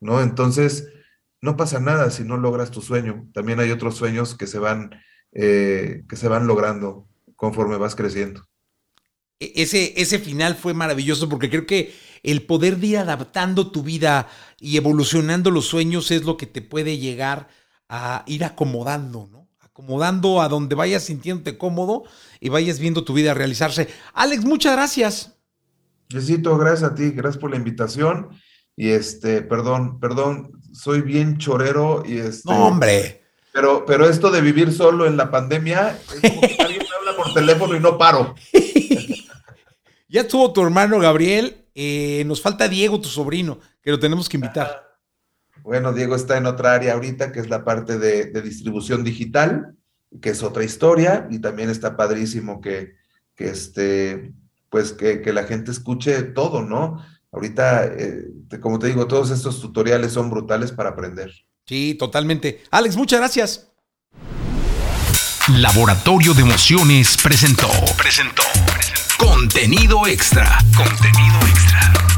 ¿no? 0.00 0.22
Entonces, 0.22 0.88
no 1.40 1.56
pasa 1.56 1.80
nada 1.80 2.10
si 2.10 2.22
no 2.24 2.36
logras 2.36 2.70
tu 2.70 2.80
sueño. 2.80 3.28
También 3.34 3.58
hay 3.58 3.70
otros 3.70 3.96
sueños 3.96 4.36
que 4.36 4.46
se 4.46 4.58
van 4.58 4.90
que 5.32 6.04
se 6.16 6.28
van 6.28 6.46
logrando 6.46 7.08
conforme 7.34 7.76
vas 7.76 7.96
creciendo. 7.96 8.46
E-, 9.40 9.52
ese, 9.56 10.00
ese 10.00 10.18
final 10.18 10.54
fue 10.54 10.74
maravilloso 10.74 11.28
porque 11.28 11.50
creo 11.50 11.66
que 11.66 11.92
el 12.24 12.42
poder 12.42 12.78
de 12.78 12.86
ir 12.88 12.98
adaptando 12.98 13.70
tu 13.70 13.82
vida 13.82 14.28
y 14.58 14.76
evolucionando 14.76 15.50
los 15.50 15.66
sueños 15.66 16.10
es 16.10 16.24
lo 16.24 16.36
que 16.36 16.46
te 16.46 16.62
puede 16.62 16.98
llegar 16.98 17.48
a 17.88 18.24
ir 18.26 18.44
acomodando, 18.44 19.28
¿no? 19.30 19.48
Acomodando 19.60 20.40
a 20.40 20.48
donde 20.48 20.74
vayas 20.74 21.04
sintiéndote 21.04 21.58
cómodo 21.58 22.04
y 22.40 22.48
vayas 22.48 22.78
viendo 22.78 23.04
tu 23.04 23.12
vida 23.12 23.34
realizarse. 23.34 23.88
Alex, 24.14 24.44
muchas 24.44 24.72
gracias. 24.72 25.36
Necesito, 26.10 26.56
gracias 26.56 26.90
a 26.90 26.94
ti, 26.94 27.10
gracias 27.10 27.40
por 27.40 27.50
la 27.50 27.56
invitación. 27.56 28.30
Y 28.74 28.88
este, 28.88 29.42
perdón, 29.42 30.00
perdón, 30.00 30.52
soy 30.72 31.02
bien 31.02 31.36
chorero 31.38 32.02
y 32.06 32.18
este. 32.18 32.50
No, 32.50 32.66
hombre. 32.66 33.22
Pero, 33.52 33.84
pero 33.86 34.08
esto 34.08 34.30
de 34.30 34.40
vivir 34.40 34.72
solo 34.72 35.06
en 35.06 35.16
la 35.16 35.30
pandemia, 35.30 36.00
es 36.14 36.30
como 36.30 36.40
que 36.40 36.56
alguien 36.58 36.82
me 36.82 37.08
habla 37.08 37.22
por 37.22 37.34
teléfono 37.34 37.76
y 37.76 37.80
no 37.80 37.98
paro. 37.98 38.34
ya 40.08 40.22
estuvo 40.22 40.52
tu 40.52 40.62
hermano 40.62 40.98
Gabriel, 40.98 41.63
eh, 41.74 42.24
nos 42.26 42.40
falta 42.40 42.68
Diego, 42.68 43.00
tu 43.00 43.08
sobrino, 43.08 43.58
que 43.82 43.90
lo 43.90 43.98
tenemos 43.98 44.28
que 44.28 44.36
invitar. 44.36 44.84
Bueno, 45.62 45.92
Diego 45.92 46.14
está 46.14 46.36
en 46.36 46.46
otra 46.46 46.74
área 46.74 46.94
ahorita, 46.94 47.32
que 47.32 47.40
es 47.40 47.48
la 47.48 47.64
parte 47.64 47.98
de, 47.98 48.26
distribución 48.42 49.02
digital, 49.02 49.74
que 50.20 50.30
es 50.30 50.42
otra 50.42 50.62
historia, 50.62 51.26
y 51.30 51.38
también 51.38 51.70
está 51.70 51.96
padrísimo 51.96 52.60
que, 52.60 52.94
que 53.34 53.46
este, 53.46 54.32
pues 54.68 54.92
que, 54.92 55.32
la 55.32 55.44
gente 55.44 55.70
escuche 55.70 56.22
todo, 56.22 56.62
¿no? 56.62 57.04
Ahorita, 57.32 57.86
eh, 57.86 58.26
como 58.60 58.78
te 58.78 58.88
digo, 58.88 59.06
todos 59.08 59.30
estos 59.30 59.60
tutoriales 59.60 60.12
son 60.12 60.30
brutales 60.30 60.70
para 60.70 60.90
aprender. 60.90 61.32
Sí, 61.66 61.96
totalmente. 61.98 62.62
Alex, 62.70 62.96
muchas 62.96 63.20
gracias. 63.20 63.68
Laboratorio 65.48 66.32
de 66.32 66.42
Emociones 66.42 67.16
presentó, 67.22 67.68
presentó. 67.98 68.42
Contenido 69.18 70.06
extra. 70.06 70.58
Contenido 70.76 71.38
extra. 71.46 72.13